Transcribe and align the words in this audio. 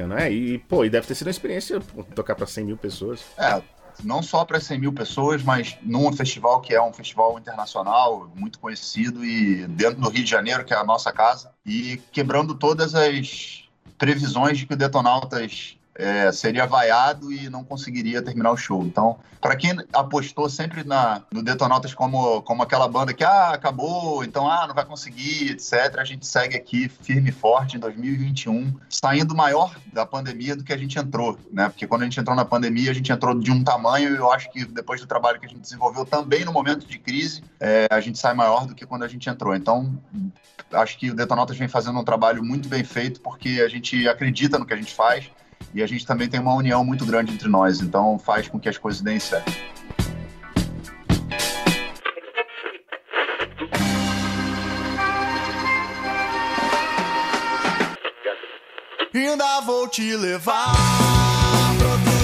bacana. 0.00 0.22
É, 0.22 0.32
e, 0.32 0.58
pô, 0.58 0.84
e 0.84 0.90
deve 0.90 1.06
ter 1.06 1.14
sido 1.14 1.26
uma 1.26 1.32
experiência 1.32 1.80
tocar 2.14 2.34
para 2.34 2.46
100 2.46 2.64
mil 2.64 2.76
pessoas. 2.76 3.20
É, 3.36 3.62
não 4.02 4.22
só 4.22 4.44
para 4.44 4.60
100 4.60 4.78
mil 4.78 4.92
pessoas, 4.92 5.42
mas 5.42 5.76
num 5.82 6.12
festival 6.12 6.60
que 6.60 6.74
é 6.74 6.82
um 6.82 6.92
festival 6.92 7.38
internacional, 7.38 8.30
muito 8.34 8.58
conhecido, 8.58 9.24
e 9.24 9.66
dentro 9.66 10.00
do 10.00 10.08
Rio 10.08 10.24
de 10.24 10.30
Janeiro, 10.30 10.64
que 10.64 10.72
é 10.72 10.76
a 10.76 10.84
nossa 10.84 11.12
casa, 11.12 11.52
e 11.64 12.00
quebrando 12.12 12.54
todas 12.54 12.94
as 12.94 13.64
previsões 13.98 14.58
de 14.58 14.66
que 14.66 14.74
o 14.74 14.76
Detonautas 14.76 15.76
é, 16.00 16.32
seria 16.32 16.66
vaiado 16.66 17.30
e 17.30 17.50
não 17.50 17.62
conseguiria 17.62 18.22
terminar 18.22 18.50
o 18.50 18.56
show. 18.56 18.82
Então, 18.82 19.18
para 19.40 19.54
quem 19.54 19.76
apostou 19.92 20.48
sempre 20.48 20.82
na, 20.82 21.22
no 21.32 21.42
Detonautas 21.42 21.92
como, 21.92 22.42
como 22.42 22.62
aquela 22.62 22.88
banda 22.88 23.12
que 23.12 23.22
ah, 23.22 23.50
acabou, 23.50 24.24
então 24.24 24.50
ah, 24.50 24.66
não 24.66 24.74
vai 24.74 24.84
conseguir, 24.84 25.52
etc., 25.52 25.98
a 25.98 26.04
gente 26.04 26.26
segue 26.26 26.56
aqui 26.56 26.88
firme 26.88 27.28
e 27.28 27.32
forte 27.32 27.76
em 27.76 27.80
2021, 27.80 28.74
saindo 28.88 29.34
maior 29.34 29.74
da 29.92 30.06
pandemia 30.06 30.56
do 30.56 30.64
que 30.64 30.72
a 30.72 30.76
gente 30.76 30.98
entrou, 30.98 31.38
né? 31.52 31.68
Porque 31.68 31.86
quando 31.86 32.02
a 32.02 32.04
gente 32.04 32.18
entrou 32.18 32.34
na 32.34 32.44
pandemia, 32.44 32.90
a 32.90 32.94
gente 32.94 33.12
entrou 33.12 33.38
de 33.38 33.50
um 33.50 33.62
tamanho 33.62 34.14
e 34.14 34.16
eu 34.16 34.32
acho 34.32 34.50
que 34.50 34.64
depois 34.64 35.00
do 35.00 35.06
trabalho 35.06 35.38
que 35.38 35.46
a 35.46 35.48
gente 35.48 35.60
desenvolveu 35.60 36.04
também 36.06 36.44
no 36.44 36.52
momento 36.52 36.86
de 36.86 36.98
crise, 36.98 37.42
é, 37.58 37.86
a 37.90 38.00
gente 38.00 38.18
sai 38.18 38.34
maior 38.34 38.66
do 38.66 38.74
que 38.74 38.86
quando 38.86 39.02
a 39.02 39.08
gente 39.08 39.28
entrou. 39.28 39.54
Então, 39.54 39.98
acho 40.72 40.98
que 40.98 41.10
o 41.10 41.14
Detonautas 41.14 41.56
vem 41.56 41.68
fazendo 41.68 41.98
um 41.98 42.04
trabalho 42.04 42.42
muito 42.42 42.68
bem 42.68 42.84
feito 42.84 43.20
porque 43.20 43.62
a 43.64 43.68
gente 43.68 44.08
acredita 44.08 44.58
no 44.58 44.64
que 44.64 44.72
a 44.72 44.76
gente 44.76 44.94
faz 44.94 45.30
e 45.74 45.82
a 45.82 45.86
gente 45.86 46.06
também 46.06 46.28
tem 46.28 46.40
uma 46.40 46.54
união 46.54 46.84
muito 46.84 47.04
grande 47.06 47.32
entre 47.32 47.48
nós, 47.48 47.80
então 47.80 48.18
faz 48.18 48.48
com 48.48 48.58
que 48.58 48.68
as 48.68 48.78
coisas 48.78 49.00
deem 49.00 49.20
certo. 49.20 49.52
Ainda 59.14 59.60
vou 59.60 59.88
te 59.88 60.16
levar 60.16 60.72
pra 61.78 61.88
outro 61.88 62.20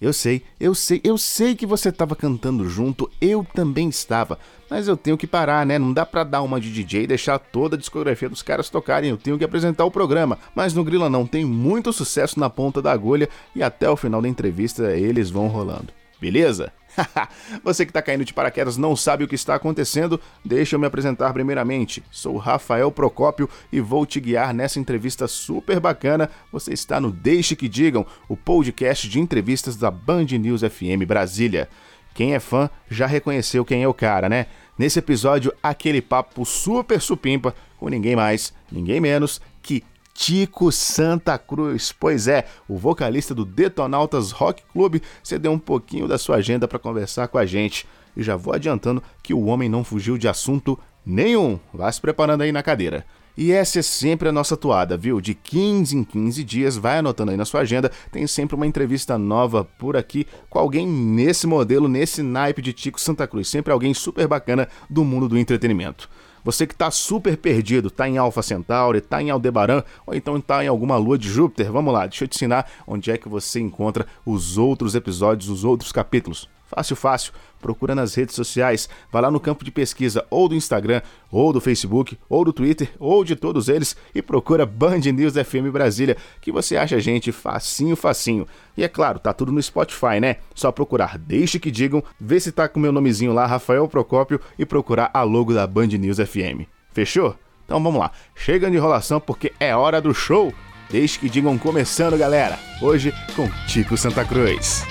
Eu 0.00 0.14
sei, 0.14 0.42
eu 0.58 0.74
sei, 0.74 0.98
eu 1.04 1.18
sei 1.18 1.54
que 1.54 1.66
você 1.66 1.90
estava 1.90 2.16
cantando 2.16 2.66
junto, 2.66 3.10
eu 3.20 3.46
também 3.54 3.90
estava. 3.90 4.38
Mas 4.70 4.88
eu 4.88 4.96
tenho 4.96 5.18
que 5.18 5.26
parar, 5.26 5.66
né? 5.66 5.78
Não 5.78 5.92
dá 5.92 6.06
pra 6.06 6.24
dar 6.24 6.40
uma 6.40 6.58
de 6.58 6.72
DJ 6.72 7.02
e 7.02 7.06
deixar 7.06 7.38
toda 7.38 7.76
a 7.76 7.78
discografia 7.78 8.28
dos 8.28 8.40
caras 8.40 8.70
tocarem. 8.70 9.10
Eu 9.10 9.18
tenho 9.18 9.36
que 9.36 9.44
apresentar 9.44 9.84
o 9.84 9.90
programa. 9.90 10.38
Mas 10.54 10.72
no 10.72 10.84
Grila 10.84 11.10
não, 11.10 11.26
tem 11.26 11.44
muito 11.44 11.92
sucesso 11.92 12.40
na 12.40 12.48
ponta 12.48 12.80
da 12.80 12.90
agulha 12.90 13.28
e 13.54 13.62
até 13.62 13.90
o 13.90 13.96
final 13.96 14.22
da 14.22 14.28
entrevista 14.28 14.96
eles 14.96 15.28
vão 15.28 15.48
rolando. 15.48 15.92
Beleza? 16.20 16.72
Você 17.64 17.86
que 17.86 17.92
tá 17.92 18.02
caindo 18.02 18.24
de 18.24 18.34
paraquedas 18.34 18.76
não 18.76 18.94
sabe 18.94 19.24
o 19.24 19.28
que 19.28 19.34
está 19.34 19.54
acontecendo? 19.54 20.20
Deixa 20.44 20.76
eu 20.76 20.80
me 20.80 20.86
apresentar 20.86 21.32
primeiramente. 21.32 22.02
Sou 22.10 22.36
Rafael 22.36 22.90
Procópio 22.90 23.48
e 23.72 23.80
vou 23.80 24.04
te 24.04 24.20
guiar 24.20 24.52
nessa 24.52 24.78
entrevista 24.78 25.26
super 25.26 25.80
bacana. 25.80 26.28
Você 26.52 26.72
está 26.72 27.00
no 27.00 27.10
Deixe 27.10 27.56
que 27.56 27.68
Digam, 27.68 28.04
o 28.28 28.36
podcast 28.36 29.08
de 29.08 29.18
entrevistas 29.18 29.76
da 29.76 29.90
Band 29.90 30.26
News 30.26 30.62
FM 30.62 31.06
Brasília. 31.06 31.68
Quem 32.12 32.34
é 32.34 32.40
fã 32.40 32.68
já 32.90 33.06
reconheceu 33.06 33.64
quem 33.64 33.82
é 33.82 33.88
o 33.88 33.94
cara, 33.94 34.28
né? 34.28 34.46
Nesse 34.76 34.98
episódio, 34.98 35.52
aquele 35.62 36.02
papo 36.02 36.44
super 36.44 37.00
supimpa 37.00 37.54
com 37.78 37.88
ninguém 37.88 38.16
mais, 38.16 38.52
ninguém 38.70 39.00
menos 39.00 39.40
que 39.62 39.84
Tico 40.14 40.70
Santa 40.70 41.38
Cruz. 41.38 41.92
Pois 41.92 42.28
é, 42.28 42.46
o 42.68 42.76
vocalista 42.76 43.34
do 43.34 43.44
Detonautas 43.44 44.30
Rock 44.30 44.62
Club 44.72 45.00
cedeu 45.22 45.52
um 45.52 45.58
pouquinho 45.58 46.06
da 46.06 46.18
sua 46.18 46.36
agenda 46.36 46.68
para 46.68 46.78
conversar 46.78 47.28
com 47.28 47.38
a 47.38 47.46
gente. 47.46 47.86
E 48.16 48.22
já 48.22 48.36
vou 48.36 48.54
adiantando 48.54 49.02
que 49.22 49.32
o 49.32 49.46
homem 49.46 49.68
não 49.68 49.84
fugiu 49.84 50.18
de 50.18 50.28
assunto 50.28 50.78
nenhum. 51.04 51.58
Vá 51.72 51.90
se 51.90 52.00
preparando 52.00 52.42
aí 52.42 52.52
na 52.52 52.62
cadeira. 52.62 53.06
E 53.36 53.52
essa 53.52 53.78
é 53.78 53.82
sempre 53.82 54.28
a 54.28 54.32
nossa 54.32 54.56
toada, 54.56 54.96
viu? 54.96 55.20
De 55.20 55.34
15 55.34 55.96
em 55.96 56.04
15 56.04 56.44
dias, 56.44 56.76
vai 56.76 56.98
anotando 56.98 57.30
aí 57.30 57.36
na 57.36 57.44
sua 57.44 57.60
agenda, 57.60 57.90
tem 58.10 58.26
sempre 58.26 58.54
uma 58.54 58.66
entrevista 58.66 59.16
nova 59.16 59.64
por 59.64 59.96
aqui 59.96 60.26
com 60.50 60.58
alguém 60.58 60.86
nesse 60.86 61.46
modelo, 61.46 61.88
nesse 61.88 62.22
naipe 62.22 62.60
de 62.60 62.72
Tico 62.72 63.00
Santa 63.00 63.26
Cruz. 63.26 63.48
Sempre 63.48 63.72
alguém 63.72 63.94
super 63.94 64.26
bacana 64.26 64.68
do 64.90 65.04
mundo 65.04 65.28
do 65.28 65.38
entretenimento. 65.38 66.10
Você 66.44 66.66
que 66.66 66.74
tá 66.74 66.90
super 66.90 67.36
perdido, 67.36 67.90
tá 67.90 68.08
em 68.08 68.18
Alpha 68.18 68.42
Centauri, 68.42 69.00
tá 69.00 69.22
em 69.22 69.30
Aldebaran, 69.30 69.82
ou 70.06 70.14
então 70.14 70.40
tá 70.40 70.64
em 70.64 70.68
alguma 70.68 70.96
lua 70.96 71.18
de 71.18 71.28
Júpiter, 71.28 71.70
vamos 71.70 71.92
lá, 71.92 72.06
deixa 72.06 72.24
eu 72.24 72.28
te 72.28 72.36
ensinar 72.36 72.70
onde 72.86 73.10
é 73.10 73.18
que 73.18 73.28
você 73.28 73.60
encontra 73.60 74.06
os 74.24 74.56
outros 74.56 74.94
episódios, 74.94 75.48
os 75.48 75.64
outros 75.64 75.92
capítulos. 75.92 76.48
Fácil, 76.70 76.94
fácil. 76.94 77.32
Procura 77.60 77.96
nas 77.96 78.14
redes 78.14 78.36
sociais, 78.36 78.88
vai 79.10 79.20
lá 79.20 79.30
no 79.30 79.40
campo 79.40 79.64
de 79.64 79.72
pesquisa 79.72 80.24
ou 80.30 80.48
do 80.48 80.54
Instagram, 80.54 81.02
ou 81.30 81.52
do 81.52 81.60
Facebook, 81.60 82.16
ou 82.28 82.44
do 82.44 82.52
Twitter, 82.52 82.90
ou 82.98 83.24
de 83.24 83.34
todos 83.34 83.68
eles 83.68 83.96
e 84.14 84.22
procura 84.22 84.64
Band 84.64 85.00
News 85.00 85.34
FM 85.34 85.70
Brasília, 85.72 86.16
que 86.40 86.52
você 86.52 86.76
acha 86.76 86.96
a 86.96 87.00
gente 87.00 87.32
facinho, 87.32 87.96
facinho. 87.96 88.46
E 88.76 88.84
é 88.84 88.88
claro, 88.88 89.18
tá 89.18 89.32
tudo 89.32 89.50
no 89.50 89.60
Spotify, 89.60 90.20
né? 90.20 90.36
Só 90.54 90.70
procurar 90.70 91.18
Deixe 91.18 91.58
que 91.58 91.70
digam, 91.70 92.02
ver 92.20 92.38
se 92.38 92.52
tá 92.52 92.68
com 92.68 92.78
meu 92.78 92.92
nomezinho 92.92 93.32
lá, 93.32 93.46
Rafael 93.46 93.86
Procópio, 93.88 94.40
e 94.58 94.64
procurar 94.64 95.10
a 95.12 95.22
logo 95.22 95.52
da 95.52 95.66
Band 95.66 95.88
News 95.88 96.18
FM. 96.18 96.66
Fechou? 96.92 97.36
Então 97.64 97.82
vamos 97.82 98.00
lá, 98.00 98.12
chega 98.34 98.70
de 98.70 98.76
enrolação 98.76 99.20
porque 99.20 99.52
é 99.58 99.74
hora 99.74 100.00
do 100.00 100.14
show. 100.14 100.54
Deixe 100.88 101.18
que 101.18 101.28
digam 101.28 101.56
começando, 101.58 102.16
galera. 102.16 102.58
Hoje 102.80 103.12
com 103.36 103.48
Tico 103.66 103.96
Santa 103.96 104.24
Cruz. 104.24 104.84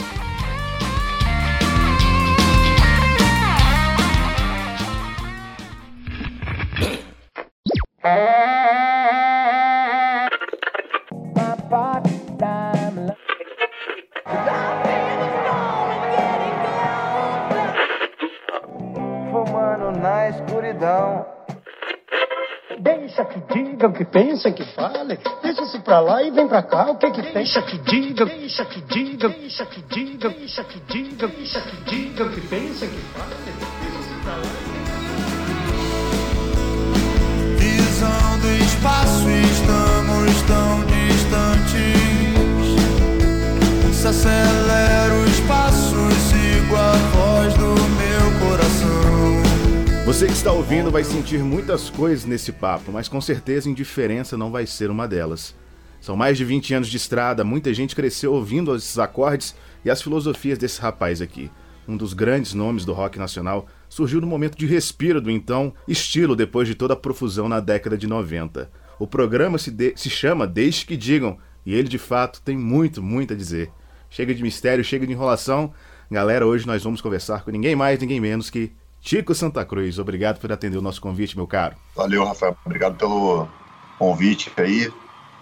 Escuridão. 20.79 21.25
Deixa 22.79 23.25
que 23.25 23.39
diga 23.53 23.87
o 23.87 23.93
que 23.93 24.05
pensa, 24.05 24.51
que 24.51 24.63
fale. 24.73 25.19
Deixa-se 25.43 25.79
pra 25.79 25.99
lá 25.99 26.23
e 26.23 26.31
vem 26.31 26.47
pra 26.47 26.63
cá. 26.63 26.91
O 26.91 26.95
que 26.95 27.11
que 27.11 27.21
deixa 27.21 27.61
que 27.61 27.77
diga, 27.79 28.25
deixa 28.25 28.63
que 28.63 28.79
diga, 28.81 29.27
deixa 29.27 29.65
que 29.65 29.81
diga, 29.81 30.29
deixa 30.29 30.63
que 30.63 30.79
diga, 30.87 31.27
deixa 31.27 31.59
que 31.59 31.75
diga 31.83 32.23
o 32.23 32.29
que 32.31 32.41
pensa, 32.41 32.87
que 32.87 33.01
fale. 33.13 33.35
Deixa-se 33.81 34.13
pra 34.23 34.35
lá. 34.35 34.43
Visão 37.57 38.39
do 38.39 38.47
espaço, 38.63 39.29
estamos 39.29 40.41
tão 40.43 40.85
distantes. 40.85 41.99
Se 43.93 44.07
acelera 44.07 44.58
Você 50.09 50.25
que 50.25 50.33
está 50.33 50.51
ouvindo 50.51 50.89
vai 50.89 51.03
sentir 51.03 51.37
muitas 51.43 51.87
coisas 51.91 52.25
nesse 52.25 52.51
papo, 52.51 52.91
mas 52.91 53.07
com 53.07 53.21
certeza 53.21 53.69
indiferença 53.69 54.35
não 54.35 54.49
vai 54.49 54.65
ser 54.65 54.89
uma 54.89 55.07
delas. 55.07 55.55
São 56.01 56.15
mais 56.15 56.35
de 56.35 56.43
20 56.43 56.73
anos 56.73 56.87
de 56.87 56.97
estrada, 56.97 57.43
muita 57.43 57.71
gente 57.75 57.95
cresceu 57.95 58.33
ouvindo 58.33 58.75
esses 58.75 58.97
acordes 58.97 59.55
e 59.85 59.89
as 59.89 60.01
filosofias 60.01 60.57
desse 60.57 60.81
rapaz 60.81 61.21
aqui. 61.21 61.51
Um 61.87 61.95
dos 61.95 62.13
grandes 62.15 62.55
nomes 62.55 62.85
do 62.85 62.91
rock 62.91 63.19
nacional 63.19 63.67
surgiu 63.87 64.19
no 64.19 64.25
momento 64.25 64.57
de 64.57 64.65
respiro 64.65 65.21
do 65.21 65.29
então 65.29 65.71
estilo 65.87 66.35
depois 66.35 66.67
de 66.67 66.73
toda 66.73 66.95
a 66.95 66.97
profusão 66.97 67.47
na 67.47 67.59
década 67.59 67.95
de 67.95 68.07
90. 68.07 68.67
O 68.97 69.05
programa 69.05 69.59
se, 69.59 69.69
de- 69.69 69.93
se 69.95 70.09
chama 70.09 70.47
Deixe 70.47 70.87
que 70.87 70.97
Digam 70.97 71.37
e 71.63 71.75
ele 71.75 71.87
de 71.87 71.99
fato 71.99 72.41
tem 72.41 72.57
muito, 72.57 73.03
muito 73.03 73.35
a 73.35 73.37
dizer. 73.37 73.71
Chega 74.09 74.33
de 74.33 74.41
mistério, 74.41 74.83
chega 74.83 75.05
de 75.05 75.13
enrolação. 75.13 75.71
Galera, 76.09 76.47
hoje 76.47 76.65
nós 76.65 76.83
vamos 76.83 76.99
conversar 76.99 77.43
com 77.45 77.51
ninguém 77.51 77.75
mais, 77.75 77.99
ninguém 77.99 78.19
menos 78.19 78.49
que 78.49 78.71
Tico 79.01 79.33
Santa 79.33 79.63
Cruz. 79.65 79.97
Obrigado 79.99 80.39
por 80.39 80.51
atender 80.51 80.77
o 80.77 80.81
nosso 80.81 81.01
convite, 81.01 81.35
meu 81.35 81.47
caro. 81.47 81.75
Valeu, 81.95 82.23
Rafael. 82.25 82.57
Obrigado 82.65 82.95
pelo 82.97 83.47
convite 83.97 84.51
aí 84.57 84.91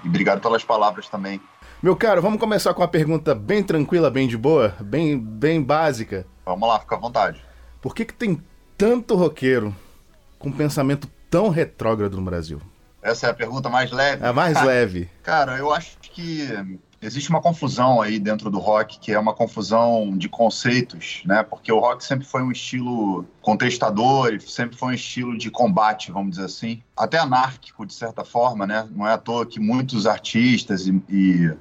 e 0.03 0.07
obrigado 0.07 0.41
pelas 0.41 0.63
palavras 0.63 1.07
também. 1.09 1.41
Meu 1.81 1.95
caro, 1.95 2.21
vamos 2.21 2.39
começar 2.39 2.73
com 2.73 2.81
uma 2.81 2.87
pergunta 2.87 3.35
bem 3.35 3.63
tranquila, 3.63 4.09
bem 4.09 4.27
de 4.27 4.37
boa, 4.37 4.75
bem, 4.79 5.17
bem 5.19 5.61
básica. 5.61 6.25
Vamos 6.45 6.67
lá, 6.67 6.79
fica 6.79 6.95
à 6.95 6.99
vontade. 6.99 7.43
Por 7.81 7.93
que, 7.93 8.05
que 8.05 8.13
tem 8.13 8.41
tanto 8.77 9.15
roqueiro 9.15 9.75
com 10.39 10.51
pensamento 10.51 11.07
tão 11.29 11.49
retrógrado 11.49 12.17
no 12.17 12.23
Brasil? 12.23 12.59
Essa 13.01 13.27
é 13.27 13.29
a 13.29 13.33
pergunta 13.33 13.69
mais 13.69 13.91
leve. 13.91 14.23
É 14.23 14.27
a 14.27 14.33
mais 14.33 14.59
leve. 14.65 15.09
Cara, 15.21 15.57
eu 15.57 15.71
acho 15.71 15.97
que 16.01 16.47
existe 17.01 17.29
uma 17.29 17.41
confusão 17.41 18.01
aí 18.01 18.19
dentro 18.19 18.49
do 18.49 18.59
rock, 18.59 18.99
que 18.99 19.11
é 19.11 19.19
uma 19.19 19.33
confusão 19.33 20.17
de 20.17 20.27
conceitos, 20.27 21.21
né? 21.25 21.43
Porque 21.43 21.71
o 21.71 21.79
rock 21.79 22.03
sempre 22.03 22.25
foi 22.25 22.41
um 22.41 22.51
estilo 22.51 23.25
contestador, 23.41 24.39
sempre 24.41 24.77
foi 24.77 24.89
um 24.89 24.93
estilo 24.93 25.37
de 25.37 25.51
combate, 25.51 26.11
vamos 26.11 26.31
dizer 26.31 26.45
assim, 26.45 26.81
até 26.95 27.17
anárquico 27.17 27.85
de 27.85 27.93
certa 27.93 28.25
forma, 28.25 28.65
né? 28.65 28.87
Não 28.91 29.07
é 29.07 29.13
à 29.13 29.17
toa 29.17 29.45
que 29.45 29.59
muitos 29.59 30.07
artistas 30.07 30.87
e, 30.87 31.01
e 31.09 31.53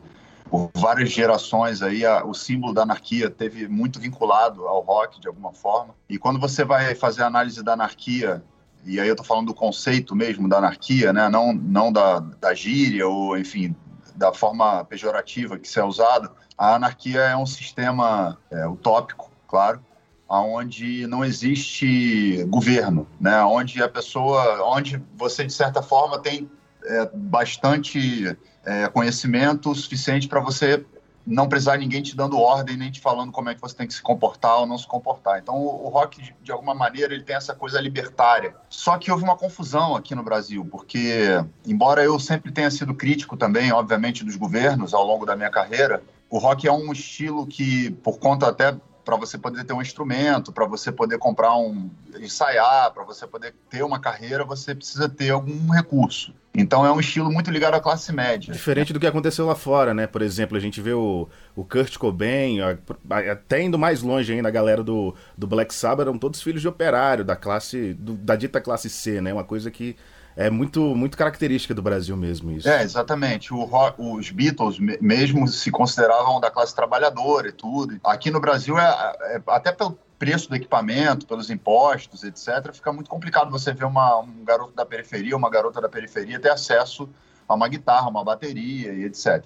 por 0.48 0.70
várias 0.74 1.10
gerações 1.10 1.82
aí 1.82 2.04
a, 2.06 2.24
o 2.24 2.32
símbolo 2.32 2.72
da 2.72 2.82
anarquia 2.82 3.28
teve 3.28 3.68
muito 3.68 4.00
vinculado 4.00 4.66
ao 4.66 4.80
rock 4.80 5.20
de 5.20 5.28
alguma 5.28 5.52
forma. 5.52 5.94
E 6.08 6.18
quando 6.18 6.40
você 6.40 6.64
vai 6.64 6.94
fazer 6.94 7.22
a 7.22 7.26
análise 7.26 7.62
da 7.62 7.74
anarquia 7.74 8.42
e 8.86 9.00
aí 9.00 9.08
eu 9.08 9.16
tô 9.16 9.24
falando 9.24 9.48
do 9.48 9.54
conceito 9.54 10.14
mesmo 10.14 10.48
da 10.48 10.58
anarquia, 10.58 11.12
né? 11.12 11.28
Não, 11.28 11.52
não 11.52 11.92
da, 11.92 12.20
da 12.20 12.54
gíria 12.54 13.06
ou, 13.06 13.36
enfim, 13.36 13.74
da 14.16 14.32
forma 14.32 14.84
pejorativa 14.84 15.58
que 15.58 15.68
se 15.68 15.78
é 15.78 15.84
usado, 15.84 16.30
a 16.56 16.74
anarquia 16.74 17.20
é 17.20 17.36
um 17.36 17.46
sistema 17.46 18.38
é, 18.50 18.66
utópico, 18.66 19.30
claro, 19.46 19.80
onde 20.28 21.06
não 21.06 21.24
existe 21.24 22.44
governo, 22.48 23.06
né? 23.20 23.42
Onde 23.44 23.82
a 23.82 23.88
pessoa, 23.88 24.62
onde 24.64 25.00
você 25.14 25.44
de 25.44 25.52
certa 25.52 25.82
forma 25.82 26.18
tem 26.18 26.50
é, 26.84 27.10
bastante 27.14 28.36
é, 28.64 28.88
conhecimento 28.88 29.74
suficiente 29.74 30.26
para 30.26 30.40
você 30.40 30.84
não 31.26 31.48
precisar 31.48 31.76
ninguém 31.78 32.02
te 32.02 32.14
dando 32.14 32.38
ordem 32.38 32.76
nem 32.76 32.90
te 32.90 33.00
falando 33.00 33.32
como 33.32 33.50
é 33.50 33.54
que 33.54 33.60
você 33.60 33.74
tem 33.74 33.86
que 33.86 33.94
se 33.94 34.00
comportar 34.00 34.60
ou 34.60 34.66
não 34.66 34.78
se 34.78 34.86
comportar. 34.86 35.38
Então 35.38 35.56
o, 35.56 35.86
o 35.86 35.88
rock 35.88 36.32
de 36.40 36.52
alguma 36.52 36.74
maneira 36.74 37.12
ele 37.12 37.24
tem 37.24 37.34
essa 37.34 37.54
coisa 37.54 37.80
libertária. 37.80 38.54
Só 38.68 38.96
que 38.96 39.10
houve 39.10 39.24
uma 39.24 39.36
confusão 39.36 39.96
aqui 39.96 40.14
no 40.14 40.22
Brasil, 40.22 40.64
porque 40.70 41.26
embora 41.66 42.04
eu 42.04 42.18
sempre 42.20 42.52
tenha 42.52 42.70
sido 42.70 42.94
crítico 42.94 43.36
também, 43.36 43.72
obviamente, 43.72 44.24
dos 44.24 44.36
governos 44.36 44.94
ao 44.94 45.04
longo 45.04 45.26
da 45.26 45.34
minha 45.34 45.50
carreira, 45.50 46.02
o 46.30 46.38
rock 46.38 46.66
é 46.66 46.72
um 46.72 46.92
estilo 46.92 47.46
que 47.46 47.90
por 48.02 48.18
conta 48.18 48.48
até 48.48 48.76
para 49.06 49.16
você 49.16 49.38
poder 49.38 49.62
ter 49.62 49.72
um 49.72 49.80
instrumento, 49.80 50.50
para 50.50 50.66
você 50.66 50.90
poder 50.90 51.16
comprar 51.16 51.56
um 51.56 51.88
ensaiar, 52.18 52.92
para 52.92 53.04
você 53.04 53.24
poder 53.24 53.54
ter 53.70 53.84
uma 53.84 54.00
carreira, 54.00 54.44
você 54.44 54.74
precisa 54.74 55.08
ter 55.08 55.30
algum 55.30 55.70
recurso. 55.70 56.34
Então 56.52 56.84
é 56.84 56.90
um 56.90 56.98
estilo 56.98 57.30
muito 57.30 57.48
ligado 57.48 57.74
à 57.74 57.80
classe 57.80 58.12
média. 58.12 58.52
Diferente 58.52 58.92
do 58.92 58.98
que 58.98 59.06
aconteceu 59.06 59.46
lá 59.46 59.54
fora, 59.54 59.94
né? 59.94 60.08
Por 60.08 60.22
exemplo, 60.22 60.56
a 60.56 60.60
gente 60.60 60.80
vê 60.80 60.92
o, 60.92 61.28
o 61.54 61.64
Kurt 61.64 61.96
Cobain, 61.98 62.58
até 63.30 63.62
indo 63.62 63.78
mais 63.78 64.02
longe 64.02 64.32
ainda, 64.32 64.48
a 64.48 64.50
galera 64.50 64.82
do, 64.82 65.14
do 65.38 65.46
Black 65.46 65.72
Sabbath 65.72 66.08
eram 66.08 66.18
todos 66.18 66.42
filhos 66.42 66.60
de 66.60 66.66
operário, 66.66 67.24
da 67.24 67.36
classe, 67.36 67.94
do, 67.94 68.14
da 68.14 68.34
dita 68.34 68.60
classe 68.60 68.90
C, 68.90 69.20
né? 69.20 69.32
Uma 69.32 69.44
coisa 69.44 69.70
que 69.70 69.94
é 70.36 70.50
muito, 70.50 70.94
muito 70.94 71.16
característica 71.16 71.74
do 71.74 71.80
Brasil 71.80 72.14
mesmo 72.14 72.52
isso. 72.52 72.68
É, 72.68 72.82
exatamente. 72.82 73.54
O 73.54 73.66
os 73.96 74.30
Beatles 74.30 74.78
mesmo 75.00 75.48
se 75.48 75.70
consideravam 75.70 76.38
da 76.38 76.50
classe 76.50 76.74
trabalhadora 76.74 77.48
e 77.48 77.52
tudo. 77.52 77.98
Aqui 78.04 78.30
no 78.30 78.38
Brasil, 78.38 78.78
é, 78.78 78.84
é, 78.84 79.42
até 79.46 79.72
pelo 79.72 79.98
preço 80.18 80.48
do 80.48 80.56
equipamento, 80.56 81.26
pelos 81.26 81.50
impostos, 81.50 82.22
etc., 82.22 82.72
fica 82.72 82.92
muito 82.92 83.08
complicado 83.08 83.50
você 83.50 83.72
ver 83.72 83.84
uma, 83.84 84.18
um 84.18 84.44
garoto 84.44 84.74
da 84.74 84.84
periferia, 84.84 85.36
uma 85.36 85.50
garota 85.50 85.80
da 85.80 85.88
periferia 85.88 86.38
ter 86.38 86.50
acesso 86.50 87.08
a 87.48 87.54
uma 87.54 87.68
guitarra, 87.68 88.08
uma 88.08 88.22
bateria 88.22 88.92
e 88.92 89.04
etc. 89.04 89.42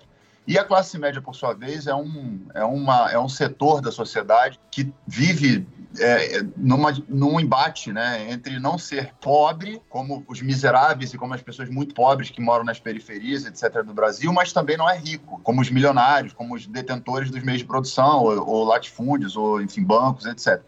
E 0.50 0.58
a 0.58 0.64
classe 0.64 0.99
média, 0.99 1.23
por 1.23 1.37
sua 1.37 1.55
vez, 1.55 1.87
é 1.87 1.94
um, 1.94 2.44
é 2.52 2.64
uma, 2.64 3.08
é 3.12 3.17
um 3.17 3.29
setor 3.29 3.81
da 3.81 3.93
sociedade 3.93 4.58
que 4.69 4.93
vive 5.06 5.64
é, 5.97 6.43
numa, 6.56 6.93
num 7.08 7.38
embate 7.38 7.93
né, 7.93 8.29
entre 8.32 8.58
não 8.58 8.76
ser 8.76 9.14
pobre, 9.20 9.81
como 9.88 10.25
os 10.26 10.43
miseráveis 10.43 11.14
e 11.14 11.17
como 11.17 11.35
as 11.35 11.41
pessoas 11.41 11.70
muito 11.70 11.94
pobres 11.94 12.31
que 12.31 12.41
moram 12.41 12.64
nas 12.64 12.81
periferias, 12.81 13.47
etc., 13.47 13.85
do 13.85 13.94
Brasil, 13.94 14.32
mas 14.32 14.52
também 14.52 14.76
não 14.76 14.91
é 14.91 14.99
rico, 14.99 15.41
como 15.44 15.61
os 15.61 15.70
milionários, 15.70 16.32
como 16.32 16.56
os 16.56 16.67
detentores 16.67 17.31
dos 17.31 17.44
meios 17.44 17.61
de 17.61 17.67
produção, 17.69 18.25
ou, 18.25 18.44
ou 18.44 18.64
latifúndios, 18.64 19.37
ou, 19.37 19.62
enfim, 19.62 19.85
bancos, 19.85 20.26
etc. 20.26 20.61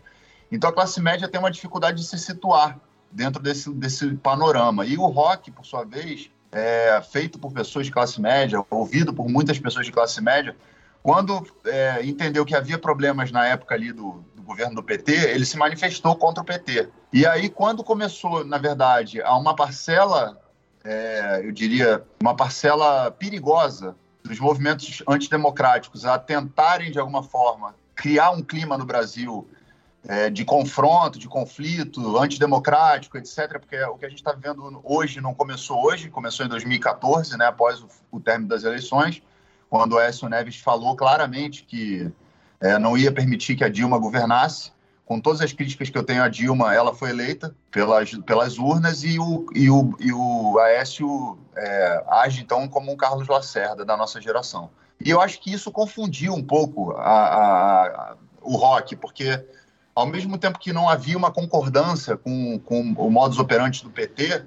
Então 0.53 0.71
a 0.71 0.73
classe 0.73 1.01
média 1.01 1.27
tem 1.27 1.41
uma 1.41 1.51
dificuldade 1.51 1.97
de 1.97 2.07
se 2.07 2.21
situar 2.21 2.79
dentro 3.11 3.43
desse, 3.43 3.69
desse 3.75 4.15
panorama. 4.15 4.87
E 4.87 4.97
o 4.97 5.07
rock, 5.09 5.51
por 5.51 5.67
sua 5.67 5.85
vez, 5.85 6.31
é, 6.53 7.01
feito 7.11 7.39
por 7.39 7.51
pessoas 7.51 7.87
de 7.87 7.93
classe 7.93 8.21
média, 8.21 8.63
ouvido 8.71 9.13
por 9.15 9.29
muitas 9.29 9.59
pessoas 9.59 9.87
de 9.87 9.93
classe 9.93 10.21
média, 10.21 10.55
quando 11.03 11.45
é, 11.65 12.05
entendeu 12.05 12.45
que 12.45 12.55
havia 12.55 12.79
problemas 12.79 13.33
na 13.33 13.47
época 13.47 13.75
ali 13.75 13.91
do, 13.91 14.23
do, 14.37 14.43
governo 14.43 14.77
do 14.77 14.83
PT, 14.83 15.13
ele 15.31 15.47
se 15.47 15.57
manifestou 15.57 16.15
contra 16.15 16.43
o 16.43 16.47
PT. 16.47 16.89
E 17.13 17.27
aí, 17.27 17.49
quando 17.49 17.83
começou, 17.83 18.45
na 18.45 18.59
verdade, 18.59 19.21
a 19.23 19.37
uma 19.37 19.57
parcela, 19.57 20.41
é, 20.85 21.41
eu 21.43 21.51
diria, 21.51 22.05
uma 22.21 22.37
parcela 22.37 23.11
perigosa 23.11 23.97
dos 24.23 24.39
movimentos 24.39 25.03
antidemocráticos 25.09 26.05
a 26.05 26.19
tentarem, 26.19 26.93
de 26.93 27.01
alguma 27.01 27.23
forma, 27.23 27.75
criar 27.95 28.31
um 28.31 28.43
clima 28.43 28.79
no 28.79 28.85
Brasil 28.85 29.49
é, 30.07 30.29
de 30.29 30.45
confronto, 30.45 31.19
de 31.19 31.29
conflito, 31.29 32.19
antidemocrático, 32.19 33.17
etc., 33.17 33.59
porque 33.59 33.81
o 33.85 33.97
que 33.97 34.07
a 34.07 34.09
gente 34.09 34.19
está 34.19 34.33
vivendo 34.33 34.81
hoje 34.83 35.21
não 35.21 35.35
começou 35.35 35.85
hoje, 35.85 36.11
começou 36.11 36.45
em 36.45 36.49
2014, 36.49 37.37
né, 37.37 37.47
após 37.47 37.81
o, 37.81 37.89
o 38.11 38.21
término 38.21 38.49
das 38.49 38.65
eleições, 38.65 39.23
quando 39.71 39.95
o 39.95 40.01
Écio 40.01 40.29
Neves 40.29 40.57
falou 40.57 40.97
claramente 40.97 41.65
que 41.65 42.13
é, 42.61 42.79
não 42.79 42.97
ia 42.97 43.11
permitir 43.11 43.57
que 43.57 43.65
a 43.65 43.69
Dilma 43.69 43.99
governasse. 43.99 44.71
Com 45.05 45.21
todas 45.21 45.41
as 45.41 45.53
críticas 45.53 45.91
que 45.91 45.99
eu 45.99 46.05
tenho 46.05 46.23
à 46.23 46.29
Dilma, 46.29 46.75
ela 46.75 46.95
foi 46.95 47.11
eleita 47.11 47.55
pelas, 47.71 48.13
pelas 48.15 48.59
urnas 48.59 49.03
e 49.03 49.19
o, 49.19 49.47
e 49.55 49.69
o, 49.69 49.95
e 49.99 50.13
o 50.13 50.59
Aécio 50.59 51.39
é, 51.57 52.05
age, 52.09 52.41
então, 52.41 52.69
como 52.69 52.93
um 52.93 52.97
Carlos 52.97 53.29
Lacerda 53.29 53.85
da 53.85 53.97
nossa 53.97 54.21
geração. 54.21 54.71
E 55.05 55.11
eu 55.11 55.21
acho 55.21 55.41
que 55.41 55.53
isso 55.53 55.73
confundiu 55.73 56.33
um 56.33 56.43
pouco 56.43 56.93
a, 56.93 57.03
a, 57.03 57.87
a, 57.87 58.17
o 58.41 58.57
rock, 58.57 58.95
porque 58.95 59.45
ao 59.95 60.07
mesmo 60.07 60.39
tempo 60.39 60.59
que 60.59 60.73
não 60.73 60.89
havia 60.89 61.17
uma 61.17 61.31
concordância 61.31 62.17
com, 62.17 62.59
com 62.61 62.81
o 62.81 63.11
modus 63.11 63.39
operandi 63.39 63.83
do 63.83 63.91
PT, 63.91 64.45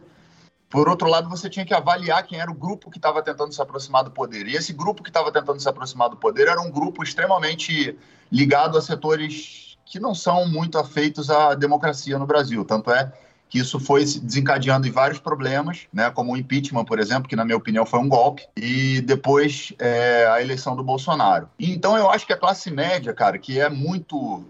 por 0.70 0.90
outro 0.90 1.08
lado, 1.08 1.30
você 1.30 1.50
tinha 1.50 1.66
que 1.66 1.74
avaliar 1.74 2.24
quem 2.24 2.40
era 2.40 2.52
o 2.52 2.54
grupo 2.54 2.90
que 2.90 2.98
estava 2.98 3.22
tentando 3.22 3.54
se 3.54 3.62
aproximar 3.62 4.04
do 4.04 4.12
poder. 4.12 4.48
E 4.48 4.56
esse 4.56 4.74
grupo 4.74 5.04
que 5.04 5.10
estava 5.10 5.32
tentando 5.32 5.60
se 5.60 5.70
aproximar 5.70 6.10
do 6.10 6.18
poder 6.18 6.48
era 6.48 6.60
um 6.60 6.72
grupo 6.72 7.04
extremamente 7.04 7.98
ligado 8.32 8.78
a 8.78 8.82
setores 8.82 9.78
que 9.86 10.00
não 10.00 10.16
são 10.16 10.48
muito 10.50 10.78
afeitos 10.78 11.30
à 11.30 11.54
democracia 11.54 12.18
no 12.18 12.26
Brasil. 12.26 12.66
Tanto 12.66 12.92
é 12.92 13.12
que 13.48 13.60
isso 13.60 13.80
foi 13.80 14.04
desencadeando 14.04 14.88
em 14.88 14.92
vários 14.92 15.20
problemas, 15.20 15.88
né, 15.94 16.10
como 16.10 16.34
o 16.34 16.38
impeachment, 16.38 16.84
por 16.84 17.00
exemplo, 17.00 17.30
que 17.30 17.36
na 17.36 17.46
minha 17.46 17.56
opinião 17.56 17.86
foi 17.86 18.00
um 18.00 18.10
golpe, 18.10 18.46
e 18.58 19.00
depois 19.02 19.72
é, 19.78 20.28
a 20.28 20.42
eleição 20.42 20.76
do 20.76 20.84
Bolsonaro. 20.84 21.48
Então 21.60 21.96
eu 21.96 22.10
acho 22.10 22.26
que 22.26 22.34
a 22.34 22.38
classe 22.38 22.72
média, 22.72 23.14
cara, 23.14 23.38
que 23.38 23.60
é 23.60 23.70
muito 23.70 24.44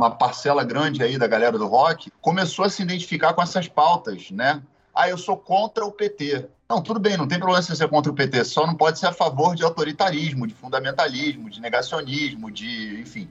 uma 0.00 0.10
parcela 0.10 0.64
grande 0.64 1.02
aí 1.02 1.18
da 1.18 1.26
galera 1.26 1.58
do 1.58 1.66
rock, 1.66 2.10
começou 2.22 2.64
a 2.64 2.70
se 2.70 2.82
identificar 2.82 3.34
com 3.34 3.42
essas 3.42 3.68
pautas, 3.68 4.30
né? 4.30 4.62
Ah, 4.94 5.08
eu 5.08 5.18
sou 5.18 5.36
contra 5.36 5.84
o 5.84 5.92
PT. 5.92 6.48
Não, 6.68 6.80
tudo 6.80 6.98
bem, 6.98 7.16
não 7.16 7.28
tem 7.28 7.38
problema 7.38 7.62
você 7.62 7.76
ser 7.76 7.88
contra 7.88 8.10
o 8.10 8.14
PT, 8.14 8.44
só 8.44 8.66
não 8.66 8.74
pode 8.74 8.98
ser 8.98 9.06
a 9.06 9.12
favor 9.12 9.54
de 9.54 9.62
autoritarismo, 9.62 10.46
de 10.46 10.54
fundamentalismo, 10.54 11.50
de 11.50 11.60
negacionismo, 11.60 12.50
de, 12.50 13.00
enfim, 13.00 13.28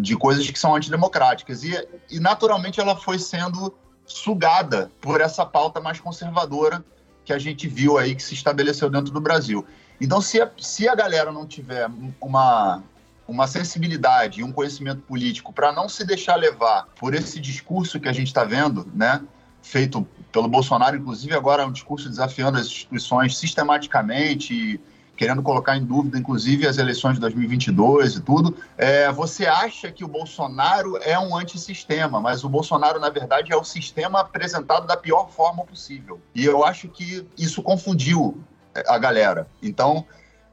de 0.00 0.16
coisas 0.16 0.48
que 0.50 0.58
são 0.58 0.74
antidemocráticas. 0.74 1.64
E, 1.64 1.72
e 2.10 2.18
naturalmente 2.18 2.80
ela 2.80 2.96
foi 2.96 3.18
sendo 3.18 3.74
sugada 4.06 4.90
por 5.00 5.20
essa 5.20 5.44
pauta 5.44 5.80
mais 5.80 6.00
conservadora 6.00 6.84
que 7.24 7.32
a 7.32 7.38
gente 7.38 7.68
viu 7.68 7.98
aí 7.98 8.14
que 8.14 8.22
se 8.22 8.34
estabeleceu 8.34 8.88
dentro 8.88 9.12
do 9.12 9.20
Brasil. 9.20 9.66
Então, 10.00 10.20
se 10.20 10.40
a, 10.40 10.50
se 10.58 10.88
a 10.88 10.94
galera 10.94 11.30
não 11.30 11.46
tiver 11.46 11.88
uma, 12.20 12.82
uma 13.30 13.46
sensibilidade 13.46 14.40
e 14.40 14.44
um 14.44 14.52
conhecimento 14.52 15.02
político 15.02 15.52
para 15.52 15.72
não 15.72 15.88
se 15.88 16.04
deixar 16.04 16.34
levar 16.34 16.88
por 16.98 17.14
esse 17.14 17.38
discurso 17.40 18.00
que 18.00 18.08
a 18.08 18.12
gente 18.12 18.26
está 18.26 18.44
vendo, 18.44 18.90
né, 18.92 19.22
feito 19.62 20.06
pelo 20.32 20.48
Bolsonaro, 20.48 20.96
inclusive 20.96 21.34
agora 21.34 21.62
é 21.62 21.66
um 21.66 21.72
discurso 21.72 22.08
desafiando 22.08 22.58
as 22.58 22.66
instituições 22.66 23.36
sistematicamente 23.36 24.80
querendo 25.16 25.42
colocar 25.42 25.76
em 25.76 25.84
dúvida, 25.84 26.18
inclusive, 26.18 26.66
as 26.66 26.78
eleições 26.78 27.16
de 27.16 27.20
2022 27.20 28.14
e 28.14 28.20
tudo. 28.22 28.56
É, 28.78 29.12
você 29.12 29.44
acha 29.44 29.92
que 29.92 30.02
o 30.02 30.08
Bolsonaro 30.08 30.96
é 31.02 31.18
um 31.18 31.36
antissistema, 31.36 32.18
mas 32.18 32.42
o 32.42 32.48
Bolsonaro, 32.48 32.98
na 32.98 33.10
verdade, 33.10 33.52
é 33.52 33.56
o 33.56 33.62
sistema 33.62 34.20
apresentado 34.20 34.86
da 34.86 34.96
pior 34.96 35.30
forma 35.30 35.62
possível. 35.62 36.18
E 36.34 36.42
eu 36.42 36.64
acho 36.64 36.88
que 36.88 37.26
isso 37.36 37.62
confundiu 37.62 38.42
a 38.88 38.96
galera. 38.96 39.46
Então, 39.62 40.06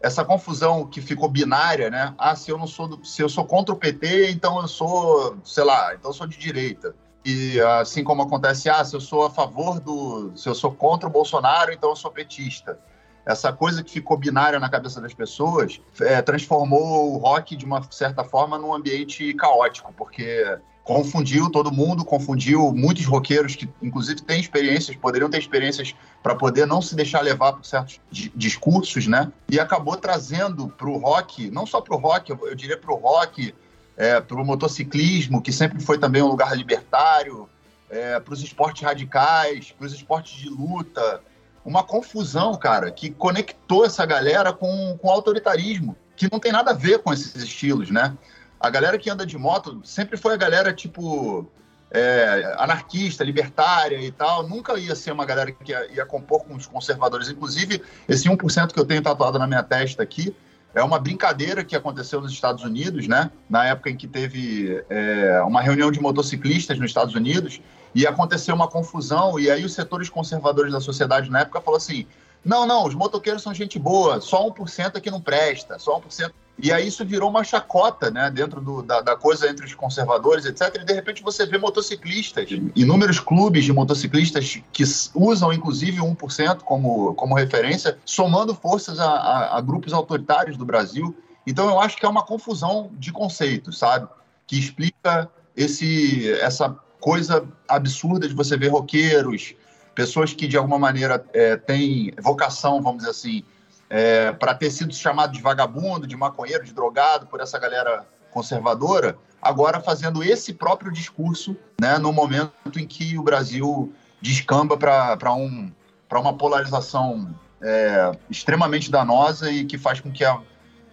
essa 0.08 0.26
confusão 0.26 0.88
que 0.88 1.02
ficou 1.02 1.30
binária, 1.30 1.90
né? 1.90 2.14
Ah, 2.18 2.36
se 2.36 2.50
eu 2.50 2.58
não 2.58 2.66
sou 2.66 2.88
do, 2.88 3.06
se 3.06 3.22
eu 3.22 3.30
sou 3.30 3.46
contra 3.46 3.76
o 3.76 3.78
PT, 3.78 4.32
então 4.32 4.60
eu 4.62 4.68
sou, 4.68 5.38
sei 5.44 5.64
lá, 5.64 5.94
então 5.94 6.10
eu 6.10 6.14
sou 6.14 6.26
de 6.26 6.38
direita. 6.38 6.96
E 7.26 7.60
assim 7.60 8.04
como 8.04 8.22
acontece, 8.22 8.70
ah, 8.70 8.84
se 8.84 8.96
eu 8.96 9.02
sou 9.02 9.26
a 9.26 9.30
favor 9.30 9.80
do, 9.80 10.32
se 10.36 10.48
eu 10.48 10.56
sou 10.56 10.72
contra 10.72 11.08
o 11.08 11.12
Bolsonaro, 11.12 11.74
então 11.74 11.90
eu 11.90 11.96
sou 11.96 12.10
petista. 12.10 12.80
Essa 13.26 13.52
coisa 13.52 13.84
que 13.84 13.92
ficou 13.92 14.16
binária 14.18 14.58
na 14.58 14.70
cabeça 14.70 15.02
das 15.02 15.14
pessoas 15.14 15.82
é, 16.00 16.22
transformou 16.22 17.14
o 17.14 17.18
rock 17.18 17.58
de 17.58 17.66
uma 17.66 17.84
certa 17.92 18.24
forma 18.24 18.58
num 18.58 18.74
ambiente 18.74 19.34
caótico, 19.34 19.94
porque 19.98 20.58
confundiu 20.88 21.50
todo 21.50 21.70
mundo, 21.70 22.06
confundiu 22.06 22.72
muitos 22.72 23.04
roqueiros 23.04 23.58
que, 23.58 23.70
inclusive, 23.84 24.22
têm 24.22 24.40
experiências, 24.40 24.96
poderiam 24.96 25.30
ter 25.30 25.38
experiências 25.38 25.94
para 26.24 26.34
poder 26.34 26.66
não 26.66 26.82
se 26.82 26.96
deixar 26.96 27.20
levar 27.20 27.52
por 27.52 27.66
certos 27.66 28.00
discursos, 28.34 29.06
né? 29.06 29.30
E 29.50 29.60
acabou 29.60 29.98
trazendo 29.98 30.70
para 30.70 30.88
o 30.88 30.98
rock, 30.98 31.52
não 31.52 31.66
só 31.66 31.82
para 31.82 31.94
o 31.94 32.00
rock, 32.00 32.32
eu, 32.32 32.56
diria 32.56 32.78
para 32.78 32.94
o 32.94 32.96
rock, 32.96 33.54
é, 33.98 34.22
para 34.22 34.42
o 34.42 34.46
motociclismo, 34.46 35.42
que 35.42 35.52
sempre 35.52 35.82
foi 35.82 35.98
também 35.98 36.22
um 36.22 36.28
lugar 36.28 36.56
libertário, 36.56 37.50
é, 37.90 38.18
para 38.22 38.34
os 38.34 38.42
esportes 38.42 38.82
radicais, 38.84 39.74
para 39.78 39.88
os 39.88 39.94
esportes 39.94 40.40
de 40.40 40.48
luta, 40.48 41.22
uma 41.66 41.84
confusão, 41.84 42.56
cara, 42.56 42.90
que 42.92 43.10
conectou 43.10 43.86
essa 43.86 44.06
galera 44.06 44.54
com, 44.54 44.98
com 45.02 45.10
autoritarismo, 45.10 45.98
que 46.16 46.32
não 46.32 46.40
tem 46.40 46.54
nada 46.54 46.72
a 46.72 46.74
ver 46.74 47.00
com 47.00 47.12
esses 47.12 47.36
estilos, 47.36 47.92
né? 47.92 48.16
A 48.60 48.70
galera 48.70 48.98
que 48.98 49.10
anda 49.10 49.26
de 49.26 49.38
moto 49.38 49.82
sempre 49.84 50.18
foi 50.18 50.34
a 50.34 50.38
galera, 50.38 50.74
tipo, 50.74 51.50
é, 51.92 52.56
anarquista, 52.58 53.24
libertária 53.24 54.00
e 54.02 54.12
tal. 54.12 54.48
Nunca 54.48 54.78
ia 54.78 54.96
ser 54.96 55.12
uma 55.12 55.26
galera 55.26 55.52
que 55.52 55.72
ia, 55.72 55.92
ia, 55.94 56.06
compor 56.06 56.44
com 56.44 56.56
os 56.56 56.66
conservadores. 56.66 57.30
Inclusive, 57.30 57.82
esse 58.08 58.30
1% 58.30 58.74
que 58.74 58.80
eu 58.80 58.86
tenho 58.86 59.02
tatuado 59.02 59.40
na 59.40 59.48
minha 59.48 59.64
testa 59.64 60.04
aqui 60.04 60.36
é 60.74 60.84
uma 60.84 61.00
brincadeira 61.00 61.64
que 61.64 61.76
aconteceu 61.76 62.22
nos 62.22 62.32
Estados 62.32 62.64
Unidos, 62.64 63.08
né? 63.08 63.32
Na 63.50 63.66
época 63.66 63.90
em 63.90 63.96
que 63.96 64.08
teve 64.08 64.84
é, 64.90 65.42
uma 65.42 65.62
reunião 65.62 65.92
de 65.92 66.00
motociclistas 66.00 66.78
nos 66.78 66.92
Estados 66.92 67.16
Unidos 67.16 67.62
e 67.96 68.06
aconteceu 68.06 68.54
uma 68.54 68.68
confusão. 68.68 69.40
E 69.40 69.50
aí 69.50 69.64
os 69.64 69.74
setores 69.74 70.10
conservadores 70.10 70.72
da 70.72 70.82
sociedade 70.82 71.32
na 71.32 71.42
época 71.42 71.62
falou 71.62 71.78
assim: 71.78 72.06
não, 72.44 72.66
não, 72.66 72.86
os 72.86 72.94
motoqueiros 72.94 73.42
são 73.42 73.54
gente 73.54 73.80
boa, 73.80 74.22
só 74.22 74.48
1% 74.50 74.96
é 74.96 75.02
que 75.02 75.12
não 75.12 75.22
presta, 75.22 75.80
só 75.80 76.00
1%. 76.00 76.32
E 76.60 76.72
aí 76.72 76.88
isso 76.88 77.06
virou 77.06 77.30
uma 77.30 77.44
chacota, 77.44 78.10
né, 78.10 78.32
dentro 78.32 78.60
do, 78.60 78.82
da, 78.82 79.00
da, 79.02 79.16
coisa 79.16 79.48
entre 79.48 79.64
os 79.64 79.76
conservadores, 79.76 80.44
etc. 80.44 80.76
E 80.82 80.86
de 80.86 80.94
repente 80.94 81.22
você 81.22 81.46
vê 81.46 81.58
motociclistas, 81.58 82.50
inúmeros 82.76 83.20
clubes 83.20 83.64
de 83.64 83.72
motociclistas 83.72 84.60
que 84.74 84.84
usam 85.14 85.54
inclusive 85.54 86.00
1% 86.00 86.62
como, 86.62 87.14
como 87.14 87.36
referência, 87.36 88.00
somando 88.04 88.56
forças 88.56 89.00
a, 89.00 89.06
a, 89.06 89.58
a 89.58 89.62
grupos 89.62 89.94
autoritários 89.94 90.58
do 90.58 90.66
Brasil. 90.66 91.16
Então 91.46 91.70
eu 91.70 91.80
acho 91.80 91.96
que 91.96 92.06
é 92.06 92.10
uma 92.10 92.26
confusão 92.26 92.90
de 92.94 93.12
conceitos, 93.12 93.78
sabe? 93.78 94.08
Que 94.48 94.58
explica 94.58 95.30
esse, 95.56 96.32
essa 96.40 96.76
coisa 97.00 97.48
absurda 97.68 98.28
de 98.28 98.34
você 98.34 98.58
ver 98.58 98.70
roqueiros, 98.70 99.54
pessoas 99.94 100.34
que 100.34 100.48
de 100.48 100.58
alguma 100.58 100.80
maneira 100.80 101.24
é, 101.34 101.56
têm 101.56 102.14
vocação, 102.20 102.82
vamos 102.82 103.00
dizer 103.00 103.12
assim, 103.12 103.44
é, 103.90 104.32
para 104.32 104.54
ter 104.54 104.70
sido 104.72 104.94
chamado 104.94 105.32
de 105.32 105.42
vagabundo, 105.42 106.08
de 106.08 106.16
maconheiro, 106.16 106.64
de 106.64 106.74
drogado 106.74 107.28
por 107.28 107.40
essa 107.40 107.58
galera 107.58 108.06
conservadora, 108.32 109.18
agora 109.42 109.80
fazendo 109.80 110.24
esse 110.24 110.54
próprio 110.54 110.92
discurso 110.92 111.56
né, 111.80 111.98
no 111.98 112.12
momento 112.12 112.80
em 112.80 112.86
que 112.86 113.18
o 113.18 113.24
Brasil 113.24 113.94
descamba 114.22 114.78
para 114.78 115.34
um, 115.34 115.72
uma 116.12 116.38
polarização 116.38 117.34
é, 117.62 118.12
extremamente 118.30 118.92
danosa 118.92 119.52
e 119.52 119.66
que 119.66 119.78
faz 119.78 120.00
com 120.00 120.12
que 120.12 120.24
a, 120.24 120.40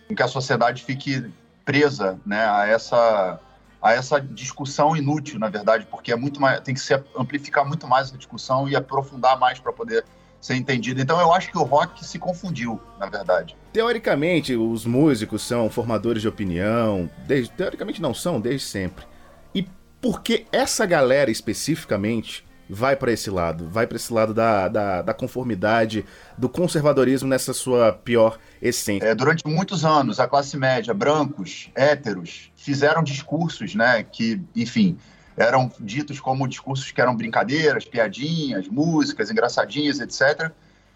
com 0.08 0.14
que 0.14 0.22
a 0.22 0.28
sociedade 0.28 0.82
fique 0.82 1.30
presa 1.64 2.18
né, 2.24 2.46
a, 2.46 2.66
essa, 2.66 3.40
a 3.82 3.92
essa 3.92 4.20
discussão 4.20 4.96
inútil, 4.96 5.38
na 5.38 5.48
verdade, 5.48 5.86
porque 5.90 6.12
é 6.12 6.16
muito 6.16 6.40
mais, 6.40 6.60
tem 6.60 6.74
que 6.74 6.80
se 6.80 6.94
amplificar 7.16 7.66
muito 7.66 7.86
mais 7.86 8.08
essa 8.08 8.18
discussão 8.18 8.68
e 8.68 8.76
aprofundar 8.76 9.38
mais 9.38 9.58
para 9.58 9.72
poder 9.72 10.04
ser 10.44 10.56
entendido. 10.56 11.00
Então 11.00 11.18
eu 11.18 11.32
acho 11.32 11.50
que 11.50 11.56
o 11.56 11.62
rock 11.62 12.04
se 12.04 12.18
confundiu, 12.18 12.78
na 13.00 13.06
verdade. 13.06 13.56
Teoricamente, 13.72 14.54
os 14.54 14.84
músicos 14.84 15.40
são 15.40 15.70
formadores 15.70 16.20
de 16.20 16.28
opinião, 16.28 17.08
desde, 17.26 17.50
teoricamente 17.52 18.02
não 18.02 18.12
são, 18.12 18.38
desde 18.38 18.66
sempre. 18.66 19.06
E 19.54 19.66
por 20.02 20.20
que 20.20 20.44
essa 20.52 20.84
galera 20.84 21.30
especificamente 21.30 22.44
vai 22.68 22.94
para 22.94 23.10
esse 23.10 23.30
lado? 23.30 23.70
Vai 23.70 23.86
para 23.86 23.96
esse 23.96 24.12
lado 24.12 24.34
da, 24.34 24.68
da, 24.68 25.00
da, 25.00 25.14
conformidade, 25.14 26.04
do 26.36 26.46
conservadorismo 26.46 27.26
nessa 27.26 27.54
sua 27.54 27.94
pior 27.94 28.38
essência? 28.60 29.06
É, 29.06 29.14
durante 29.14 29.46
muitos 29.46 29.82
anos, 29.82 30.20
a 30.20 30.28
classe 30.28 30.58
média, 30.58 30.92
brancos, 30.92 31.70
héteros, 31.74 32.52
fizeram 32.54 33.02
discursos, 33.02 33.74
né, 33.74 34.02
que, 34.02 34.38
enfim, 34.54 34.98
eram 35.36 35.70
ditos 35.80 36.20
como 36.20 36.46
discursos 36.46 36.90
que 36.90 37.00
eram 37.00 37.16
brincadeiras, 37.16 37.84
piadinhas, 37.84 38.68
músicas 38.68 39.30
engraçadinhas, 39.30 40.00
etc. 40.00 40.50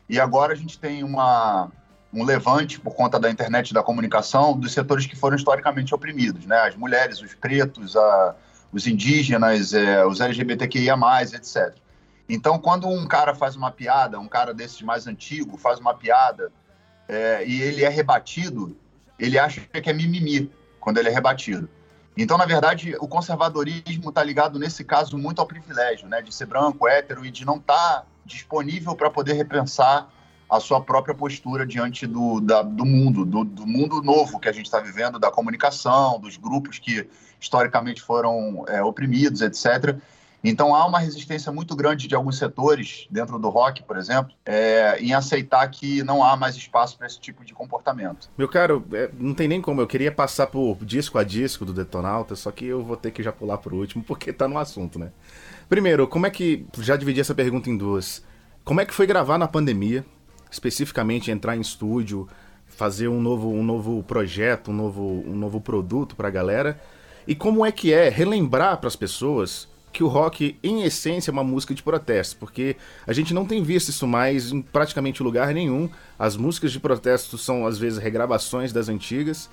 E 0.09 0.21
agora 0.21 0.53
a 0.53 0.57
gente 0.57 0.79
tem 0.79 1.03
uma, 1.03 1.71
um 2.13 2.25
levante 2.25 2.81
por 2.81 2.95
conta 2.95 3.19
da 3.19 3.31
internet 3.31 3.71
e 3.71 3.75
da 3.75 3.83
comunicação 3.83 4.59
dos 4.59 4.73
setores 4.73 5.07
que 5.07 5.17
foram 5.17 5.37
historicamente 5.37 5.95
oprimidos, 5.95 6.47
né? 6.47 6.57
As 6.61 6.77
mulheres, 6.77 7.21
os 7.21 7.35
pretos, 7.35 7.97
a, 7.97 8.35
os 8.73 8.87
indígenas, 8.87 9.75
é, 9.75 10.05
os 10.05 10.21
LGBTQIA+, 10.21 10.97
etc. 11.35 11.75
Então, 12.29 12.59
quando 12.59 12.87
um 12.89 13.07
cara 13.07 13.35
faz 13.35 13.57
uma 13.57 13.71
piada, 13.71 14.21
um 14.21 14.29
cara 14.29 14.53
desses 14.53 14.83
mais 14.83 15.07
antigo 15.07 15.57
faz 15.57 15.79
uma 15.81 15.95
piada 15.95 16.53
é, 17.09 17.45
e 17.47 17.63
ele 17.63 17.85
é 17.85 17.89
rebatido, 17.89 18.77
ele 19.19 19.39
acha 19.39 19.61
que 19.61 19.91
é 19.91 19.93
mimimi 19.93 20.51
quando 20.79 20.99
ele 20.99 21.09
é 21.09 21.13
rebatido. 21.13 21.69
Então, 22.21 22.37
na 22.37 22.45
verdade, 22.45 22.97
o 22.99 23.07
conservadorismo 23.07 24.09
está 24.09 24.25
ligado, 24.25 24.59
nesse 24.59 24.83
caso, 24.83 25.17
muito 25.17 25.41
ao 25.41 25.47
privilégio, 25.47 26.09
né? 26.09 26.21
De 26.21 26.35
ser 26.35 26.47
branco, 26.47 26.89
hétero 26.89 27.25
e 27.25 27.31
de 27.31 27.45
não 27.45 27.59
estar 27.59 27.77
tá 27.77 28.07
disponível 28.25 28.97
para 28.97 29.09
poder 29.09 29.35
repensar 29.35 30.11
a 30.51 30.59
sua 30.59 30.81
própria 30.81 31.15
postura 31.15 31.65
diante 31.65 32.09
do, 32.09 32.41
da, 32.41 32.63
do 32.63 32.85
mundo, 32.85 33.25
do, 33.25 33.45
do, 33.45 33.65
mundo 33.65 34.03
novo 34.03 34.41
que 34.41 34.49
a 34.49 34.53
gente 34.53 34.67
está 34.67 34.81
vivendo, 34.81 35.17
da 35.17 35.31
comunicação, 35.31 36.19
dos 36.19 36.37
grupos 36.37 36.81
que 36.81 37.09
historicamente 37.41 38.03
foram 38.03 38.65
é, 38.67 38.83
oprimidos, 38.83 39.41
etc. 39.41 39.97
Então 40.43 40.75
há 40.75 40.87
uma 40.87 41.01
resistência 41.01 41.51
muito 41.51 41.75
grande 41.75 42.07
de 42.07 42.15
alguns 42.15 42.39
setores, 42.39 43.07
dentro 43.11 43.39
do 43.39 43.49
rock, 43.49 43.83
por 43.83 43.97
exemplo, 43.97 44.33
é, 44.47 44.99
em 45.01 45.13
aceitar 45.13 45.67
que 45.69 46.03
não 46.05 46.23
há 46.23 46.37
mais 46.37 46.57
espaço 46.57 46.97
para 46.97 47.07
esse 47.07 47.19
tipo 47.19 47.45
de 47.45 47.53
comportamento. 47.53 48.31
Meu 48.39 48.49
caro, 48.49 48.85
é, 48.93 49.11
não 49.19 49.35
tem 49.35 49.49
nem 49.49 49.61
como, 49.61 49.81
eu 49.81 49.87
queria 49.87 50.13
passar 50.13 50.47
por 50.47 50.77
disco 50.85 51.19
a 51.19 51.25
disco 51.25 51.65
do 51.65 51.73
Detonauta, 51.73 52.37
só 52.37 52.53
que 52.53 52.65
eu 52.65 52.85
vou 52.85 52.97
ter 52.97 53.11
que 53.11 53.23
já 53.23 53.33
pular 53.33 53.59
pro 53.59 53.77
último, 53.77 54.03
porque 54.07 54.33
tá 54.33 54.47
no 54.47 54.59
assunto, 54.59 54.99
né? 54.99 55.11
Primeiro, 55.69 56.09
como 56.09 56.27
é 56.27 56.31
que. 56.31 56.67
Já 56.79 56.97
dividi 56.97 57.21
essa 57.21 57.35
pergunta 57.35 57.69
em 57.69 57.77
duas. 57.77 58.25
Como 58.65 58.81
é 58.81 58.87
que 58.87 58.95
foi 58.95 59.07
gravar 59.07 59.37
na 59.37 59.47
pandemia? 59.47 60.05
Especificamente 60.51 61.31
entrar 61.31 61.57
em 61.57 61.61
estúdio, 61.61 62.27
fazer 62.67 63.09
um 63.09 63.21
novo, 63.21 63.51
um 63.51 63.63
novo 63.63 64.03
projeto, 64.03 64.71
um 64.71 64.75
novo, 64.75 65.03
um 65.27 65.35
novo 65.35 65.61
produto 65.61 66.17
pra 66.17 66.31
galera? 66.31 66.81
E 67.27 67.35
como 67.35 67.67
é 67.67 67.71
que 67.71 67.93
é 67.93 68.09
relembrar 68.09 68.79
para 68.79 68.89
as 68.89 68.97
pessoas 68.97 69.69
que 69.93 70.05
o 70.05 70.09
rock, 70.09 70.57
em 70.63 70.83
essência, 70.83 71.31
é 71.31 71.33
uma 71.33 71.45
música 71.45 71.75
de 71.75 71.83
protesto, 71.83 72.37
porque 72.37 72.77
a 73.07 73.13
gente 73.13 73.33
não 73.33 73.45
tem 73.45 73.63
visto 73.63 73.89
isso 73.89 74.07
mais 74.07 74.53
em 74.53 74.61
praticamente 74.61 75.23
lugar 75.23 75.53
nenhum. 75.55 75.89
As 76.19 76.37
músicas 76.37 76.73
de 76.73 76.81
protesto 76.81 77.39
são, 77.39 77.67
às 77.67 77.79
vezes, 77.79 77.99
regravações 77.99 78.73
das 78.73 78.89
antigas. 78.89 79.49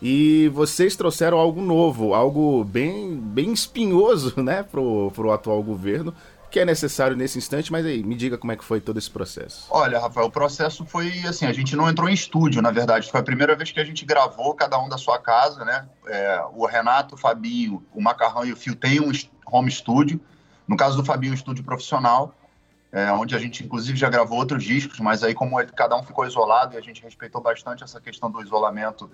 E 0.00 0.48
vocês 0.54 0.94
trouxeram 0.94 1.38
algo 1.38 1.60
novo, 1.60 2.14
algo 2.14 2.62
bem, 2.64 3.16
bem 3.16 3.52
espinhoso, 3.52 4.34
né, 4.40 4.62
pro, 4.62 5.10
pro 5.12 5.32
atual 5.32 5.62
governo, 5.62 6.14
que 6.50 6.60
é 6.60 6.64
necessário 6.64 7.16
nesse 7.16 7.38
instante, 7.38 7.70
mas 7.70 7.84
aí, 7.84 8.02
me 8.02 8.14
diga 8.14 8.38
como 8.38 8.52
é 8.52 8.56
que 8.56 8.64
foi 8.64 8.80
todo 8.80 8.98
esse 8.98 9.10
processo. 9.10 9.66
Olha, 9.70 9.98
Rafael, 9.98 10.26
o 10.26 10.30
processo 10.30 10.84
foi 10.84 11.10
assim, 11.26 11.46
a 11.46 11.52
gente 11.52 11.76
não 11.76 11.88
entrou 11.88 12.08
em 12.08 12.14
estúdio, 12.14 12.62
na 12.62 12.70
verdade, 12.70 13.10
foi 13.10 13.20
a 13.20 13.22
primeira 13.22 13.54
vez 13.54 13.70
que 13.70 13.80
a 13.80 13.84
gente 13.84 14.04
gravou 14.04 14.54
cada 14.54 14.78
um 14.78 14.88
da 14.88 14.96
sua 14.96 15.18
casa, 15.18 15.64
né? 15.64 15.86
É, 16.06 16.42
o 16.54 16.66
Renato, 16.66 17.14
o 17.14 17.18
Fabinho, 17.18 17.84
o 17.92 18.00
Macarrão 18.00 18.44
e 18.44 18.52
o 18.52 18.56
Fio 18.56 18.74
têm 18.74 19.00
um 19.00 19.12
home 19.46 19.70
studio, 19.70 20.20
no 20.66 20.76
caso 20.76 20.96
do 20.96 21.04
Fabinho, 21.04 21.32
um 21.32 21.36
estúdio 21.36 21.64
profissional, 21.64 22.34
é, 22.90 23.12
onde 23.12 23.34
a 23.34 23.38
gente 23.38 23.62
inclusive 23.62 23.98
já 23.98 24.08
gravou 24.08 24.38
outros 24.38 24.64
discos, 24.64 24.98
mas 25.00 25.22
aí 25.22 25.34
como 25.34 25.56
cada 25.74 25.96
um 25.96 26.02
ficou 26.02 26.26
isolado 26.26 26.74
e 26.74 26.78
a 26.78 26.80
gente 26.80 27.02
respeitou 27.02 27.40
bastante 27.40 27.84
essa 27.84 28.00
questão 28.00 28.30
do 28.30 28.42
isolamento, 28.42 29.10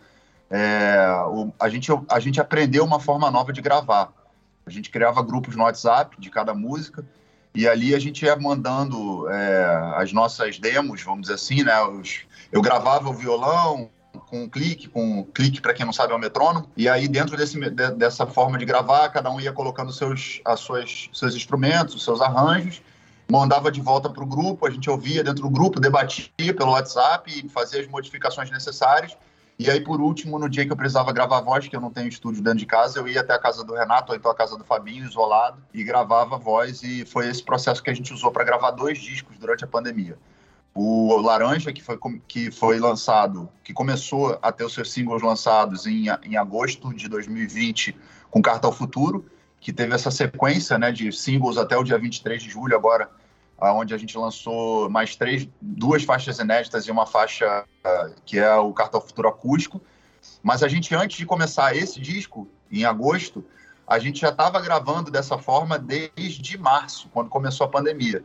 é, 0.50 1.06
o, 1.26 1.52
a, 1.58 1.68
gente, 1.68 1.90
a 2.08 2.20
gente 2.20 2.40
aprendeu 2.40 2.84
uma 2.84 3.00
forma 3.00 3.30
nova 3.30 3.52
de 3.52 3.60
gravar. 3.60 4.12
A 4.66 4.70
gente 4.70 4.90
criava 4.90 5.22
grupos 5.22 5.56
no 5.56 5.64
WhatsApp 5.64 6.18
de 6.18 6.30
cada 6.30 6.54
música, 6.54 7.04
e 7.54 7.68
ali 7.68 7.94
a 7.94 7.98
gente 7.98 8.24
ia 8.24 8.34
mandando 8.34 9.28
é, 9.28 9.94
as 9.96 10.12
nossas 10.12 10.58
demos, 10.58 11.02
vamos 11.02 11.22
dizer 11.22 11.34
assim, 11.34 11.62
né? 11.62 11.80
Os, 11.84 12.22
eu 12.50 12.60
gravava 12.60 13.08
o 13.08 13.12
violão 13.12 13.88
com 14.26 14.42
um 14.42 14.48
clique, 14.48 14.88
com 14.88 15.20
um 15.20 15.22
clique 15.24 15.60
para 15.60 15.72
quem 15.72 15.86
não 15.86 15.92
sabe 15.92 16.12
é 16.12 16.16
o 16.16 16.18
metrônomo, 16.18 16.68
e 16.76 16.88
aí 16.88 17.06
dentro 17.06 17.36
desse, 17.36 17.58
de, 17.58 17.90
dessa 17.92 18.26
forma 18.26 18.58
de 18.58 18.64
gravar, 18.64 19.08
cada 19.10 19.30
um 19.30 19.40
ia 19.40 19.52
colocando 19.52 19.92
seus, 19.92 20.40
as 20.44 20.60
suas, 20.60 21.08
seus 21.12 21.34
instrumentos, 21.34 21.94
os 21.94 22.04
seus 22.04 22.20
arranjos, 22.20 22.82
mandava 23.30 23.70
de 23.70 23.80
volta 23.80 24.08
para 24.10 24.22
o 24.22 24.26
grupo, 24.26 24.66
a 24.66 24.70
gente 24.70 24.90
ouvia 24.90 25.22
dentro 25.22 25.42
do 25.42 25.50
grupo, 25.50 25.80
debatia 25.80 26.28
pelo 26.56 26.72
WhatsApp 26.72 27.44
e 27.44 27.48
fazia 27.48 27.80
as 27.80 27.86
modificações 27.86 28.50
necessárias, 28.50 29.16
e 29.56 29.70
aí, 29.70 29.80
por 29.80 30.00
último, 30.00 30.38
no 30.38 30.48
dia 30.48 30.66
que 30.66 30.72
eu 30.72 30.76
precisava 30.76 31.12
gravar 31.12 31.40
voz, 31.40 31.68
que 31.68 31.76
eu 31.76 31.80
não 31.80 31.90
tenho 31.90 32.08
estúdio 32.08 32.42
dentro 32.42 32.58
de 32.58 32.66
casa, 32.66 32.98
eu 32.98 33.06
ia 33.06 33.20
até 33.20 33.34
a 33.34 33.38
casa 33.38 33.62
do 33.62 33.74
Renato, 33.74 34.10
ou 34.10 34.18
então 34.18 34.30
a 34.30 34.34
casa 34.34 34.56
do 34.58 34.64
Fabinho, 34.64 35.06
isolado, 35.06 35.62
e 35.72 35.84
gravava 35.84 36.36
voz. 36.36 36.82
E 36.82 37.04
foi 37.04 37.28
esse 37.28 37.42
processo 37.42 37.82
que 37.82 37.88
a 37.88 37.94
gente 37.94 38.12
usou 38.12 38.32
para 38.32 38.42
gravar 38.42 38.72
dois 38.72 38.98
discos 38.98 39.38
durante 39.38 39.62
a 39.62 39.68
pandemia. 39.68 40.18
O 40.74 41.16
Laranja, 41.20 41.72
que 41.72 41.80
foi, 41.80 41.96
que 42.26 42.50
foi 42.50 42.80
lançado, 42.80 43.48
que 43.62 43.72
começou 43.72 44.36
a 44.42 44.50
ter 44.50 44.64
os 44.64 44.74
seus 44.74 44.90
singles 44.92 45.22
lançados 45.22 45.86
em, 45.86 46.06
em 46.24 46.36
agosto 46.36 46.92
de 46.92 47.08
2020 47.08 47.96
com 48.28 48.42
Carta 48.42 48.66
ao 48.66 48.72
Futuro, 48.72 49.24
que 49.60 49.72
teve 49.72 49.94
essa 49.94 50.10
sequência 50.10 50.76
né, 50.76 50.90
de 50.90 51.12
singles 51.12 51.56
até 51.56 51.76
o 51.76 51.84
dia 51.84 51.96
23 51.96 52.42
de 52.42 52.50
julho, 52.50 52.76
agora, 52.76 53.08
onde 53.60 53.94
a 53.94 53.98
gente 53.98 54.16
lançou 54.18 54.90
mais 54.90 55.16
três, 55.16 55.48
duas 55.60 56.02
faixas 56.04 56.38
inéditas 56.38 56.86
e 56.86 56.90
uma 56.90 57.06
faixa 57.06 57.64
uh, 57.64 58.14
que 58.24 58.38
é 58.38 58.54
o 58.56 58.72
Cartão 58.72 59.00
Futuro 59.00 59.28
Acústico. 59.28 59.80
Mas 60.42 60.62
a 60.62 60.68
gente, 60.68 60.94
antes 60.94 61.16
de 61.16 61.26
começar 61.26 61.76
esse 61.76 62.00
disco, 62.00 62.48
em 62.70 62.84
agosto, 62.84 63.44
a 63.86 63.98
gente 63.98 64.20
já 64.20 64.30
estava 64.30 64.60
gravando 64.60 65.10
dessa 65.10 65.38
forma 65.38 65.78
desde 65.78 66.58
março, 66.58 67.08
quando 67.12 67.28
começou 67.28 67.66
a 67.66 67.70
pandemia. 67.70 68.24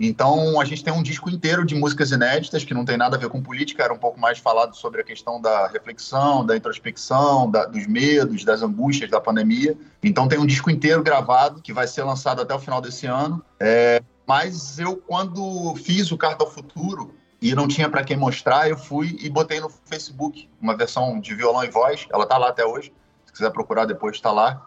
Então, 0.00 0.60
a 0.60 0.64
gente 0.64 0.82
tem 0.82 0.92
um 0.92 1.02
disco 1.02 1.30
inteiro 1.30 1.64
de 1.64 1.76
músicas 1.76 2.10
inéditas, 2.10 2.64
que 2.64 2.74
não 2.74 2.84
tem 2.84 2.96
nada 2.96 3.16
a 3.16 3.18
ver 3.18 3.28
com 3.28 3.40
política, 3.40 3.84
era 3.84 3.92
um 3.92 3.98
pouco 3.98 4.18
mais 4.18 4.38
falado 4.38 4.74
sobre 4.74 5.00
a 5.00 5.04
questão 5.04 5.40
da 5.40 5.68
reflexão, 5.68 6.44
da 6.44 6.56
introspecção, 6.56 7.48
da, 7.48 7.66
dos 7.66 7.86
medos, 7.86 8.44
das 8.44 8.62
angústias 8.62 9.10
da 9.10 9.20
pandemia. 9.20 9.76
Então, 10.02 10.26
tem 10.26 10.40
um 10.40 10.46
disco 10.46 10.70
inteiro 10.70 11.02
gravado, 11.04 11.60
que 11.62 11.72
vai 11.72 11.86
ser 11.86 12.02
lançado 12.02 12.42
até 12.42 12.52
o 12.52 12.58
final 12.58 12.80
desse 12.80 13.06
ano. 13.06 13.44
É, 13.60 14.02
mas 14.26 14.78
eu, 14.78 14.96
quando 14.96 15.74
fiz 15.76 16.10
o 16.12 16.16
Carta 16.16 16.44
ao 16.44 16.50
Futuro, 16.50 17.14
e 17.42 17.56
não 17.56 17.66
tinha 17.66 17.88
para 17.90 18.04
quem 18.04 18.16
mostrar, 18.16 18.70
eu 18.70 18.78
fui 18.78 19.18
e 19.20 19.28
botei 19.28 19.58
no 19.58 19.68
Facebook 19.68 20.48
uma 20.60 20.76
versão 20.76 21.18
de 21.18 21.34
violão 21.34 21.64
e 21.64 21.68
voz, 21.68 22.06
ela 22.12 22.24
tá 22.24 22.38
lá 22.38 22.48
até 22.48 22.64
hoje, 22.64 22.92
se 23.26 23.32
quiser 23.32 23.50
procurar 23.50 23.84
depois, 23.84 24.14
está 24.14 24.30
lá. 24.30 24.64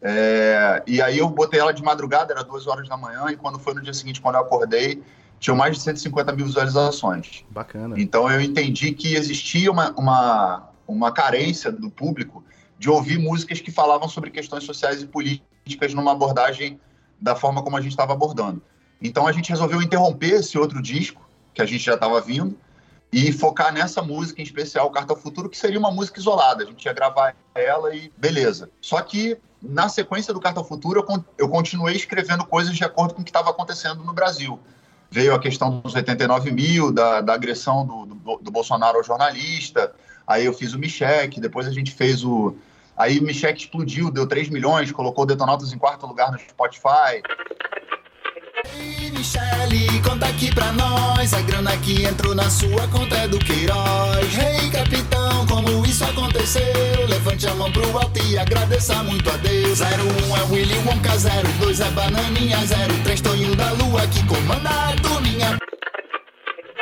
É, 0.00 0.80
e 0.86 1.02
aí 1.02 1.18
eu 1.18 1.28
botei 1.28 1.58
ela 1.58 1.72
de 1.72 1.82
madrugada, 1.82 2.32
era 2.32 2.44
duas 2.44 2.68
horas 2.68 2.88
da 2.88 2.96
manhã, 2.96 3.26
e 3.30 3.36
quando 3.36 3.58
foi 3.58 3.74
no 3.74 3.82
dia 3.82 3.92
seguinte, 3.92 4.20
quando 4.20 4.36
eu 4.36 4.42
acordei, 4.42 5.02
tinha 5.40 5.56
mais 5.56 5.76
de 5.76 5.82
150 5.82 6.32
mil 6.32 6.46
visualizações. 6.46 7.44
Bacana. 7.50 7.96
Então 7.98 8.30
eu 8.30 8.40
entendi 8.40 8.92
que 8.92 9.14
existia 9.16 9.72
uma, 9.72 9.90
uma, 9.98 10.68
uma 10.86 11.10
carência 11.10 11.72
do 11.72 11.90
público 11.90 12.44
de 12.78 12.88
ouvir 12.88 13.18
músicas 13.18 13.60
que 13.60 13.72
falavam 13.72 14.08
sobre 14.08 14.30
questões 14.30 14.62
sociais 14.62 15.02
e 15.02 15.06
políticas 15.06 15.92
numa 15.94 16.12
abordagem 16.12 16.78
da 17.20 17.34
forma 17.34 17.62
como 17.62 17.76
a 17.76 17.80
gente 17.80 17.92
estava 17.92 18.12
abordando. 18.12 18.62
Então 19.00 19.26
a 19.26 19.32
gente 19.32 19.50
resolveu 19.50 19.82
interromper 19.82 20.34
esse 20.34 20.58
outro 20.58 20.80
disco, 20.80 21.28
que 21.52 21.62
a 21.62 21.66
gente 21.66 21.84
já 21.84 21.94
estava 21.94 22.20
vindo, 22.20 22.58
e 23.12 23.30
focar 23.32 23.72
nessa 23.72 24.02
música 24.02 24.40
em 24.40 24.44
especial, 24.44 24.90
Carta 24.90 25.12
ao 25.12 25.18
Futuro, 25.18 25.48
que 25.48 25.56
seria 25.56 25.78
uma 25.78 25.90
música 25.90 26.18
isolada. 26.18 26.64
A 26.64 26.66
gente 26.66 26.84
ia 26.84 26.92
gravar 26.92 27.36
ela 27.54 27.94
e 27.94 28.10
beleza. 28.16 28.68
Só 28.80 29.00
que 29.00 29.38
na 29.62 29.88
sequência 29.88 30.34
do 30.34 30.40
Carta 30.40 30.60
ao 30.60 30.64
Futuro, 30.66 31.06
eu, 31.38 31.48
continuei 31.48 31.94
escrevendo 31.94 32.44
coisas 32.44 32.76
de 32.76 32.84
acordo 32.84 33.14
com 33.14 33.22
o 33.22 33.24
que 33.24 33.30
estava 33.30 33.50
acontecendo 33.50 34.02
no 34.04 34.12
Brasil. 34.12 34.58
Veio 35.10 35.34
a 35.34 35.38
questão 35.38 35.80
dos 35.80 35.94
89 35.94 36.50
mil, 36.50 36.92
da, 36.92 37.20
da 37.20 37.34
agressão 37.34 37.86
do, 37.86 38.06
do, 38.06 38.36
do, 38.38 38.50
Bolsonaro 38.50 38.98
ao 38.98 39.04
jornalista. 39.04 39.94
Aí 40.26 40.44
eu 40.44 40.52
fiz 40.52 40.74
o 40.74 40.78
Michek, 40.78 41.40
depois 41.40 41.66
a 41.66 41.70
gente 41.70 41.92
fez 41.92 42.24
o. 42.24 42.56
Aí 42.96 43.18
o 43.18 43.22
Michek 43.22 43.60
explodiu, 43.60 44.10
deu 44.10 44.26
3 44.26 44.48
milhões, 44.48 44.90
colocou 44.92 45.24
Detonautas 45.24 45.72
em 45.72 45.78
quarto 45.78 46.06
lugar 46.06 46.32
no 46.32 46.38
Spotify. 46.38 47.22
Ei, 48.72 49.10
Michele, 49.10 50.00
conta 50.02 50.26
aqui 50.26 50.54
pra 50.54 50.72
nós. 50.72 51.32
A 51.34 51.40
grana 51.42 51.76
que 51.78 52.04
entrou 52.04 52.34
na 52.34 52.48
sua 52.48 52.88
conta 52.88 53.16
é 53.16 53.28
do 53.28 53.38
Queiroz. 53.38 54.34
Rei, 54.34 54.56
hey, 54.56 54.70
capitão, 54.70 55.46
como 55.46 55.84
isso 55.84 56.04
aconteceu? 56.04 57.06
Levante 57.08 57.46
a 57.46 57.54
mão 57.54 57.70
pro 57.70 57.98
alto 57.98 58.22
e 58.24 58.38
agradeça 58.38 59.02
muito 59.02 59.28
a 59.30 59.36
Deus. 59.36 59.80
01 59.80 60.36
é 60.36 60.42
Willy 60.50 60.78
Wonka, 60.86 61.12
02 61.58 61.80
é 61.80 61.90
Bananinha, 61.90 62.58
03 63.04 63.20
Tonho 63.20 63.54
da 63.54 63.70
Lua 63.72 64.06
que 64.06 64.26
comanda 64.26 64.70
a 64.70 64.96
turminha 64.96 65.58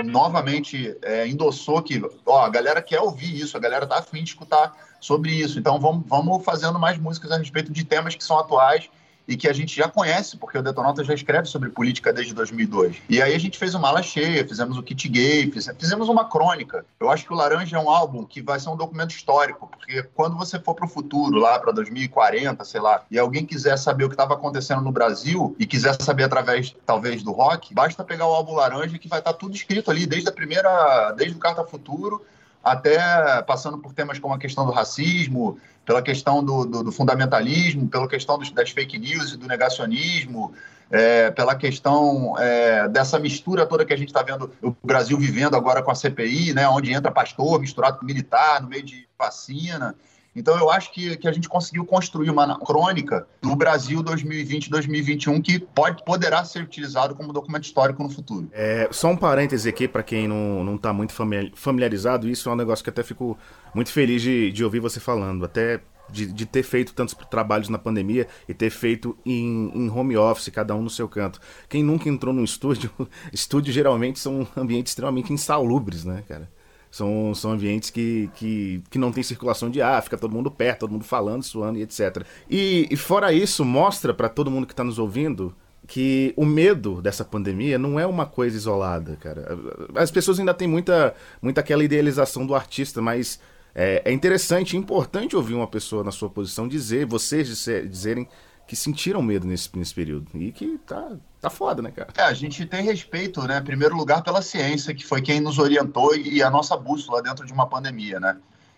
novamente 0.05 0.97
é, 1.03 1.29
endossou 1.29 1.81
que 1.81 2.03
ó, 2.27 2.45
a 2.45 2.49
galera 2.49 2.83
quer 2.83 3.01
ouvir 3.01 3.41
isso, 3.41 3.57
a 3.57 3.61
galera 3.61 3.87
tá 3.87 3.99
afim 3.99 4.23
de 4.23 4.31
escutar 4.31 4.73
sobre 5.01 5.31
isso. 5.31 5.59
Então 5.59 5.79
vamos, 5.79 6.05
vamos 6.07 6.45
fazendo 6.45 6.79
mais 6.79 6.99
músicas 6.99 7.31
a 7.31 7.39
respeito 7.39 7.73
de 7.73 7.85
temas 7.85 8.15
que 8.15 8.25
são 8.25 8.39
atuais 8.39 8.91
e 9.27 9.37
que 9.37 9.49
a 9.49 9.53
gente 9.53 9.75
já 9.75 9.89
conhece, 9.89 10.37
porque 10.37 10.59
o 10.59 10.63
Detonauta 10.63 11.05
já 11.05 11.15
escreve 11.15 11.47
sobre 11.47 11.71
política 11.71 12.13
desde 12.13 12.35
2002. 12.35 12.97
E 13.09 13.23
aí 13.23 13.35
a 13.35 13.39
gente 13.39 13.59
fez 13.59 13.75
uma 13.75 13.83
mala 13.83 14.03
cheia, 14.03 14.47
fizemos 14.47 14.77
o 14.77 14.83
kit 14.83 15.09
gay, 15.09 15.51
fizemos 15.51 16.09
uma 16.09 16.29
crônica. 16.29 16.85
Eu 16.99 17.11
acho 17.11 17.25
que 17.25 17.33
o 17.33 17.37
Laranja 17.37 17.77
é 17.77 17.81
um 17.81 17.91
álbum 17.91 18.25
que 18.25 18.41
vai 18.41 18.59
ser 18.59 18.69
um 18.69 18.77
documento 18.77 19.11
histórico, 19.11 19.69
porque 19.69 20.03
quando 20.15 20.37
você 20.37 20.59
for 20.59 20.75
para 20.75 20.87
o 20.87 20.89
futuro, 20.89 21.39
lá 21.39 21.59
para 21.59 21.73
2040, 21.73 22.65
sei 22.65 22.81
lá, 22.81 23.03
e 23.11 23.19
alguém 23.19 23.45
quiser 23.45 23.77
saber 23.79 24.05
o 24.05 24.09
que 24.09 24.15
estava 24.15 24.35
acontecendo 24.35 24.83
no 24.83 24.93
Brasil 24.93 25.55
e 25.59 25.67
quiser 25.67 25.97
saber 26.01 26.25
através, 26.25 26.75
talvez, 26.87 27.23
do 27.23 27.33
rock, 27.33 27.75
basta 27.75 28.05
pegar 28.05 28.27
o 28.27 28.33
álbum 28.33 28.55
Laranja 28.55 28.99
que 28.99 29.09
vai 29.09 29.19
estar 29.19 29.33
tá 29.33 29.39
tudo 29.39 29.55
escrito 29.55 29.91
ali, 29.91 30.07
desde 30.07 30.29
a 30.29 30.33
primeira, 30.33 31.13
desde 31.13 31.37
o 31.37 31.41
Carta 31.41 31.65
Futuro 31.65 32.25
até 32.63 33.43
passando 33.43 33.79
por 33.79 33.93
temas 33.93 34.19
como 34.19 34.35
a 34.35 34.39
questão 34.39 34.65
do 34.65 34.73
racismo, 34.73 35.59
pela 35.85 36.03
questão 36.03 36.45
do, 36.45 36.65
do, 36.65 36.85
do 36.85 36.93
fundamentalismo, 36.93 37.89
pela 37.89 38.09
questão 38.09 38.39
dos, 38.39 38.51
das 38.51 38.71
fake 38.71 38.99
news 38.99 39.33
e 39.33 39.37
do 39.37 39.47
negacionismo, 39.47 40.53
é, 40.91 41.31
pela 41.31 41.55
questão 41.55 42.39
é, 42.39 42.87
dessa 42.89 43.19
mistura 43.19 43.67
toda 43.67 43.85
que 43.85 43.93
a 43.93 43.97
gente 43.97 44.09
está 44.09 44.23
vendo 44.23 44.53
o 44.61 44.75
Brasil 44.85 45.19
vivendo 45.19 45.57
agora 45.57 45.83
com 45.83 45.91
a 45.91 45.95
CPI, 45.95 46.53
né, 46.53 46.69
onde 46.69 46.93
entra 46.93 47.11
pastor 47.11 47.59
misturado 47.59 47.99
com 47.99 48.05
militar 48.05 48.61
no 48.61 48.69
meio 48.69 48.83
de 48.83 49.09
vacina. 49.19 49.95
Então, 50.35 50.57
eu 50.59 50.71
acho 50.71 50.93
que, 50.93 51.17
que 51.17 51.29
a 51.29 51.33
gente 51.33 51.49
conseguiu 51.49 51.85
construir 51.85 52.31
uma 52.31 52.59
crônica 52.59 53.27
do 53.41 53.55
Brasil 53.55 54.03
2020-2021 54.03 55.43
que 55.43 55.59
pode, 55.59 56.03
poderá 56.05 56.45
ser 56.45 56.63
utilizado 56.63 57.15
como 57.15 57.33
documento 57.33 57.65
histórico 57.65 58.03
no 58.03 58.09
futuro. 58.09 58.49
É, 58.53 58.89
só 58.91 59.09
um 59.09 59.17
parêntese 59.17 59.69
aqui, 59.69 59.87
para 59.87 60.03
quem 60.03 60.27
não 60.27 60.75
está 60.77 60.93
muito 60.93 61.13
familiarizado, 61.55 62.29
isso 62.29 62.49
é 62.49 62.53
um 62.53 62.57
negócio 62.57 62.83
que 62.83 62.91
até 62.91 63.03
fico 63.03 63.37
muito 63.75 63.93
feliz 63.93 64.23
de, 64.23 64.51
de 64.51 64.65
ouvir 64.65 64.81
você 64.81 64.99
falando. 64.99 65.45
Até 65.45 65.81
de, 66.11 66.27
de, 66.27 66.47
ter 66.47 66.63
feito 66.63 66.93
tantos 66.95 67.15
trabalhos 67.31 67.69
na 67.69 67.79
pandemia 67.79 68.27
e 68.49 68.55
ter 68.55 68.71
feito 68.71 69.17
em, 69.25 69.71
em, 69.75 69.91
home 69.91 70.17
office, 70.17 70.49
cada 70.51 70.75
um 70.75 70.83
no 70.83 70.91
seu 70.91 71.09
canto. 71.09 71.41
Quem 71.69 71.83
nunca 71.83 72.09
entrou 72.09 72.35
num 72.35 72.45
estúdio, 72.45 72.91
estúdio 73.33 73.73
geralmente 73.73 74.19
são 74.19 74.47
ambientes 74.57 74.93
extremamente 74.93 75.33
insalubres, 75.33 76.05
né, 76.05 76.23
cara? 76.29 76.51
São, 76.93 77.35
são 77.35 77.53
ambientes 77.53 77.89
que, 77.89 78.31
que, 78.35 78.83
que 78.91 78.99
não 78.99 79.11
tem 79.11 79.23
circulação 79.23 79.71
de 79.71 79.81
ar, 79.81 80.03
fica 80.03 80.19
todo 80.19 80.31
mundo 80.31 80.51
perto, 80.51 80.81
todo 80.81 80.93
mundo 80.93 81.05
falando, 81.05 81.43
suando 81.43 81.79
e 81.79 81.83
etc. 81.83 82.23
E, 82.51 82.87
e 82.91 82.97
fora 82.99 83.33
isso, 83.33 83.65
mostra 83.65 84.13
para 84.13 84.29
todo 84.29 84.51
mundo 84.51 84.67
que 84.67 84.75
está 84.75 84.85
nos 84.85 84.99
ouvindo 84.99 85.55
que 85.87 86.35
o 86.37 86.45
medo 86.45 87.01
dessa 87.01 87.25
pandemia 87.25 87.79
não 87.79 87.99
é 87.99 88.07
uma 88.07 88.27
coisa 88.27 88.59
isolada, 88.59 89.17
cara. 89.17 89.59
As 89.95 90.11
pessoas 90.11 90.39
ainda 90.39 90.53
têm 90.53 90.69
muita, 90.69 91.15
muita 91.41 91.63
aquela 91.63 91.83
idealização 91.83 92.47
do 92.47 92.55
artista, 92.55 93.01
mas 93.01 93.41
é, 93.75 94.03
é 94.05 94.13
interessante, 94.13 94.77
importante 94.77 95.35
ouvir 95.35 95.55
uma 95.55 95.67
pessoa 95.67 96.05
na 96.05 96.11
sua 96.11 96.29
posição 96.29 96.69
dizer, 96.69 97.07
vocês 97.07 97.49
dizerem 97.89 98.29
que 98.69 98.77
sentiram 98.77 99.23
medo 99.23 99.47
nesse, 99.47 99.71
nesse 99.75 99.95
período. 99.95 100.29
E 100.35 100.53
que 100.53 100.79
tá, 100.87 101.17
tá 101.43 101.51
foda, 101.51 101.83
né, 101.83 101.91
cara? 101.91 102.09
É, 102.17 102.23
a 102.23 102.33
gente 102.33 102.65
tem 102.65 102.85
respeito, 102.85 103.43
né, 103.43 103.59
em 103.59 103.65
primeiro 103.65 103.97
lugar, 103.97 104.23
pela 104.23 104.41
ciência, 104.41 104.95
que 104.95 105.05
foi 105.05 105.21
quem 105.21 105.41
nos 105.41 105.59
orientou 105.59 106.15
e 106.15 106.41
a 106.41 106.49
nossa 106.49 106.77
bússola 106.77 107.21
dentro 107.21 107.45
de 107.45 107.53
uma 107.53 107.67
pandemia, 107.67 108.21
né? 108.21 108.37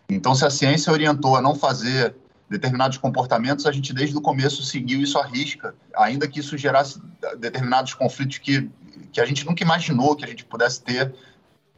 Então, 0.09 0.35
se 0.35 0.47
a 0.47 0.51
ciência 0.51 0.91
orientou 0.91 1.37
a 1.37 1.43
não 1.43 1.55
fazer 1.55 2.15
determinados 2.49 2.97
comportamentos, 2.97 3.67
a 3.67 3.73
gente 3.73 3.93
desde 3.93 4.17
o 4.17 4.21
começo 4.21 4.63
seguiu 4.63 5.01
isso 5.01 5.19
à 5.19 5.27
risca, 5.27 5.75
ainda 5.95 6.27
que 6.27 6.41
isso 6.41 6.57
gerasse 6.57 7.01
determinados 7.39 7.93
conflitos 7.95 8.39
que, 8.39 8.71
que 9.13 9.21
a 9.21 9.27
gente 9.27 9.45
nunca 9.45 9.63
imaginou 9.63 10.17
que 10.17 10.25
a 10.25 10.29
gente 10.29 10.45
pudesse 10.45 10.83
ter 10.83 11.15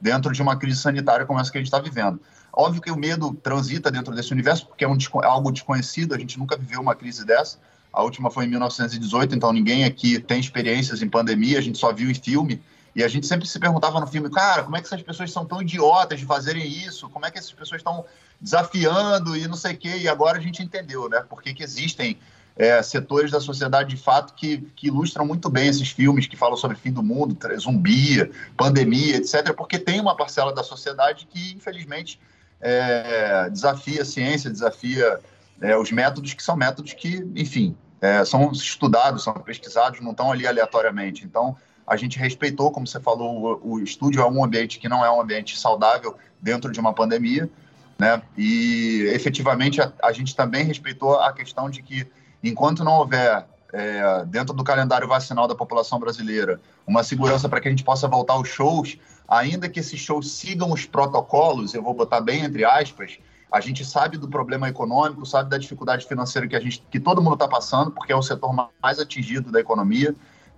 dentro 0.00 0.32
de 0.32 0.40
uma 0.40 0.56
crise 0.56 0.80
sanitária 0.80 1.26
como 1.26 1.40
essa 1.40 1.50
que 1.50 1.58
a 1.58 1.60
gente 1.60 1.68
está 1.68 1.80
vivendo. 1.80 2.20
Óbvio 2.52 2.80
que 2.80 2.90
o 2.90 2.96
medo 2.96 3.34
transita 3.34 3.90
dentro 3.90 4.14
desse 4.14 4.32
universo, 4.32 4.66
porque 4.66 4.84
é, 4.84 4.88
um, 4.88 4.96
é 4.96 5.26
algo 5.26 5.50
desconhecido, 5.50 6.14
a 6.14 6.18
gente 6.18 6.38
nunca 6.38 6.56
viveu 6.56 6.80
uma 6.80 6.94
crise 6.94 7.24
dessa, 7.24 7.58
a 7.96 8.02
última 8.02 8.30
foi 8.30 8.44
em 8.44 8.48
1918, 8.48 9.34
então 9.34 9.50
ninguém 9.54 9.84
aqui 9.84 10.20
tem 10.20 10.38
experiências 10.38 11.00
em 11.00 11.08
pandemia, 11.08 11.58
a 11.58 11.62
gente 11.62 11.78
só 11.78 11.94
viu 11.94 12.10
em 12.10 12.14
filme. 12.14 12.62
E 12.94 13.02
a 13.02 13.08
gente 13.08 13.26
sempre 13.26 13.46
se 13.48 13.58
perguntava 13.58 13.98
no 13.98 14.06
filme, 14.06 14.28
cara, 14.30 14.64
como 14.64 14.76
é 14.76 14.80
que 14.80 14.86
essas 14.86 15.00
pessoas 15.00 15.32
são 15.32 15.46
tão 15.46 15.62
idiotas 15.62 16.20
de 16.20 16.26
fazerem 16.26 16.66
isso? 16.66 17.08
Como 17.08 17.24
é 17.24 17.30
que 17.30 17.38
essas 17.38 17.52
pessoas 17.52 17.80
estão 17.80 18.04
desafiando 18.38 19.34
e 19.34 19.48
não 19.48 19.56
sei 19.56 19.72
o 19.72 19.78
quê? 19.78 19.96
E 19.96 20.08
agora 20.08 20.36
a 20.36 20.40
gente 20.40 20.62
entendeu, 20.62 21.08
né? 21.08 21.20
Por 21.26 21.42
que, 21.42 21.54
que 21.54 21.62
existem 21.62 22.18
é, 22.54 22.82
setores 22.82 23.30
da 23.30 23.40
sociedade 23.40 23.94
de 23.94 24.02
fato 24.02 24.34
que, 24.34 24.58
que 24.76 24.88
ilustram 24.88 25.26
muito 25.26 25.48
bem 25.48 25.68
esses 25.68 25.90
filmes 25.90 26.26
que 26.26 26.36
falam 26.36 26.56
sobre 26.56 26.76
fim 26.76 26.92
do 26.92 27.02
mundo, 27.02 27.36
zumbi, 27.58 28.30
pandemia, 28.56 29.16
etc. 29.16 29.54
Porque 29.54 29.78
tem 29.78 30.00
uma 30.00 30.16
parcela 30.16 30.54
da 30.54 30.62
sociedade 30.62 31.26
que, 31.30 31.54
infelizmente, 31.54 32.20
é, 32.60 33.48
desafia 33.50 34.02
a 34.02 34.04
ciência, 34.04 34.50
desafia 34.50 35.18
é, 35.60 35.76
os 35.76 35.90
métodos 35.90 36.34
que 36.34 36.42
são 36.42 36.56
métodos 36.56 36.92
que, 36.92 37.26
enfim, 37.34 37.76
é, 38.06 38.24
são 38.24 38.52
estudados, 38.52 39.24
são 39.24 39.34
pesquisados, 39.34 40.00
não 40.00 40.12
estão 40.12 40.30
ali 40.30 40.46
aleatoriamente. 40.46 41.24
Então, 41.24 41.56
a 41.84 41.96
gente 41.96 42.18
respeitou, 42.18 42.70
como 42.70 42.86
você 42.86 43.00
falou, 43.00 43.60
o, 43.62 43.72
o 43.72 43.80
estúdio 43.80 44.22
é 44.22 44.28
um 44.28 44.44
ambiente 44.44 44.78
que 44.78 44.88
não 44.88 45.04
é 45.04 45.10
um 45.10 45.20
ambiente 45.20 45.58
saudável 45.58 46.16
dentro 46.40 46.70
de 46.70 46.78
uma 46.78 46.92
pandemia, 46.92 47.50
né? 47.98 48.22
E 48.36 49.10
efetivamente 49.12 49.80
a, 49.80 49.92
a 50.02 50.12
gente 50.12 50.36
também 50.36 50.64
respeitou 50.64 51.18
a 51.18 51.32
questão 51.32 51.68
de 51.68 51.82
que 51.82 52.06
enquanto 52.44 52.84
não 52.84 52.92
houver 52.98 53.44
é, 53.72 54.24
dentro 54.26 54.54
do 54.54 54.62
calendário 54.62 55.08
vacinal 55.08 55.48
da 55.48 55.54
população 55.54 55.98
brasileira 55.98 56.60
uma 56.86 57.02
segurança 57.02 57.48
para 57.48 57.60
que 57.60 57.68
a 57.68 57.70
gente 57.70 57.82
possa 57.82 58.06
voltar 58.06 58.34
aos 58.34 58.48
shows, 58.48 58.98
ainda 59.26 59.68
que 59.68 59.80
esses 59.80 59.98
shows 59.98 60.30
sigam 60.30 60.70
os 60.70 60.84
protocolos, 60.86 61.74
eu 61.74 61.82
vou 61.82 61.94
botar 61.94 62.20
bem 62.20 62.44
entre 62.44 62.64
aspas, 62.64 63.18
A 63.50 63.60
gente 63.60 63.84
sabe 63.84 64.18
do 64.18 64.28
problema 64.28 64.68
econômico, 64.68 65.24
sabe 65.24 65.48
da 65.48 65.58
dificuldade 65.58 66.06
financeira 66.06 66.48
que 66.48 66.56
a 66.56 66.60
gente, 66.60 66.82
que 66.90 66.98
todo 66.98 67.22
mundo 67.22 67.34
está 67.34 67.48
passando, 67.48 67.90
porque 67.90 68.12
é 68.12 68.16
o 68.16 68.22
setor 68.22 68.52
mais 68.82 68.98
atingido 68.98 69.52
da 69.52 69.60
economia. 69.60 70.14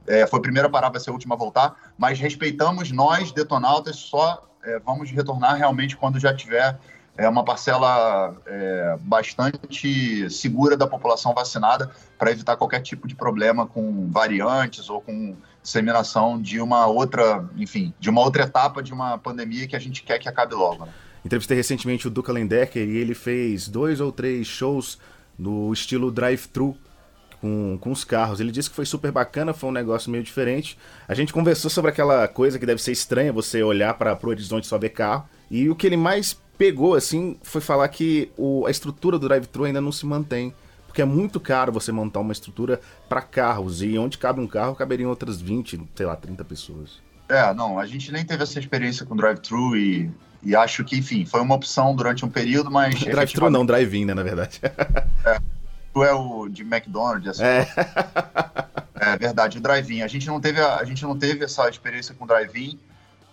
É, 0.06 0.26
foi 0.26 0.38
a 0.38 0.42
primeira 0.42 0.68
a 0.68 0.70
parar, 0.70 0.88
vai 0.88 1.00
ser 1.00 1.10
a 1.10 1.12
última 1.12 1.34
a 1.34 1.38
voltar. 1.38 1.76
Mas 1.98 2.18
respeitamos 2.18 2.90
nós, 2.90 3.30
detonautas, 3.30 3.96
só 3.96 4.48
é, 4.64 4.78
vamos 4.78 5.10
retornar 5.10 5.56
realmente 5.56 5.96
quando 5.96 6.18
já 6.18 6.34
tiver 6.34 6.78
é 7.18 7.28
uma 7.28 7.44
parcela 7.44 8.36
é, 8.46 8.96
bastante 9.00 10.30
segura 10.30 10.76
da 10.76 10.86
população 10.86 11.34
vacinada 11.34 11.90
para 12.16 12.30
evitar 12.30 12.56
qualquer 12.56 12.80
tipo 12.80 13.08
de 13.08 13.16
problema 13.16 13.66
com 13.66 14.08
variantes 14.08 14.88
ou 14.88 15.00
com 15.00 15.36
disseminação 15.60 16.40
de 16.40 16.60
uma 16.60 16.86
outra, 16.86 17.44
enfim, 17.56 17.92
de 17.98 18.08
uma 18.08 18.20
outra 18.20 18.44
etapa 18.44 18.80
de 18.84 18.92
uma 18.92 19.18
pandemia 19.18 19.66
que 19.66 19.74
a 19.74 19.80
gente 19.80 20.04
quer 20.04 20.20
que 20.20 20.28
acabe 20.28 20.54
logo. 20.54 20.86
Né? 20.86 20.92
Entrevistei 21.24 21.56
recentemente 21.56 22.06
o 22.06 22.10
Duca 22.10 22.32
Lendecker 22.32 22.86
e 22.88 22.96
ele 22.96 23.14
fez 23.14 23.68
dois 23.68 24.00
ou 24.00 24.12
três 24.12 24.46
shows 24.46 24.98
no 25.38 25.72
estilo 25.72 26.10
drive-thru 26.10 26.76
com, 27.40 27.78
com 27.80 27.90
os 27.90 28.04
carros. 28.04 28.40
Ele 28.40 28.52
disse 28.52 28.68
que 28.68 28.76
foi 28.76 28.86
super 28.86 29.12
bacana, 29.12 29.52
foi 29.52 29.70
um 29.70 29.72
negócio 29.72 30.10
meio 30.10 30.24
diferente. 30.24 30.78
A 31.06 31.14
gente 31.14 31.32
conversou 31.32 31.70
sobre 31.70 31.90
aquela 31.90 32.26
coisa 32.28 32.58
que 32.58 32.66
deve 32.66 32.82
ser 32.82 32.92
estranha 32.92 33.32
você 33.32 33.62
olhar 33.62 33.94
para 33.94 34.18
o 34.22 34.28
horizonte 34.28 34.64
e 34.64 34.68
só 34.68 34.78
ver 34.78 34.90
carro. 34.90 35.28
E 35.50 35.68
o 35.68 35.74
que 35.74 35.86
ele 35.86 35.96
mais 35.96 36.38
pegou, 36.56 36.94
assim, 36.94 37.38
foi 37.42 37.60
falar 37.60 37.88
que 37.88 38.30
o, 38.36 38.66
a 38.66 38.70
estrutura 38.70 39.18
do 39.18 39.28
drive-thru 39.28 39.64
ainda 39.64 39.80
não 39.80 39.92
se 39.92 40.04
mantém. 40.04 40.52
Porque 40.86 41.02
é 41.02 41.04
muito 41.04 41.38
caro 41.38 41.70
você 41.70 41.92
montar 41.92 42.20
uma 42.20 42.32
estrutura 42.32 42.80
para 43.08 43.22
carros. 43.22 43.82
E 43.82 43.96
onde 43.98 44.18
cabe 44.18 44.40
um 44.40 44.46
carro, 44.46 44.74
caberiam 44.74 45.10
outras 45.10 45.40
20, 45.40 45.80
sei 45.94 46.06
lá, 46.06 46.16
30 46.16 46.44
pessoas. 46.44 47.00
É, 47.28 47.52
não, 47.52 47.78
a 47.78 47.86
gente 47.86 48.10
nem 48.10 48.24
teve 48.24 48.42
essa 48.42 48.58
experiência 48.58 49.04
com 49.04 49.14
drive-thru 49.14 49.76
e, 49.76 50.10
e 50.42 50.54
acho 50.54 50.84
que, 50.84 50.96
enfim, 50.96 51.24
foi 51.24 51.40
uma 51.40 51.54
opção 51.54 51.94
durante 51.94 52.24
um 52.24 52.28
período, 52.28 52.70
mas. 52.70 52.98
drive-thru 53.04 53.50
não, 53.50 53.66
drive-in, 53.66 54.04
né, 54.04 54.14
na 54.14 54.22
verdade. 54.22 54.60
é, 55.24 55.38
tu 55.92 56.04
é 56.04 56.12
o 56.12 56.48
de 56.48 56.62
McDonald's, 56.62 57.28
assim. 57.28 57.44
É. 57.44 57.66
é 59.12 59.16
verdade, 59.16 59.58
o 59.58 59.60
drive-in. 59.60 60.02
A 60.02 60.08
gente 60.08 60.26
não 60.26 60.40
teve, 60.40 60.60
a, 60.60 60.76
a 60.76 60.84
gente 60.84 61.02
não 61.02 61.18
teve 61.18 61.44
essa 61.44 61.68
experiência 61.68 62.14
com 62.14 62.26
drive-in, 62.26 62.78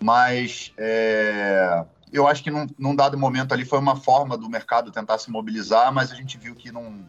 mas 0.00 0.72
é, 0.76 1.84
eu 2.12 2.26
acho 2.26 2.42
que 2.42 2.50
num, 2.50 2.66
num, 2.78 2.94
dado 2.94 3.18
momento 3.18 3.52
ali 3.52 3.64
foi 3.64 3.78
uma 3.78 3.96
forma 3.96 4.36
do 4.36 4.48
mercado 4.48 4.90
tentar 4.90 5.18
se 5.18 5.30
mobilizar, 5.30 5.92
mas 5.92 6.10
a 6.10 6.14
gente 6.14 6.36
viu 6.38 6.54
que 6.54 6.72
não 6.72 7.04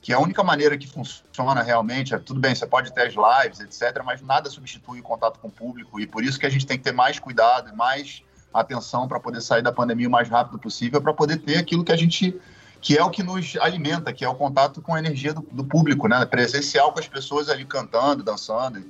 que 0.00 0.12
a 0.12 0.18
única 0.18 0.42
maneira 0.42 0.76
que 0.76 0.88
funciona 0.88 1.62
realmente 1.62 2.12
é 2.12 2.18
tudo 2.18 2.40
bem, 2.40 2.52
você 2.52 2.66
pode 2.66 2.92
ter 2.92 3.02
as 3.02 3.14
lives, 3.14 3.60
etc, 3.60 4.02
mas 4.04 4.20
nada 4.20 4.50
substitui 4.50 4.98
o 4.98 5.02
contato 5.02 5.38
com 5.38 5.46
o 5.46 5.50
público 5.50 6.00
e 6.00 6.08
por 6.08 6.24
isso 6.24 6.40
que 6.40 6.46
a 6.46 6.50
gente 6.50 6.66
tem 6.66 6.76
que 6.76 6.82
ter 6.82 6.90
mais 6.90 7.20
cuidado 7.20 7.70
e 7.70 7.76
mais 7.76 8.24
atenção 8.52 9.08
para 9.08 9.20
poder 9.20 9.40
sair 9.40 9.62
da 9.62 9.72
pandemia 9.72 10.08
o 10.08 10.10
mais 10.10 10.28
rápido 10.28 10.58
possível, 10.58 11.00
para 11.00 11.12
poder 11.12 11.38
ter 11.38 11.58
aquilo 11.58 11.84
que 11.84 11.92
a 11.92 11.96
gente 11.96 12.40
que 12.82 12.98
é 12.98 13.04
o 13.04 13.10
que 13.10 13.22
nos 13.22 13.56
alimenta, 13.60 14.12
que 14.12 14.24
é 14.24 14.28
o 14.28 14.34
contato 14.34 14.82
com 14.82 14.92
a 14.92 14.98
energia 14.98 15.32
do, 15.32 15.40
do 15.52 15.64
público, 15.64 16.08
né, 16.08 16.26
presencial 16.26 16.92
com 16.92 16.98
as 16.98 17.06
pessoas 17.06 17.48
ali 17.48 17.64
cantando, 17.64 18.24
dançando, 18.24 18.82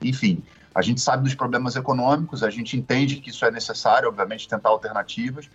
enfim. 0.00 0.40
A 0.72 0.80
gente 0.80 1.00
sabe 1.00 1.24
dos 1.24 1.34
problemas 1.34 1.74
econômicos, 1.74 2.44
a 2.44 2.48
gente 2.48 2.76
entende 2.76 3.16
que 3.16 3.30
isso 3.30 3.44
é 3.44 3.50
necessário, 3.50 4.08
obviamente, 4.08 4.48
tentar 4.48 4.68
alternativas, 4.68 5.50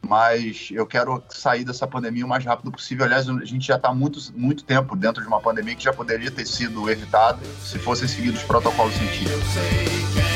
mas 0.00 0.68
eu 0.70 0.86
quero 0.86 1.22
sair 1.28 1.64
dessa 1.64 1.88
pandemia 1.88 2.24
o 2.24 2.28
mais 2.28 2.44
rápido 2.44 2.70
possível. 2.70 3.04
Aliás, 3.04 3.28
a 3.28 3.44
gente 3.44 3.66
já 3.66 3.74
está 3.74 3.92
muito, 3.92 4.20
muito 4.34 4.62
tempo 4.62 4.94
dentro 4.94 5.20
de 5.20 5.26
uma 5.26 5.40
pandemia 5.40 5.74
que 5.74 5.82
já 5.82 5.92
poderia 5.92 6.30
ter 6.30 6.46
sido 6.46 6.88
evitada 6.88 7.40
se 7.60 7.80
fossem 7.80 8.06
seguidos 8.06 8.40
os 8.40 8.46
protocolos 8.46 8.94
científicos. 8.94 10.29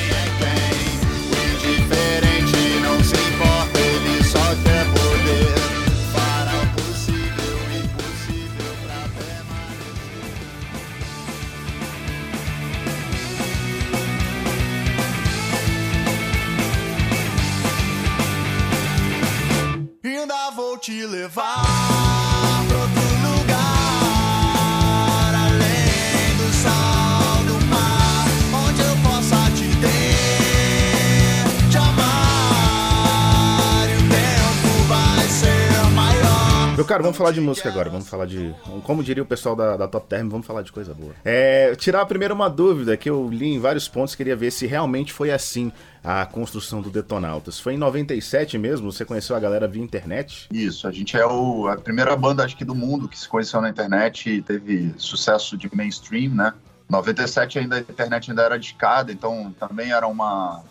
Meu 36.74 36.84
caro, 36.84 37.04
vamos 37.04 37.16
falar 37.16 37.30
de 37.30 37.40
música 37.40 37.68
agora, 37.68 37.88
vamos 37.88 38.08
falar 38.08 38.26
de. 38.26 38.52
Como 38.82 39.02
diria 39.02 39.22
o 39.22 39.26
pessoal 39.26 39.54
da, 39.54 39.76
da 39.76 39.86
Top 39.86 40.08
Term, 40.08 40.28
vamos 40.28 40.44
falar 40.44 40.62
de 40.62 40.72
coisa 40.72 40.92
boa. 40.92 41.14
É, 41.24 41.72
tirar 41.76 42.04
primeiro 42.04 42.34
uma 42.34 42.50
dúvida 42.50 42.96
que 42.96 43.08
eu 43.08 43.28
li 43.30 43.54
em 43.54 43.60
vários 43.60 43.86
pontos, 43.86 44.16
queria 44.16 44.34
ver 44.34 44.50
se 44.50 44.66
realmente 44.66 45.12
foi 45.12 45.30
assim 45.30 45.70
a 46.02 46.26
construção 46.26 46.82
do 46.82 46.90
Detonautas. 46.90 47.60
Foi 47.60 47.74
em 47.74 47.78
97 47.78 48.58
mesmo? 48.58 48.90
Você 48.90 49.04
conheceu 49.04 49.36
a 49.36 49.40
galera 49.40 49.68
via 49.68 49.82
internet? 49.82 50.48
Isso, 50.52 50.88
a 50.88 50.90
gente 50.90 51.16
é 51.16 51.24
o, 51.24 51.68
a 51.68 51.76
primeira 51.76 52.16
banda, 52.16 52.44
acho 52.44 52.56
que 52.56 52.64
do 52.64 52.74
mundo, 52.74 53.08
que 53.08 53.18
se 53.18 53.28
conheceu 53.28 53.60
na 53.60 53.70
internet 53.70 54.28
e 54.28 54.42
teve 54.42 54.92
sucesso 54.98 55.56
de 55.56 55.70
mainstream, 55.74 56.34
né? 56.34 56.52
97 56.90 57.60
ainda 57.60 57.76
a 57.76 57.80
internet 57.80 58.30
ainda 58.30 58.42
era 58.42 58.58
discada, 58.58 59.12
então 59.12 59.54
também 59.60 59.92
era 59.92 60.06
uma 60.08 60.62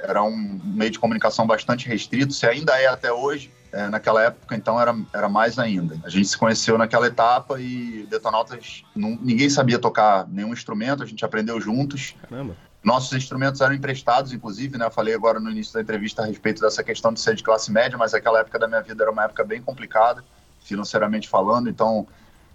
era 0.00 0.22
um 0.24 0.60
meio 0.64 0.90
de 0.90 0.98
comunicação 0.98 1.46
bastante 1.46 1.86
restrito, 1.86 2.32
se 2.32 2.44
ainda 2.44 2.76
é 2.76 2.88
até 2.88 3.12
hoje. 3.12 3.52
É, 3.72 3.88
naquela 3.88 4.22
época, 4.22 4.54
então, 4.54 4.78
era, 4.78 4.94
era 5.14 5.28
mais 5.30 5.58
ainda. 5.58 5.98
A 6.04 6.10
gente 6.10 6.28
se 6.28 6.36
conheceu 6.36 6.76
naquela 6.76 7.06
etapa 7.06 7.58
e 7.58 8.06
Detonautas, 8.10 8.84
não, 8.94 9.18
ninguém 9.22 9.48
sabia 9.48 9.78
tocar 9.78 10.28
nenhum 10.28 10.52
instrumento, 10.52 11.02
a 11.02 11.06
gente 11.06 11.24
aprendeu 11.24 11.58
juntos. 11.58 12.14
Caramba. 12.28 12.54
Nossos 12.84 13.12
instrumentos 13.12 13.60
eram 13.62 13.74
emprestados, 13.74 14.32
inclusive, 14.32 14.76
né? 14.76 14.84
Eu 14.84 14.90
falei 14.90 15.14
agora 15.14 15.40
no 15.40 15.50
início 15.50 15.72
da 15.72 15.80
entrevista 15.80 16.22
a 16.22 16.26
respeito 16.26 16.60
dessa 16.60 16.82
questão 16.82 17.14
de 17.14 17.20
ser 17.20 17.34
de 17.34 17.42
classe 17.42 17.72
média, 17.72 17.96
mas 17.96 18.12
aquela 18.12 18.40
época 18.40 18.58
da 18.58 18.68
minha 18.68 18.82
vida 18.82 19.04
era 19.04 19.10
uma 19.10 19.24
época 19.24 19.42
bem 19.42 19.62
complicada, 19.62 20.22
financeiramente 20.60 21.28
falando, 21.28 21.70
então 21.70 22.06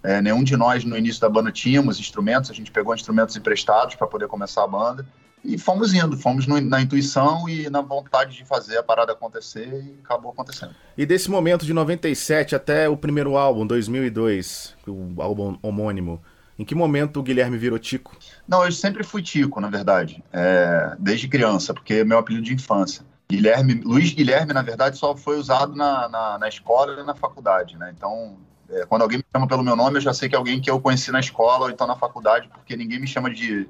é, 0.02 0.22
nenhum 0.22 0.44
de 0.44 0.56
nós 0.56 0.84
no 0.84 0.96
início 0.96 1.20
da 1.20 1.28
banda 1.28 1.50
tínhamos 1.50 1.98
instrumentos, 1.98 2.50
a 2.50 2.54
gente 2.54 2.70
pegou 2.70 2.94
instrumentos 2.94 3.34
emprestados 3.36 3.96
para 3.96 4.06
poder 4.06 4.28
começar 4.28 4.62
a 4.62 4.68
banda 4.68 5.04
e 5.44 5.58
fomos 5.58 5.94
indo, 5.94 6.16
fomos 6.16 6.46
no, 6.46 6.60
na 6.60 6.80
intuição 6.80 7.48
e 7.48 7.68
na 7.70 7.80
vontade 7.80 8.36
de 8.36 8.44
fazer 8.44 8.78
a 8.78 8.82
parada 8.82 9.12
acontecer 9.12 9.66
e 9.66 9.98
acabou 10.04 10.32
acontecendo. 10.32 10.74
E 10.96 11.06
desse 11.06 11.30
momento 11.30 11.64
de 11.64 11.72
97 11.72 12.54
até 12.54 12.88
o 12.88 12.96
primeiro 12.96 13.36
álbum, 13.36 13.66
2002, 13.66 14.74
o 14.86 15.22
álbum 15.22 15.58
homônimo, 15.62 16.20
em 16.58 16.64
que 16.64 16.74
momento 16.74 17.20
o 17.20 17.22
Guilherme 17.22 17.56
virou 17.56 17.78
Tico? 17.78 18.16
Não, 18.46 18.64
eu 18.64 18.72
sempre 18.72 19.04
fui 19.04 19.22
Tico, 19.22 19.60
na 19.60 19.70
verdade, 19.70 20.22
é, 20.32 20.96
desde 20.98 21.28
criança, 21.28 21.72
porque 21.72 21.94
é 21.94 22.04
meu 22.04 22.18
apelido 22.18 22.44
de 22.44 22.54
infância. 22.54 23.04
Guilherme, 23.30 23.74
Luiz 23.74 24.12
Guilherme, 24.12 24.52
na 24.52 24.62
verdade, 24.62 24.96
só 24.96 25.14
foi 25.14 25.38
usado 25.38 25.76
na, 25.76 26.08
na, 26.08 26.38
na 26.38 26.48
escola 26.48 27.00
e 27.00 27.04
na 27.04 27.14
faculdade, 27.14 27.76
né? 27.76 27.92
Então, 27.96 28.36
é, 28.70 28.86
quando 28.86 29.02
alguém 29.02 29.18
me 29.18 29.24
chama 29.32 29.46
pelo 29.46 29.62
meu 29.62 29.76
nome, 29.76 29.98
eu 29.98 30.00
já 30.00 30.14
sei 30.14 30.28
que 30.28 30.34
é 30.34 30.38
alguém 30.38 30.60
que 30.60 30.70
eu 30.70 30.80
conheci 30.80 31.10
na 31.10 31.20
escola 31.20 31.66
ou 31.66 31.70
então 31.70 31.86
na 31.86 31.94
faculdade, 31.94 32.48
porque 32.48 32.76
ninguém 32.76 32.98
me 32.98 33.06
chama 33.06 33.30
de 33.30 33.68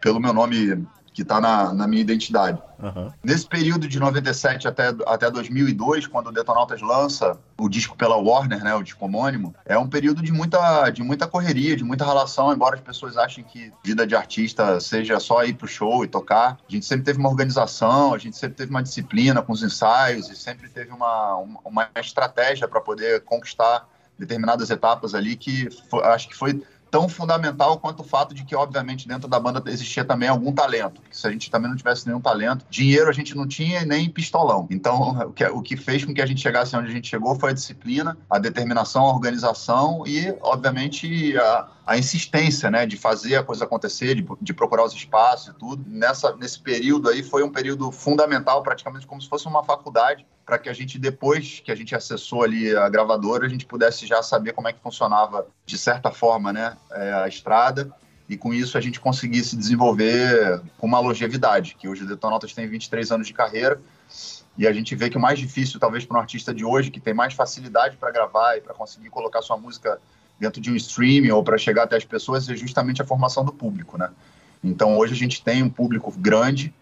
pelo 0.00 0.20
meu 0.20 0.32
nome 0.32 0.86
que 1.18 1.22
está 1.22 1.40
na, 1.40 1.74
na, 1.74 1.88
minha 1.88 2.00
identidade. 2.00 2.62
Uhum. 2.78 3.12
Nesse 3.24 3.44
período 3.44 3.88
de 3.88 3.98
97 3.98 4.68
até, 4.68 4.94
até 5.04 5.28
2002, 5.28 6.06
quando 6.06 6.28
o 6.28 6.32
Detonautas 6.32 6.80
lança 6.80 7.36
o 7.58 7.68
disco 7.68 7.96
pela 7.96 8.16
Warner, 8.16 8.62
né, 8.62 8.72
o 8.76 8.84
disco 8.84 9.04
homônimo, 9.04 9.52
é 9.66 9.76
um 9.76 9.88
período 9.88 10.22
de 10.22 10.30
muita, 10.30 10.88
de 10.90 11.02
muita 11.02 11.26
correria, 11.26 11.76
de 11.76 11.82
muita 11.82 12.04
relação, 12.04 12.52
embora 12.52 12.76
as 12.76 12.80
pessoas 12.80 13.16
achem 13.16 13.42
que 13.42 13.72
vida 13.82 14.06
de 14.06 14.14
artista 14.14 14.78
seja 14.78 15.18
só 15.18 15.42
ir 15.42 15.54
pro 15.54 15.66
show 15.66 16.04
e 16.04 16.06
tocar. 16.06 16.56
A 16.68 16.72
gente 16.72 16.86
sempre 16.86 17.04
teve 17.06 17.18
uma 17.18 17.30
organização, 17.30 18.14
a 18.14 18.18
gente 18.18 18.36
sempre 18.36 18.54
teve 18.54 18.70
uma 18.70 18.80
disciplina 18.80 19.42
com 19.42 19.52
os 19.52 19.64
ensaios 19.64 20.30
e 20.30 20.36
sempre 20.36 20.68
teve 20.68 20.92
uma, 20.92 21.34
uma, 21.64 21.88
estratégia 21.96 22.68
para 22.68 22.80
poder 22.80 23.24
conquistar 23.24 23.88
determinadas 24.16 24.70
etapas 24.70 25.16
ali 25.16 25.34
que 25.34 25.68
foi, 25.90 26.04
acho 26.04 26.28
que 26.28 26.36
foi 26.36 26.62
tão 26.90 27.08
fundamental 27.08 27.78
quanto 27.78 28.00
o 28.00 28.04
fato 28.04 28.34
de 28.34 28.44
que, 28.44 28.54
obviamente, 28.54 29.06
dentro 29.06 29.28
da 29.28 29.38
banda 29.38 29.62
existia 29.66 30.04
também 30.04 30.28
algum 30.28 30.52
talento. 30.52 31.00
Porque 31.00 31.16
se 31.16 31.26
a 31.26 31.30
gente 31.30 31.50
também 31.50 31.68
não 31.70 31.76
tivesse 31.76 32.06
nenhum 32.06 32.20
talento, 32.20 32.64
dinheiro 32.70 33.08
a 33.08 33.12
gente 33.12 33.36
não 33.36 33.46
tinha 33.46 33.84
nem 33.84 34.08
pistolão. 34.08 34.66
Então, 34.70 35.18
o 35.28 35.32
que, 35.32 35.44
o 35.44 35.62
que 35.62 35.76
fez 35.76 36.04
com 36.04 36.14
que 36.14 36.22
a 36.22 36.26
gente 36.26 36.40
chegasse 36.40 36.76
onde 36.76 36.88
a 36.88 36.92
gente 36.92 37.08
chegou 37.08 37.38
foi 37.38 37.50
a 37.50 37.54
disciplina, 37.54 38.16
a 38.28 38.38
determinação, 38.38 39.04
a 39.04 39.12
organização 39.12 40.04
e, 40.06 40.34
obviamente, 40.42 41.36
a, 41.38 41.68
a 41.88 41.96
insistência, 41.96 42.70
né, 42.70 42.84
de 42.84 42.98
fazer 42.98 43.36
a 43.36 43.42
coisa 43.42 43.64
acontecer, 43.64 44.14
de, 44.14 44.26
de 44.42 44.52
procurar 44.52 44.84
os 44.84 44.92
espaços 44.92 45.48
e 45.48 45.54
tudo. 45.54 45.82
Nessa, 45.88 46.36
nesse 46.36 46.60
período 46.60 47.08
aí 47.08 47.22
foi 47.22 47.42
um 47.42 47.50
período 47.50 47.90
fundamental, 47.90 48.62
praticamente 48.62 49.06
como 49.06 49.22
se 49.22 49.26
fosse 49.26 49.46
uma 49.46 49.64
faculdade, 49.64 50.26
para 50.44 50.58
que 50.58 50.68
a 50.68 50.74
gente, 50.74 50.98
depois 50.98 51.60
que 51.64 51.72
a 51.72 51.74
gente 51.74 51.94
acessou 51.94 52.42
ali 52.42 52.76
a 52.76 52.90
gravadora, 52.90 53.46
a 53.46 53.48
gente 53.48 53.64
pudesse 53.64 54.06
já 54.06 54.22
saber 54.22 54.52
como 54.52 54.68
é 54.68 54.72
que 54.74 54.80
funcionava, 54.82 55.46
de 55.64 55.78
certa 55.78 56.10
forma, 56.10 56.52
né, 56.52 56.76
é, 56.92 57.12
a 57.14 57.26
estrada, 57.26 57.90
e 58.28 58.36
com 58.36 58.52
isso 58.52 58.76
a 58.76 58.82
gente 58.82 59.00
conseguisse 59.00 59.56
desenvolver 59.56 60.60
com 60.76 60.86
uma 60.86 61.00
longevidade, 61.00 61.74
que 61.74 61.88
hoje 61.88 62.04
o 62.04 62.06
Detonautas 62.06 62.52
tem 62.52 62.68
23 62.68 63.12
anos 63.12 63.26
de 63.26 63.32
carreira, 63.32 63.80
E 64.58 64.66
a 64.66 64.72
gente 64.72 64.94
vê 64.96 65.08
que 65.08 65.16
o 65.16 65.20
mais 65.20 65.38
difícil, 65.38 65.78
talvez, 65.78 66.04
para 66.04 66.18
um 66.18 66.20
artista 66.20 66.52
de 66.52 66.64
hoje, 66.64 66.90
que 66.90 67.00
tem 67.00 67.14
mais 67.14 67.32
facilidade 67.32 67.96
para 67.96 68.10
gravar 68.10 68.56
e 68.56 68.60
para 68.60 68.74
conseguir 68.74 69.08
colocar 69.08 69.40
sua 69.40 69.56
música 69.56 70.00
dentro 70.38 70.60
de 70.60 70.70
um 70.70 70.76
streaming 70.76 71.30
ou 71.30 71.42
para 71.42 71.58
chegar 71.58 71.84
até 71.84 71.96
as 71.96 72.04
pessoas, 72.04 72.48
é 72.48 72.56
justamente 72.56 73.02
a 73.02 73.04
formação 73.04 73.44
do 73.44 73.52
público, 73.52 73.98
né? 73.98 74.10
Então, 74.62 74.96
hoje 74.96 75.12
a 75.12 75.16
gente 75.16 75.42
tem 75.42 75.62
um 75.62 75.70
público 75.70 76.12
grande 76.16 76.72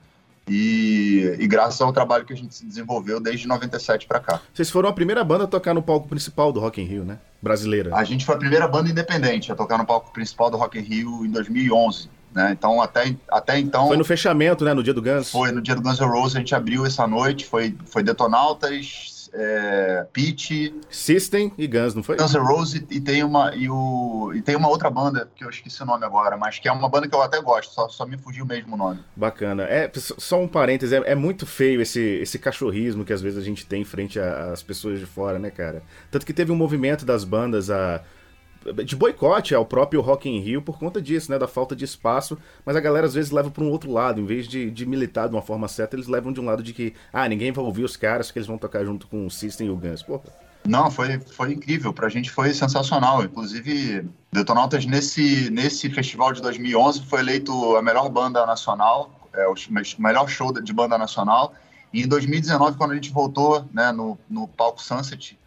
e, 0.49 1.37
e, 1.41 1.47
graças 1.47 1.81
ao 1.81 1.93
trabalho 1.93 2.25
que 2.25 2.33
a 2.33 2.37
gente 2.37 2.55
se 2.55 2.65
desenvolveu 2.65 3.19
desde 3.19 3.49
97 3.49 4.07
para 4.07 4.21
cá. 4.21 4.41
Vocês 4.55 4.71
foram 4.71 4.89
a 4.89 4.93
primeira 4.93 5.25
banda 5.25 5.45
a 5.45 5.47
tocar 5.47 5.75
no 5.75 5.83
palco 5.83 6.09
principal 6.09 6.53
do 6.53 6.61
Rock 6.61 6.81
in 6.81 6.85
Rio, 6.85 7.05
né? 7.05 7.19
Brasileira. 7.43 7.95
A 7.95 8.05
gente 8.05 8.25
foi 8.25 8.37
a 8.37 8.39
primeira 8.39 8.69
banda 8.69 8.89
independente 8.89 9.51
a 9.51 9.57
tocar 9.57 9.77
no 9.77 9.85
palco 9.85 10.13
principal 10.13 10.49
do 10.49 10.57
Rock 10.57 10.79
in 10.79 10.83
Rio 10.83 11.27
em 11.27 11.31
2011. 11.31 12.09
Né? 12.33 12.53
Então, 12.53 12.81
até, 12.81 13.17
até 13.29 13.59
então... 13.59 13.89
Foi 13.89 13.97
no 13.97 14.05
fechamento, 14.05 14.65
né? 14.65 14.73
No 14.73 14.83
dia 14.83 14.95
do 14.95 15.03
Guns. 15.03 15.31
Foi, 15.31 15.51
no 15.51 15.61
dia 15.61 15.75
do 15.75 15.83
Guns 15.83 15.99
N' 15.99 16.07
Roses 16.07 16.37
a 16.37 16.39
gente 16.39 16.55
abriu 16.55 16.87
essa 16.87 17.07
noite, 17.07 17.45
foi, 17.45 17.75
foi 17.87 18.03
Detonautas, 18.03 19.16
é, 19.37 20.07
Pitch, 20.13 20.73
System 20.89 21.53
e 21.59 21.67
Guns, 21.67 21.95
não 21.95 22.03
foi? 22.03 22.17
Guns 22.17 22.35
N' 22.35 22.41
Roses 22.41 22.83
e 22.91 23.01
tem 23.01 23.23
uma 23.23 23.55
e, 23.55 23.69
o, 23.69 24.33
e 24.35 24.41
tem 24.41 24.57
uma 24.57 24.69
outra 24.69 24.89
banda 24.89 25.29
que 25.35 25.45
eu 25.45 25.51
esqueci 25.51 25.83
o 25.83 25.87
nome 25.87 26.05
agora, 26.05 26.37
mas 26.37 26.59
que 26.59 26.69
é 26.69 26.73
uma 26.73 26.89
banda 26.89 27.07
que 27.07 27.15
eu 27.15 27.23
até 27.23 27.41
gosto, 27.41 27.73
só, 27.73 27.89
só 27.89 28.07
me 28.07 28.17
fugiu 28.17 28.47
mesmo 28.47 28.75
o 28.75 28.79
nome. 28.79 29.01
Bacana. 29.15 29.65
É 29.65 29.91
só 29.95 30.41
um 30.41 30.49
parêntese, 30.49 30.97
é, 30.97 31.13
é, 31.13 31.15
muito 31.15 31.47
feio 31.47 31.81
esse 31.81 32.01
esse 32.01 32.39
cachorrismo 32.39 33.05
que 33.05 33.13
às 33.13 33.21
vezes 33.21 33.39
a 33.39 33.43
gente 33.43 33.67
tem 33.67 33.85
frente 33.85 34.19
às 34.19 34.63
pessoas 34.63 34.99
de 34.99 35.07
fora, 35.07 35.39
né, 35.39 35.51
cara? 35.51 35.83
Tanto 36.11 36.25
que 36.25 36.33
teve 36.33 36.51
um 36.51 36.57
movimento 36.57 37.05
das 37.05 37.25
bandas 37.25 37.71
a 37.71 38.03
de 38.85 38.97
boicote 38.97 39.55
ao 39.55 39.65
próprio 39.65 40.01
Rock 40.01 40.29
in 40.29 40.41
Rio 40.41 40.63
por 40.63 40.79
conta 40.79 41.01
disso, 41.01 41.31
né? 41.31 41.39
Da 41.39 41.49
falta 41.49 41.75
de 41.75 41.85
espaço. 41.85 42.39
Mas 42.65 42.77
a 42.77 42.81
galera 42.81 43.07
às 43.07 43.15
vezes 43.15 43.31
leva 43.31 43.51
para 43.51 43.63
um 43.63 43.71
outro 43.71 43.91
lado. 43.91 44.21
Em 44.21 44.27
vez 44.27 44.47
de, 44.47 44.71
de 44.71 44.87
militar 44.87 45.29
de 45.29 45.35
uma 45.35 45.43
forma 45.43 45.69
certa, 45.69 45.97
eles 45.97 46.09
levam 46.09 46.33
de 46.33 46.41
um 46.41 46.45
lado 46.45 46.63
de 46.63 46.73
que, 46.73 46.95
ah, 47.13 47.29
ninguém 47.29 47.53
vai 47.53 47.65
ouvir 47.65 47.85
os 47.85 47.97
caras 47.97 48.27
porque 48.27 48.39
eles 48.39 48.47
vão 48.47 48.59
tocar 48.59 48.85
junto 48.85 49.07
com 49.07 49.27
o 49.27 49.31
System 49.31 49.69
e 49.69 49.71
o 49.71 49.77
Guns. 49.77 50.03
Porra. 50.03 50.25
Não, 50.67 50.91
foi, 50.91 51.19
foi 51.21 51.53
incrível. 51.53 51.93
Pra 51.93 52.09
gente 52.09 52.31
foi 52.31 52.53
sensacional. 52.53 53.23
Inclusive, 53.23 54.09
Detonautas 54.33 54.85
nesse, 54.85 55.51
nesse 55.51 55.89
festival 55.91 56.33
de 56.33 56.43
2011 56.43 57.03
foi 57.07 57.21
eleito 57.21 57.77
a 57.77 57.83
melhor 57.83 58.09
banda 58.09 58.45
nacional, 58.45 59.29
é, 59.33 59.47
o 59.47 59.55
melhor 59.99 60.29
show 60.29 60.53
de 60.53 60.73
banda 60.73 60.99
nacional. 60.99 61.55
E 61.93 62.03
em 62.03 62.09
2019, 62.09 62.77
quando 62.77 62.93
a 62.93 62.95
gente 62.95 63.11
voltou 63.11 63.65
né, 63.73 63.93
no, 63.93 64.19
no 64.29 64.49
palco 64.49 64.83
Sunset, 64.83 65.39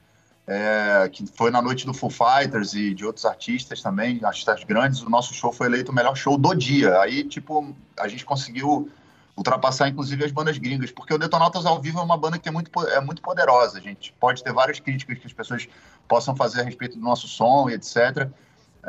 é, 0.50 1.08
que 1.10 1.28
foi 1.28 1.52
na 1.52 1.62
noite 1.62 1.86
do 1.86 1.94
Foo 1.94 2.10
Fighters 2.10 2.74
e 2.74 2.92
de 2.96 3.06
outros 3.06 3.24
artistas 3.24 3.84
também, 3.84 4.20
artistas 4.24 4.64
grandes, 4.64 5.00
o 5.04 5.10
nosso 5.10 5.32
show 5.32 5.54
foi 5.54 5.68
eleito 5.68 5.92
o 5.92 5.96
melhor 5.96 6.16
show 6.16 6.40
do 6.40 6.56
dia. 6.56 7.00
Aí, 7.02 7.24
tipo, 7.24 7.72
a 8.00 8.08
gente 8.08 8.26
conseguiu 8.26 8.90
ultrapassar, 9.38 9.88
inclusive, 9.90 10.26
as 10.26 10.32
bandas 10.32 10.58
gringas, 10.58 10.92
porque 10.92 11.14
o 11.14 11.20
Detonautas 11.20 11.68
ao 11.68 11.80
vivo 11.80 12.00
é 12.00 12.02
uma 12.02 12.18
banda 12.18 12.40
que 12.40 12.50
é 12.50 12.52
muito, 12.52 12.72
é 12.88 13.00
muito 13.00 13.22
poderosa. 13.22 13.78
A 13.78 13.82
gente 13.82 14.12
pode 14.20 14.44
ter 14.44 14.52
várias 14.52 14.80
críticas 14.80 15.20
que 15.20 15.28
as 15.28 15.34
pessoas 15.34 15.70
possam 16.08 16.36
fazer 16.36 16.62
a 16.62 16.64
respeito 16.64 16.98
do 16.98 17.04
nosso 17.04 17.28
som 17.28 17.70
e 17.70 17.76
etc., 17.76 18.28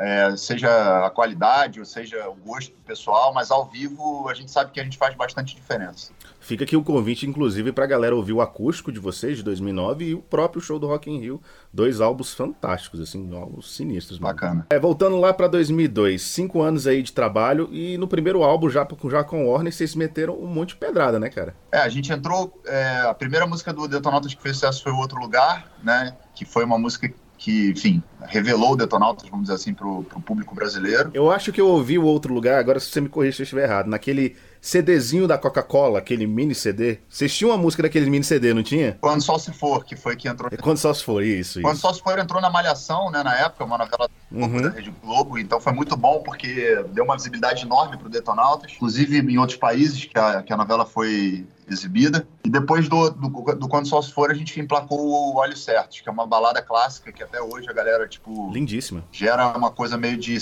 é, 0.01 0.35
seja 0.35 1.05
a 1.05 1.09
qualidade 1.11 1.79
ou 1.79 1.85
seja 1.85 2.27
o 2.27 2.33
gosto 2.33 2.73
pessoal, 2.85 3.31
mas 3.33 3.51
ao 3.51 3.65
vivo 3.65 4.27
a 4.27 4.33
gente 4.33 4.49
sabe 4.49 4.71
que 4.71 4.79
a 4.79 4.83
gente 4.83 4.97
faz 4.97 5.15
bastante 5.15 5.55
diferença. 5.55 6.11
Fica 6.39 6.63
aqui 6.63 6.75
o 6.75 6.83
convite, 6.83 7.27
inclusive, 7.27 7.71
para 7.71 7.83
a 7.83 7.87
galera 7.87 8.15
ouvir 8.15 8.33
o 8.33 8.41
acústico 8.41 8.91
de 8.91 8.99
vocês 8.99 9.37
de 9.37 9.43
2009 9.43 10.05
e 10.05 10.15
o 10.15 10.21
próprio 10.23 10.59
show 10.59 10.79
do 10.79 10.87
Rock 10.87 11.09
in 11.09 11.19
Rio. 11.19 11.39
Dois 11.71 12.01
álbuns 12.01 12.33
fantásticos, 12.33 12.99
assim, 12.99 13.31
álbuns 13.35 13.75
sinistros. 13.75 14.17
Mano. 14.17 14.33
Bacana. 14.33 14.67
É, 14.71 14.79
voltando 14.79 15.19
lá 15.19 15.31
para 15.33 15.47
2002, 15.47 16.19
cinco 16.19 16.63
anos 16.63 16.87
aí 16.87 17.03
de 17.03 17.13
trabalho 17.13 17.69
e 17.71 17.95
no 17.99 18.07
primeiro 18.07 18.41
álbum, 18.41 18.71
já, 18.71 18.87
já 19.09 19.23
com 19.23 19.45
o 19.45 19.51
Warner, 19.51 19.71
vocês 19.71 19.93
meteram 19.93 20.33
um 20.33 20.47
monte 20.47 20.69
de 20.69 20.77
pedrada, 20.77 21.19
né, 21.19 21.29
cara? 21.29 21.55
É, 21.71 21.77
a 21.77 21.89
gente 21.89 22.11
entrou. 22.11 22.59
É, 22.65 23.01
a 23.01 23.13
primeira 23.13 23.45
música 23.45 23.71
do 23.71 23.87
Detonautas 23.87 24.33
que 24.33 24.41
fez 24.41 24.55
sucesso 24.55 24.81
foi 24.81 24.91
O 24.91 24.97
Outro 24.97 25.19
Lugar, 25.19 25.71
né? 25.83 26.17
Que 26.33 26.43
foi 26.43 26.65
uma 26.65 26.79
música 26.79 27.07
que, 27.07 27.15
enfim, 27.49 28.03
revelou 28.21 28.73
o 28.73 28.75
Detonautas, 28.75 29.27
vamos 29.27 29.45
dizer 29.45 29.55
assim, 29.55 29.73
para 29.73 29.87
o 29.87 30.03
público 30.03 30.53
brasileiro. 30.53 31.09
Eu 31.13 31.31
acho 31.31 31.51
que 31.51 31.59
eu 31.59 31.67
ouvi 31.67 31.97
o 31.97 32.03
outro 32.03 32.33
lugar, 32.33 32.59
agora 32.59 32.79
se 32.79 32.89
você 32.89 33.01
me 33.01 33.09
corrigir 33.09 33.37
se 33.37 33.41
eu 33.41 33.45
estiver 33.45 33.63
errado, 33.63 33.87
naquele 33.87 34.35
CDzinho 34.61 35.27
da 35.27 35.39
Coca-Cola, 35.39 35.97
aquele 35.97 36.27
mini 36.27 36.53
CD. 36.53 36.99
Vocês 37.09 37.35
tinham 37.35 37.49
uma 37.49 37.57
música 37.57 37.81
daquele 37.81 38.09
mini 38.09 38.23
CD, 38.23 38.53
não 38.53 38.61
tinha? 38.61 38.97
Quando 39.01 39.21
Só 39.21 39.39
Se 39.39 39.51
For, 39.51 39.83
que 39.83 39.95
foi 39.95 40.15
que 40.15 40.27
entrou. 40.27 40.51
Quando 40.61 40.77
Só 40.77 40.93
Se 40.93 41.03
For, 41.03 41.23
isso. 41.23 41.59
Quando 41.61 41.77
Só 41.77 41.91
Se 41.91 42.01
For 42.01 42.19
entrou 42.19 42.39
na 42.39 42.49
Malhação, 42.49 43.09
né, 43.09 43.23
na 43.23 43.35
época, 43.35 43.63
uma 43.63 43.77
novela 43.79 44.07
uhum. 44.31 44.61
da 44.61 44.69
Rede 44.69 44.93
Globo, 45.03 45.39
então 45.39 45.59
foi 45.59 45.73
muito 45.73 45.97
bom 45.97 46.21
porque 46.23 46.83
deu 46.89 47.03
uma 47.03 47.15
visibilidade 47.15 47.63
enorme 47.63 47.97
pro 47.97 48.07
Detonautas, 48.07 48.71
inclusive 48.71 49.17
em 49.17 49.37
outros 49.39 49.57
países 49.57 50.05
que 50.05 50.17
a, 50.17 50.43
que 50.43 50.53
a 50.53 50.57
novela 50.57 50.85
foi 50.85 51.45
exibida. 51.73 52.27
E 52.43 52.49
depois 52.49 52.87
do, 52.87 53.09
do, 53.09 53.55
do, 53.55 53.67
Quando 53.67 53.87
Só 53.87 54.01
Se 54.01 54.11
For, 54.11 54.31
a 54.31 54.33
gente 54.33 54.59
emplacou 54.59 54.99
o 54.99 55.35
Olhos 55.37 55.63
Certos, 55.63 56.01
que 56.01 56.09
é 56.09 56.11
uma 56.11 56.25
balada 56.25 56.61
clássica 56.61 57.11
que 57.11 57.23
até 57.23 57.41
hoje 57.41 57.69
a 57.69 57.73
galera, 57.73 58.07
tipo. 58.07 58.51
Lindíssima. 58.51 59.03
Gera 59.11 59.55
uma 59.57 59.71
coisa 59.71 59.97
meio 59.97 60.17
de. 60.17 60.37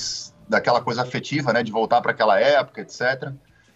daquela 0.47 0.81
coisa 0.81 1.01
afetiva, 1.01 1.53
né? 1.53 1.63
De 1.63 1.71
voltar 1.71 2.01
para 2.01 2.11
aquela 2.11 2.39
época, 2.39 2.81
etc. 2.81 3.31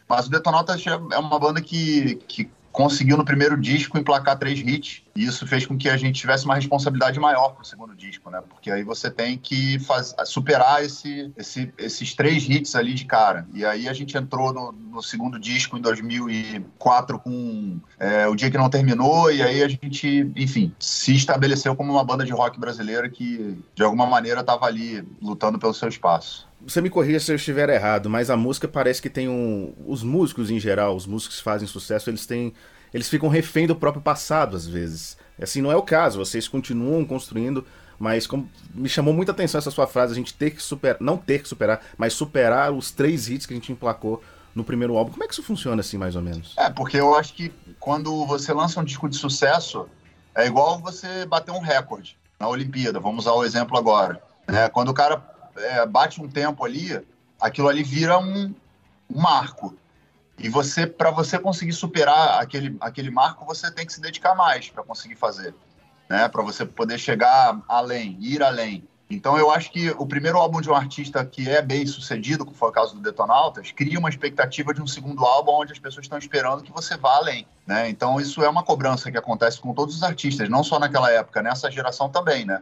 Mas 0.07 0.27
o 0.27 0.29
Detonautas 0.29 0.83
é 0.85 1.17
uma 1.17 1.39
banda 1.39 1.61
que, 1.61 2.15
que 2.27 2.49
conseguiu 2.73 3.15
no 3.15 3.23
primeiro 3.23 3.55
disco 3.55 3.99
emplacar 3.99 4.37
três 4.37 4.59
hits. 4.59 5.03
E 5.15 5.23
isso 5.23 5.45
fez 5.45 5.63
com 5.63 5.77
que 5.77 5.87
a 5.87 5.95
gente 5.95 6.19
tivesse 6.19 6.43
uma 6.43 6.55
responsabilidade 6.55 7.19
maior 7.19 7.49
pro 7.49 7.63
segundo 7.63 7.95
disco, 7.95 8.31
né? 8.31 8.41
Porque 8.49 8.71
aí 8.71 8.83
você 8.83 9.11
tem 9.11 9.37
que 9.37 9.77
faz, 9.77 10.15
superar 10.25 10.83
esse, 10.83 11.31
esse, 11.37 11.71
esses 11.77 12.15
três 12.15 12.49
hits 12.49 12.75
ali 12.75 12.95
de 12.95 13.05
cara. 13.05 13.47
E 13.53 13.63
aí 13.63 13.87
a 13.87 13.93
gente 13.93 14.17
entrou 14.17 14.51
no, 14.51 14.71
no 14.71 15.03
segundo 15.03 15.39
disco 15.39 15.77
em 15.77 15.81
2004 15.81 17.19
com 17.19 17.79
é, 17.99 18.27
O 18.27 18.35
Dia 18.35 18.49
Que 18.49 18.57
Não 18.57 18.69
Terminou. 18.71 19.31
E 19.31 19.43
aí 19.43 19.61
a 19.61 19.67
gente, 19.67 20.31
enfim, 20.35 20.73
se 20.79 21.15
estabeleceu 21.15 21.75
como 21.75 21.93
uma 21.93 22.03
banda 22.03 22.25
de 22.25 22.33
rock 22.33 22.59
brasileira 22.59 23.07
que, 23.07 23.63
de 23.75 23.83
alguma 23.83 24.07
maneira, 24.07 24.41
estava 24.41 24.65
ali 24.65 25.07
lutando 25.21 25.59
pelo 25.59 25.75
seu 25.75 25.87
espaço 25.87 26.51
você 26.65 26.81
me 26.81 26.89
corrija 26.89 27.19
se 27.19 27.31
eu 27.31 27.35
estiver 27.35 27.69
errado, 27.69 28.09
mas 28.09 28.29
a 28.29 28.37
música 28.37 28.67
parece 28.67 29.01
que 29.01 29.09
tem 29.09 29.27
um. 29.27 29.73
Os 29.85 30.03
músicos 30.03 30.49
em 30.49 30.59
geral, 30.59 30.95
os 30.95 31.05
músicos 31.05 31.37
que 31.37 31.43
fazem 31.43 31.67
sucesso, 31.67 32.09
eles 32.09 32.25
têm. 32.25 32.53
Eles 32.93 33.09
ficam 33.09 33.27
refém 33.27 33.65
do 33.65 33.75
próprio 33.75 34.01
passado, 34.01 34.55
às 34.55 34.67
vezes. 34.67 35.17
Assim 35.41 35.61
não 35.61 35.71
é 35.71 35.75
o 35.75 35.81
caso, 35.81 36.19
vocês 36.19 36.47
continuam 36.47 37.03
construindo, 37.03 37.65
mas 37.97 38.27
como 38.27 38.47
me 38.73 38.87
chamou 38.87 39.13
muita 39.13 39.31
atenção 39.31 39.57
essa 39.57 39.71
sua 39.71 39.87
frase, 39.87 40.13
a 40.13 40.15
gente 40.15 40.33
ter 40.33 40.51
que 40.51 40.61
superar. 40.61 40.97
Não 41.01 41.17
ter 41.17 41.41
que 41.41 41.49
superar, 41.49 41.81
mas 41.97 42.13
superar 42.13 42.71
os 42.71 42.91
três 42.91 43.29
hits 43.29 43.45
que 43.45 43.53
a 43.53 43.57
gente 43.57 43.71
emplacou 43.71 44.23
no 44.53 44.63
primeiro 44.63 44.95
álbum. 44.95 45.11
Como 45.11 45.23
é 45.23 45.27
que 45.27 45.33
isso 45.33 45.43
funciona 45.43 45.81
assim, 45.81 45.97
mais 45.97 46.15
ou 46.15 46.21
menos? 46.21 46.53
É, 46.57 46.69
porque 46.69 46.97
eu 46.97 47.15
acho 47.15 47.33
que 47.33 47.51
quando 47.79 48.25
você 48.25 48.53
lança 48.53 48.79
um 48.79 48.83
disco 48.83 49.09
de 49.09 49.17
sucesso, 49.17 49.87
é 50.35 50.45
igual 50.45 50.79
você 50.79 51.25
bater 51.25 51.51
um 51.51 51.59
recorde 51.59 52.15
na 52.39 52.47
Olimpíada. 52.47 52.99
Vamos 52.99 53.25
usar 53.25 53.33
o 53.33 53.43
exemplo 53.43 53.77
agora. 53.77 54.21
É, 54.47 54.69
quando 54.69 54.89
o 54.89 54.93
cara 54.93 55.32
é, 55.57 55.85
bate 55.85 56.21
um 56.21 56.27
tempo 56.27 56.63
ali, 56.63 57.01
aquilo 57.39 57.67
ali 57.67 57.83
vira 57.83 58.17
um, 58.17 58.53
um 59.09 59.21
marco. 59.21 59.75
E 60.37 60.49
você, 60.49 60.87
para 60.87 61.11
você 61.11 61.37
conseguir 61.37 61.73
superar 61.73 62.41
aquele, 62.41 62.75
aquele 62.79 63.11
marco, 63.11 63.45
você 63.45 63.71
tem 63.71 63.85
que 63.85 63.93
se 63.93 64.01
dedicar 64.01 64.35
mais 64.35 64.69
para 64.69 64.83
conseguir 64.83 65.15
fazer, 65.15 65.53
né? 66.09 66.27
Para 66.27 66.41
você 66.41 66.65
poder 66.65 66.97
chegar 66.97 67.61
além, 67.67 68.17
ir 68.19 68.41
além. 68.41 68.87
Então 69.09 69.37
eu 69.37 69.51
acho 69.51 69.71
que 69.71 69.91
o 69.91 70.07
primeiro 70.07 70.37
álbum 70.39 70.59
de 70.59 70.69
um 70.69 70.73
artista 70.73 71.23
que 71.23 71.47
é 71.47 71.61
bem 71.61 71.85
sucedido, 71.85 72.43
como 72.43 72.57
foi 72.57 72.69
o 72.69 72.71
caso 72.71 72.95
do 72.95 73.01
Detonautas, 73.01 73.71
cria 73.71 73.99
uma 73.99 74.09
expectativa 74.09 74.73
de 74.73 74.81
um 74.81 74.87
segundo 74.87 75.23
álbum 75.23 75.51
onde 75.51 75.71
as 75.71 75.79
pessoas 75.79 76.05
estão 76.05 76.17
esperando 76.17 76.63
que 76.63 76.71
você 76.71 76.97
vá 76.97 77.17
além, 77.17 77.45
né? 77.67 77.87
Então 77.89 78.19
isso 78.19 78.43
é 78.43 78.49
uma 78.49 78.63
cobrança 78.63 79.11
que 79.11 79.17
acontece 79.17 79.59
com 79.59 79.73
todos 79.73 79.95
os 79.95 80.03
artistas, 80.03 80.49
não 80.49 80.63
só 80.63 80.79
naquela 80.79 81.11
época, 81.11 81.43
nessa 81.43 81.69
geração 81.69 82.09
também, 82.09 82.43
né? 82.43 82.61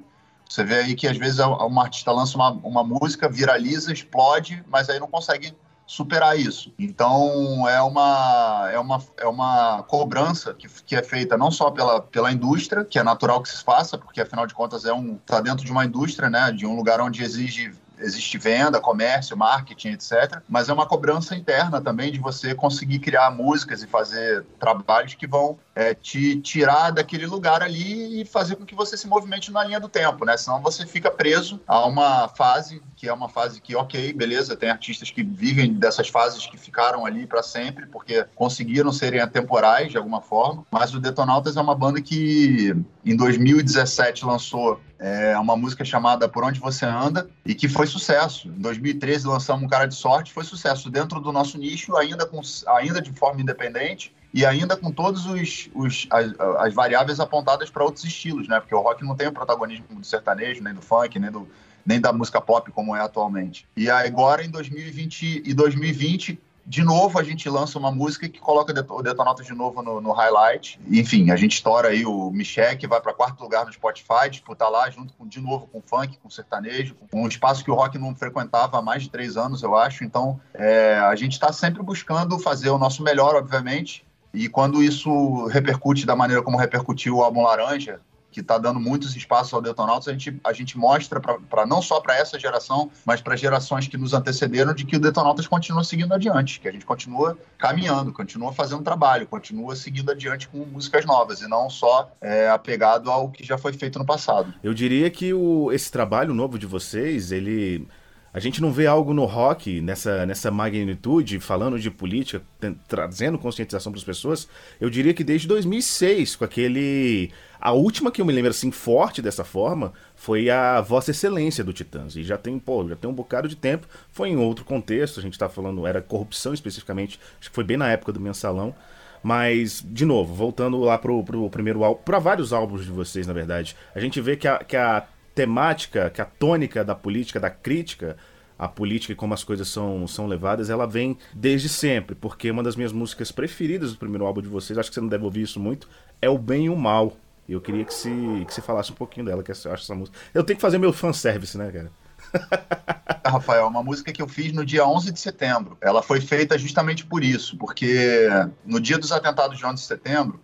Você 0.51 0.65
vê 0.65 0.79
aí 0.79 0.95
que 0.95 1.07
às 1.07 1.15
vezes 1.15 1.39
uma 1.39 1.83
artista 1.83 2.11
lança 2.11 2.35
uma, 2.35 2.51
uma 2.51 2.83
música, 2.83 3.29
viraliza, 3.29 3.93
explode, 3.93 4.61
mas 4.67 4.89
aí 4.89 4.99
não 4.99 5.07
consegue 5.07 5.55
superar 5.87 6.37
isso. 6.37 6.73
Então 6.77 7.69
é 7.69 7.81
uma, 7.81 8.69
é 8.69 8.77
uma, 8.77 9.01
é 9.15 9.27
uma 9.27 9.83
cobrança 9.83 10.53
que, 10.53 10.67
que 10.85 10.93
é 10.93 11.01
feita 11.01 11.37
não 11.37 11.51
só 11.51 11.71
pela, 11.71 12.01
pela 12.01 12.33
indústria, 12.33 12.83
que 12.83 12.99
é 12.99 13.03
natural 13.03 13.41
que 13.41 13.47
se 13.47 13.63
faça, 13.63 13.97
porque 13.97 14.19
afinal 14.19 14.45
de 14.45 14.53
contas 14.53 14.83
é 14.83 14.91
um 14.91 15.15
está 15.15 15.39
dentro 15.39 15.63
de 15.63 15.71
uma 15.71 15.85
indústria, 15.85 16.29
né, 16.29 16.51
de 16.51 16.65
um 16.65 16.75
lugar 16.75 16.99
onde 16.99 17.23
exige 17.23 17.71
existe 18.01 18.37
venda, 18.37 18.79
comércio, 18.79 19.37
marketing, 19.37 19.89
etc. 19.89 20.41
Mas 20.47 20.69
é 20.69 20.73
uma 20.73 20.85
cobrança 20.85 21.35
interna 21.35 21.81
também 21.81 22.11
de 22.11 22.19
você 22.19 22.53
conseguir 22.53 22.99
criar 22.99 23.31
músicas 23.31 23.81
e 23.83 23.87
fazer 23.87 24.43
trabalhos 24.59 25.13
que 25.13 25.27
vão 25.27 25.57
é, 25.75 25.93
te 25.93 26.39
tirar 26.41 26.91
daquele 26.91 27.25
lugar 27.25 27.61
ali 27.61 28.21
e 28.21 28.25
fazer 28.25 28.55
com 28.55 28.65
que 28.65 28.75
você 28.75 28.97
se 28.97 29.07
movimente 29.07 29.51
na 29.51 29.63
linha 29.63 29.79
do 29.79 29.89
tempo, 29.89 30.25
né? 30.25 30.35
Senão 30.37 30.61
você 30.61 30.85
fica 30.85 31.09
preso 31.09 31.61
a 31.67 31.85
uma 31.85 32.27
fase 32.27 32.81
que 33.01 33.09
é 33.09 33.13
uma 33.13 33.27
fase 33.27 33.59
que, 33.59 33.75
ok, 33.75 34.13
beleza, 34.13 34.55
tem 34.55 34.69
artistas 34.69 35.09
que 35.09 35.23
vivem 35.23 35.73
dessas 35.73 36.07
fases 36.07 36.45
que 36.45 36.55
ficaram 36.55 37.03
ali 37.03 37.25
para 37.25 37.41
sempre 37.41 37.87
porque 37.87 38.23
conseguiram 38.35 38.91
serem 38.91 39.19
atemporais 39.19 39.89
de 39.89 39.97
alguma 39.97 40.21
forma. 40.21 40.67
Mas 40.69 40.93
o 40.93 40.99
Detonautas 40.99 41.57
é 41.57 41.61
uma 41.61 41.73
banda 41.73 41.99
que 41.99 42.75
em 43.03 43.15
2017 43.15 44.23
lançou 44.23 44.79
é, 44.99 45.35
uma 45.39 45.57
música 45.57 45.83
chamada 45.83 46.29
Por 46.29 46.43
Onde 46.43 46.59
Você 46.59 46.85
Anda 46.85 47.27
e 47.43 47.55
que 47.55 47.67
foi 47.67 47.87
sucesso. 47.87 48.49
Em 48.49 48.61
2013 48.61 49.25
lançamos 49.25 49.63
Um 49.63 49.67
Cara 49.67 49.87
de 49.87 49.95
Sorte, 49.95 50.31
foi 50.31 50.43
sucesso 50.43 50.87
dentro 50.87 51.19
do 51.19 51.31
nosso 51.31 51.57
nicho, 51.57 51.97
ainda, 51.97 52.27
com, 52.27 52.39
ainda 52.67 53.01
de 53.01 53.11
forma 53.13 53.41
independente 53.41 54.13
e 54.31 54.45
ainda 54.45 54.77
com 54.77 54.93
os 54.95 56.07
as, 56.11 56.33
as, 56.59 56.73
variáveis 56.75 57.19
apontadas 57.19 57.71
para 57.71 57.83
outros 57.83 58.05
estilos, 58.05 58.47
né? 58.47 58.59
Porque 58.59 58.75
o 58.75 58.79
rock 58.79 59.03
não 59.03 59.15
tem 59.15 59.27
o 59.27 59.31
protagonismo 59.31 59.87
do 59.89 60.05
sertanejo, 60.05 60.63
nem 60.63 60.73
do 60.73 60.81
funk, 60.83 61.17
nem 61.17 61.31
do 61.31 61.49
nem 61.85 61.99
da 61.99 62.13
música 62.13 62.41
pop 62.41 62.71
como 62.71 62.95
é 62.95 63.01
atualmente. 63.01 63.67
E 63.75 63.89
agora 63.89 64.43
em 64.43 64.49
2020 64.49 65.43
e 65.45 65.53
2020 65.53 66.39
de 66.65 66.83
novo 66.83 67.19
a 67.19 67.23
gente 67.23 67.49
lança 67.49 67.77
uma 67.77 67.91
música 67.91 68.29
que 68.29 68.39
coloca 68.39 68.71
o 68.71 69.01
Detonautas 69.01 69.45
de 69.45 69.53
novo 69.53 69.81
no, 69.81 69.99
no, 69.99 70.11
highlight. 70.11 70.79
Enfim, 70.87 71.31
a 71.31 71.35
gente 71.35 71.53
estoura 71.53 71.89
aí 71.89 72.05
o 72.05 72.29
Michel, 72.31 72.77
que 72.77 72.87
vai 72.87 73.01
para 73.01 73.13
quarto 73.13 73.41
lugar 73.41 73.65
no 73.65 73.73
Spotify, 73.73 74.29
disputar 74.29 74.69
lá 74.69 74.89
junto 74.89 75.13
com, 75.13 75.27
de 75.27 75.41
novo 75.41 75.67
com 75.67 75.81
funk, 75.81 76.17
com 76.21 76.29
sertanejo, 76.29 76.95
um 77.13 77.27
espaço 77.27 77.63
que 77.63 77.71
o 77.71 77.73
rock 77.73 77.97
não 77.97 78.15
frequentava 78.15 78.77
há 78.77 78.81
mais 78.81 79.03
de 79.03 79.09
três 79.09 79.37
anos, 79.37 79.63
eu 79.63 79.75
acho. 79.75 80.03
Então, 80.03 80.39
é, 80.53 80.97
a 80.99 81.15
gente 81.15 81.33
está 81.33 81.51
sempre 81.51 81.81
buscando 81.81 82.37
fazer 82.39 82.69
o 82.69 82.77
nosso 82.77 83.03
melhor, 83.03 83.35
obviamente. 83.35 84.05
E 84.33 84.47
quando 84.47 84.81
isso 84.81 85.47
repercute 85.47 86.05
da 86.05 86.15
maneira 86.15 86.41
como 86.41 86.57
repercutiu 86.57 87.17
o 87.17 87.23
álbum 87.23 87.43
Laranja, 87.43 87.99
que 88.31 88.39
está 88.39 88.57
dando 88.57 88.79
muitos 88.79 89.15
espaços 89.15 89.53
ao 89.53 89.61
Detonautas, 89.61 90.07
a 90.07 90.11
gente, 90.11 90.39
a 90.43 90.53
gente 90.53 90.77
mostra 90.77 91.19
para 91.19 91.65
não 91.65 91.81
só 91.81 91.99
para 91.99 92.17
essa 92.17 92.39
geração, 92.39 92.89
mas 93.05 93.21
para 93.21 93.35
gerações 93.35 93.87
que 93.87 93.97
nos 93.97 94.13
antecederam 94.13 94.73
de 94.73 94.85
que 94.85 94.95
o 94.95 94.99
Detonautas 94.99 95.47
continua 95.47 95.83
seguindo 95.83 96.13
adiante, 96.13 96.59
que 96.59 96.67
a 96.67 96.71
gente 96.71 96.85
continua 96.85 97.37
caminhando, 97.57 98.13
continua 98.13 98.53
fazendo 98.53 98.81
trabalho, 98.83 99.27
continua 99.27 99.75
seguindo 99.75 100.11
adiante 100.11 100.47
com 100.47 100.59
músicas 100.59 101.05
novas 101.05 101.41
e 101.41 101.47
não 101.47 101.69
só 101.69 102.11
é, 102.21 102.49
apegado 102.49 103.11
ao 103.11 103.29
que 103.29 103.43
já 103.43 103.57
foi 103.57 103.73
feito 103.73 103.99
no 103.99 104.05
passado. 104.05 104.53
Eu 104.63 104.73
diria 104.73 105.09
que 105.09 105.33
o, 105.33 105.71
esse 105.71 105.91
trabalho 105.91 106.33
novo 106.33 106.57
de 106.57 106.65
vocês, 106.65 107.31
ele 107.31 107.87
a 108.33 108.39
gente 108.39 108.61
não 108.61 108.71
vê 108.71 108.87
algo 108.87 109.13
no 109.13 109.25
rock 109.25 109.81
nessa, 109.81 110.25
nessa 110.25 110.49
magnitude, 110.49 111.39
falando 111.39 111.77
de 111.77 111.91
política, 111.91 112.41
trazendo 112.87 113.37
conscientização 113.37 113.91
para 113.91 113.99
as 113.99 114.05
pessoas. 114.05 114.47
Eu 114.79 114.89
diria 114.89 115.13
que 115.13 115.23
desde 115.23 115.47
2006, 115.47 116.37
com 116.37 116.45
aquele. 116.45 117.31
A 117.59 117.73
última 117.73 118.09
que 118.09 118.21
eu 118.21 118.25
me 118.25 118.31
lembro 118.31 118.49
assim 118.49 118.71
forte 118.71 119.21
dessa 119.21 119.43
forma 119.43 119.91
foi 120.15 120.49
a 120.49 120.79
Vossa 120.79 121.11
Excelência 121.11 121.63
do 121.63 121.73
Titãs. 121.73 122.15
E 122.15 122.23
já 122.23 122.37
tem, 122.37 122.57
pô, 122.57 122.87
já 122.87 122.95
tem 122.95 123.09
um 123.09 123.13
bocado 123.13 123.49
de 123.49 123.55
tempo. 123.55 123.85
Foi 124.11 124.29
em 124.29 124.37
outro 124.37 124.63
contexto, 124.63 125.19
a 125.19 125.23
gente 125.23 125.33
está 125.33 125.49
falando, 125.49 125.85
era 125.85 126.01
corrupção 126.01 126.53
especificamente, 126.53 127.19
acho 127.39 127.49
que 127.49 127.55
foi 127.55 127.65
bem 127.65 127.77
na 127.77 127.91
época 127.91 128.13
do 128.13 128.19
mensalão. 128.19 128.73
Mas, 129.21 129.85
de 129.85 130.05
novo, 130.05 130.33
voltando 130.33 130.79
lá 130.79 130.97
pro, 130.97 131.23
pro 131.23 131.49
primeiro 131.49 131.83
álbum, 131.83 132.01
para 132.03 132.17
vários 132.17 132.53
álbuns 132.53 132.85
de 132.85 132.91
vocês, 132.91 133.27
na 133.27 133.33
verdade, 133.33 133.75
a 133.93 133.99
gente 133.99 134.19
vê 134.19 134.35
que 134.35 134.47
a, 134.47 134.57
que 134.59 134.75
a 134.75 135.05
temática, 135.33 136.09
que 136.09 136.21
a 136.21 136.25
tônica 136.25 136.83
da 136.83 136.95
política, 136.95 137.39
da 137.39 137.49
crítica 137.49 138.17
a 138.61 138.67
política 138.67 139.11
e 139.11 139.15
como 139.15 139.33
as 139.33 139.43
coisas 139.43 139.67
são, 139.67 140.07
são 140.07 140.27
levadas, 140.27 140.69
ela 140.69 140.85
vem 140.85 141.17
desde 141.33 141.67
sempre, 141.67 142.13
porque 142.13 142.51
uma 142.51 142.61
das 142.61 142.75
minhas 142.75 142.91
músicas 142.91 143.31
preferidas 143.31 143.91
do 143.91 143.97
primeiro 143.97 144.23
álbum 144.23 144.39
de 144.39 144.47
vocês, 144.47 144.77
acho 144.77 144.87
que 144.87 144.93
você 144.93 145.01
não 145.01 145.07
deve 145.07 145.25
ouvir 145.25 145.41
isso 145.41 145.59
muito, 145.59 145.89
é 146.21 146.29
O 146.29 146.37
Bem 146.37 146.65
e 146.65 146.69
o 146.69 146.75
Mal. 146.75 147.17
Eu 147.49 147.59
queria 147.59 147.83
que 147.83 147.91
se, 147.91 148.11
que 148.45 148.53
se 148.53 148.61
falasse 148.61 148.91
um 148.91 148.95
pouquinho 148.95 149.25
dela, 149.25 149.41
que 149.41 149.49
eu 149.49 149.55
acho 149.55 149.83
essa 149.83 149.95
música. 149.95 150.15
Eu 150.31 150.43
tenho 150.43 150.57
que 150.57 150.61
fazer 150.61 150.77
meu 150.77 150.93
fanservice, 150.93 151.57
né, 151.57 151.71
cara? 151.71 151.91
Rafael, 153.25 153.67
uma 153.67 153.81
música 153.81 154.13
que 154.13 154.21
eu 154.21 154.27
fiz 154.27 154.53
no 154.53 154.63
dia 154.63 154.85
11 154.85 155.11
de 155.11 155.19
setembro. 155.19 155.75
Ela 155.81 156.03
foi 156.03 156.21
feita 156.21 156.55
justamente 156.55 157.03
por 157.03 157.23
isso, 157.23 157.57
porque 157.57 158.29
no 158.63 158.79
dia 158.79 158.99
dos 158.99 159.11
atentados 159.11 159.57
de 159.57 159.65
11 159.65 159.73
de 159.75 159.81
setembro, 159.81 160.39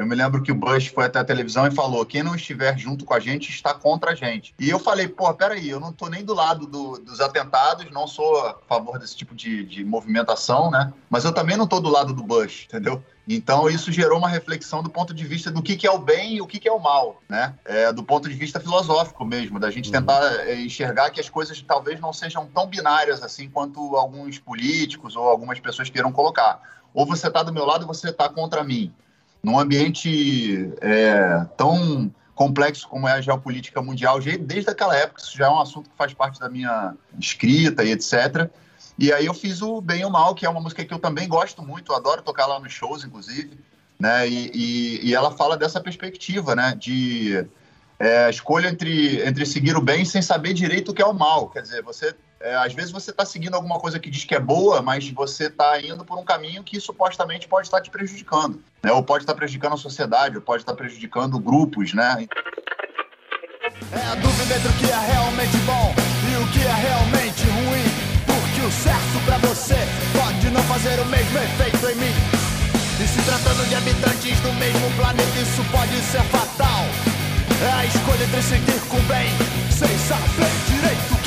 eu 0.00 0.06
me 0.06 0.14
lembro 0.14 0.42
que 0.42 0.50
o 0.50 0.54
Bush 0.54 0.86
foi 0.86 1.04
até 1.04 1.18
a 1.18 1.24
televisão 1.24 1.66
e 1.66 1.70
falou: 1.70 2.06
quem 2.06 2.22
não 2.22 2.34
estiver 2.34 2.76
junto 2.78 3.04
com 3.04 3.12
a 3.12 3.20
gente 3.20 3.50
está 3.50 3.74
contra 3.74 4.12
a 4.12 4.14
gente. 4.14 4.54
E 4.58 4.70
eu 4.70 4.78
falei: 4.78 5.06
pô, 5.06 5.32
peraí, 5.34 5.68
eu 5.68 5.78
não 5.78 5.92
tô 5.92 6.08
nem 6.08 6.24
do 6.24 6.32
lado 6.32 6.66
do, 6.66 6.96
dos 6.96 7.20
atentados, 7.20 7.90
não 7.90 8.06
sou 8.06 8.38
a 8.46 8.56
favor 8.66 8.98
desse 8.98 9.14
tipo 9.14 9.34
de, 9.34 9.62
de 9.62 9.84
movimentação, 9.84 10.70
né? 10.70 10.90
Mas 11.10 11.26
eu 11.26 11.34
também 11.34 11.54
não 11.54 11.66
tô 11.66 11.80
do 11.80 11.90
lado 11.90 12.14
do 12.14 12.22
Bush, 12.22 12.64
entendeu? 12.64 13.04
Então, 13.28 13.68
isso 13.68 13.92
gerou 13.92 14.16
uma 14.16 14.28
reflexão 14.28 14.82
do 14.82 14.88
ponto 14.88 15.12
de 15.12 15.22
vista 15.26 15.50
do 15.50 15.62
que, 15.62 15.76
que 15.76 15.86
é 15.86 15.90
o 15.90 15.98
bem 15.98 16.36
e 16.36 16.40
o 16.40 16.46
que, 16.46 16.58
que 16.58 16.66
é 16.66 16.72
o 16.72 16.80
mal, 16.80 17.20
né? 17.28 17.54
É, 17.66 17.92
do 17.92 18.02
ponto 18.02 18.26
de 18.26 18.34
vista 18.34 18.58
filosófico 18.58 19.22
mesmo, 19.22 19.60
da 19.60 19.70
gente 19.70 19.88
uhum. 19.88 20.00
tentar 20.00 20.48
é, 20.48 20.58
enxergar 20.62 21.10
que 21.10 21.20
as 21.20 21.28
coisas 21.28 21.60
talvez 21.60 22.00
não 22.00 22.14
sejam 22.14 22.46
tão 22.46 22.66
binárias 22.66 23.22
assim 23.22 23.50
quanto 23.50 23.96
alguns 23.96 24.38
políticos 24.38 25.14
ou 25.14 25.28
algumas 25.28 25.60
pessoas 25.60 25.90
queiram 25.90 26.10
colocar. 26.10 26.58
Ou 26.94 27.04
você 27.04 27.28
está 27.28 27.42
do 27.42 27.52
meu 27.52 27.66
lado 27.66 27.82
ou 27.82 27.88
você 27.88 28.08
está 28.08 28.30
contra 28.30 28.64
mim 28.64 28.90
num 29.42 29.58
ambiente 29.58 30.72
é, 30.80 31.46
tão 31.56 32.12
complexo 32.34 32.88
como 32.88 33.06
é 33.06 33.12
a 33.12 33.20
geopolítica 33.20 33.82
mundial, 33.82 34.18
desde 34.18 34.70
aquela 34.70 34.96
época, 34.96 35.20
isso 35.20 35.36
já 35.36 35.46
é 35.46 35.50
um 35.50 35.60
assunto 35.60 35.90
que 35.90 35.96
faz 35.96 36.14
parte 36.14 36.40
da 36.40 36.48
minha 36.48 36.94
escrita 37.18 37.84
e 37.84 37.92
etc. 37.92 38.50
E 38.98 39.12
aí 39.12 39.26
eu 39.26 39.34
fiz 39.34 39.60
o 39.62 39.80
Bem 39.80 40.00
e 40.00 40.04
o 40.04 40.10
Mal, 40.10 40.34
que 40.34 40.46
é 40.46 40.48
uma 40.48 40.60
música 40.60 40.84
que 40.84 40.92
eu 40.92 40.98
também 40.98 41.28
gosto 41.28 41.62
muito, 41.62 41.92
adoro 41.92 42.22
tocar 42.22 42.46
lá 42.46 42.58
nos 42.58 42.72
shows, 42.72 43.04
inclusive, 43.04 43.58
né? 43.98 44.28
E, 44.28 44.50
e, 44.54 45.08
e 45.08 45.14
ela 45.14 45.30
fala 45.30 45.56
dessa 45.56 45.80
perspectiva, 45.80 46.54
né? 46.54 46.74
De 46.78 47.46
é, 47.98 48.30
escolha 48.30 48.68
entre, 48.68 49.22
entre 49.26 49.44
seguir 49.44 49.76
o 49.76 49.82
bem 49.82 50.04
sem 50.04 50.22
saber 50.22 50.54
direito 50.54 50.90
o 50.90 50.94
que 50.94 51.02
é 51.02 51.06
o 51.06 51.12
mal. 51.12 51.50
Quer 51.50 51.62
dizer, 51.62 51.82
você 51.82 52.14
é, 52.40 52.56
às 52.56 52.72
vezes 52.72 52.90
você 52.90 53.10
está 53.10 53.24
seguindo 53.24 53.54
alguma 53.54 53.78
coisa 53.78 54.00
que 54.00 54.08
diz 54.08 54.24
que 54.24 54.34
é 54.34 54.40
boa, 54.40 54.80
mas 54.80 55.08
você 55.10 55.46
está 55.46 55.78
indo 55.78 56.04
por 56.06 56.18
um 56.18 56.24
caminho 56.24 56.64
que 56.64 56.80
supostamente 56.80 57.46
pode 57.46 57.66
estar 57.66 57.82
te 57.82 57.90
prejudicando, 57.90 58.62
né? 58.82 58.90
Ou 58.92 59.02
pode 59.02 59.24
estar 59.24 59.34
prejudicando 59.34 59.74
a 59.74 59.76
sociedade, 59.76 60.36
ou 60.36 60.42
pode 60.42 60.62
estar 60.62 60.74
prejudicando 60.74 61.38
grupos, 61.38 61.92
né? 61.92 62.26
É 63.92 64.06
a 64.06 64.14
dúvida 64.14 64.56
entre 64.56 64.68
o 64.68 64.72
que 64.72 64.90
é 64.90 64.98
realmente 64.98 65.56
bom 65.66 65.94
e 66.32 66.42
o 66.42 66.46
que 66.52 66.60
é 66.64 66.72
realmente 66.72 67.44
ruim. 67.44 67.90
Porque 68.24 68.60
o 68.62 68.72
certo 68.72 69.24
para 69.26 69.36
você 69.46 69.76
pode 70.16 70.48
não 70.48 70.62
fazer 70.62 70.98
o 70.98 71.04
mesmo 71.06 71.38
efeito 71.38 71.90
em 71.90 71.94
mim. 71.96 72.14
E 73.02 73.06
se 73.06 73.22
tratando 73.22 73.68
de 73.68 73.74
habitantes 73.74 74.40
do 74.40 74.52
mesmo 74.54 74.90
planeta, 74.96 75.38
isso 75.38 75.62
pode 75.70 75.94
ser 76.04 76.22
fatal. 76.24 76.84
É 77.62 77.72
a 77.72 77.84
escolha 77.84 78.24
entre 78.24 78.42
seguir 78.42 78.80
com 78.88 79.00
bem, 79.00 79.28
sem 79.70 79.98
saber 79.98 80.50
direito 80.68 81.19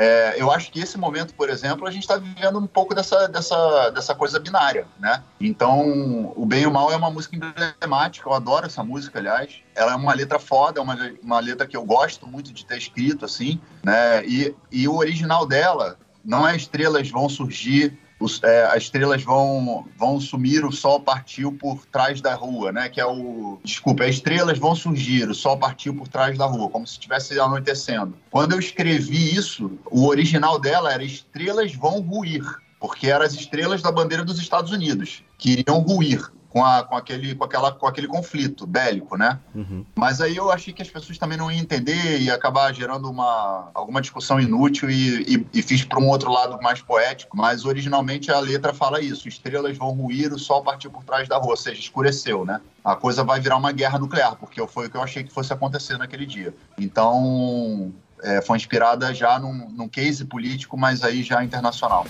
É, 0.00 0.40
eu 0.40 0.50
acho 0.50 0.70
que 0.70 0.80
esse 0.80 0.98
momento, 0.98 1.34
por 1.34 1.48
exemplo, 1.48 1.86
a 1.86 1.90
gente 1.90 2.02
está 2.02 2.16
vivendo 2.16 2.58
um 2.58 2.66
pouco 2.66 2.94
dessa, 2.94 3.26
dessa, 3.28 3.90
dessa 3.90 4.14
coisa 4.14 4.38
binária, 4.38 4.86
né? 4.98 5.22
Então, 5.40 6.32
o 6.36 6.44
Bem 6.46 6.62
e 6.62 6.66
o 6.66 6.72
Mal 6.72 6.92
é 6.92 6.96
uma 6.96 7.10
música 7.10 7.36
emblemática, 7.36 8.28
eu 8.28 8.34
adoro 8.34 8.66
essa 8.66 8.82
música, 8.82 9.18
aliás. 9.18 9.62
Ela 9.74 9.92
é 9.92 9.96
uma 9.96 10.14
letra 10.14 10.38
foda, 10.38 10.80
é 10.80 10.82
uma, 10.82 10.96
uma 11.22 11.40
letra 11.40 11.66
que 11.66 11.76
eu 11.76 11.84
gosto 11.84 12.26
muito 12.26 12.52
de 12.52 12.64
ter 12.64 12.78
escrito, 12.78 13.24
assim, 13.24 13.60
né? 13.82 14.24
E, 14.26 14.54
e 14.70 14.88
o 14.88 14.96
original 14.96 15.46
dela 15.46 15.98
não 16.24 16.46
é 16.46 16.56
Estrelas 16.56 17.10
Vão 17.10 17.28
Surgir 17.28 17.96
os, 18.18 18.42
é, 18.42 18.64
as 18.64 18.84
estrelas 18.84 19.22
vão, 19.22 19.86
vão 19.96 20.20
sumir, 20.20 20.64
o 20.64 20.72
sol 20.72 21.00
partiu 21.00 21.52
por 21.52 21.84
trás 21.86 22.20
da 22.20 22.34
rua, 22.34 22.72
né? 22.72 22.88
Que 22.88 23.00
é 23.00 23.06
o. 23.06 23.58
Desculpa, 23.62 24.04
as 24.04 24.16
estrelas 24.16 24.58
vão 24.58 24.74
surgir, 24.74 25.28
o 25.28 25.34
sol 25.34 25.58
partiu 25.58 25.94
por 25.94 26.08
trás 26.08 26.38
da 26.38 26.46
rua, 26.46 26.70
como 26.70 26.86
se 26.86 26.94
estivesse 26.94 27.38
anoitecendo. 27.38 28.16
Quando 28.30 28.52
eu 28.52 28.58
escrevi 28.58 29.34
isso, 29.34 29.78
o 29.90 30.06
original 30.06 30.58
dela 30.58 30.92
era 30.92 31.04
Estrelas 31.04 31.74
vão 31.74 32.00
ruir, 32.00 32.42
porque 32.80 33.08
eram 33.08 33.24
as 33.24 33.34
estrelas 33.34 33.82
da 33.82 33.92
bandeira 33.92 34.24
dos 34.24 34.38
Estados 34.38 34.72
Unidos, 34.72 35.22
que 35.36 35.52
iriam 35.52 35.80
ruir 35.80 36.30
com, 36.56 36.64
a, 36.64 36.82
com, 36.82 36.96
aquele, 36.96 37.34
com, 37.34 37.44
aquela, 37.44 37.70
com 37.70 37.86
aquele 37.86 38.06
conflito 38.06 38.66
bélico, 38.66 39.14
né? 39.14 39.38
Uhum. 39.54 39.84
Mas 39.94 40.22
aí 40.22 40.36
eu 40.36 40.50
achei 40.50 40.72
que 40.72 40.80
as 40.80 40.88
pessoas 40.88 41.18
também 41.18 41.36
não 41.36 41.50
iam 41.50 41.60
entender 41.60 42.18
e 42.18 42.30
acabar 42.30 42.72
gerando 42.72 43.10
uma, 43.10 43.70
alguma 43.74 44.00
discussão 44.00 44.40
inútil 44.40 44.88
e, 44.88 45.34
e, 45.34 45.46
e 45.52 45.60
fiz 45.60 45.84
para 45.84 46.00
um 46.00 46.08
outro 46.08 46.32
lado 46.32 46.58
mais 46.62 46.80
poético. 46.80 47.36
Mas 47.36 47.66
originalmente 47.66 48.32
a 48.32 48.40
letra 48.40 48.72
fala 48.72 49.02
isso: 49.02 49.28
estrelas 49.28 49.76
vão 49.76 49.90
ruir, 49.90 50.32
o 50.32 50.38
sol 50.38 50.62
partiu 50.62 50.90
por 50.90 51.04
trás 51.04 51.28
da 51.28 51.36
rua, 51.36 51.50
ou 51.50 51.56
seja, 51.58 51.78
escureceu, 51.78 52.46
né? 52.46 52.58
A 52.82 52.96
coisa 52.96 53.22
vai 53.22 53.38
virar 53.38 53.58
uma 53.58 53.72
guerra 53.72 53.98
nuclear, 53.98 54.34
porque 54.36 54.66
foi 54.66 54.86
o 54.86 54.90
que 54.90 54.96
eu 54.96 55.02
achei 55.02 55.24
que 55.24 55.30
fosse 55.30 55.52
acontecer 55.52 55.98
naquele 55.98 56.24
dia. 56.24 56.54
Então, 56.78 57.92
é, 58.22 58.40
foi 58.40 58.56
inspirada 58.56 59.12
já 59.12 59.38
num, 59.38 59.68
num 59.68 59.88
case 59.90 60.24
político, 60.24 60.74
mas 60.78 61.04
aí 61.04 61.22
já 61.22 61.44
internacional. 61.44 62.06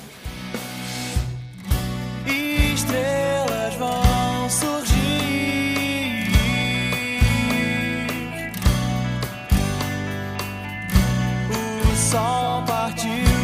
Estrelas 2.28 3.74
vão 3.74 4.15
surgir. 4.48 6.30
O 11.50 11.96
sol 11.96 12.62
partiu 12.66 13.35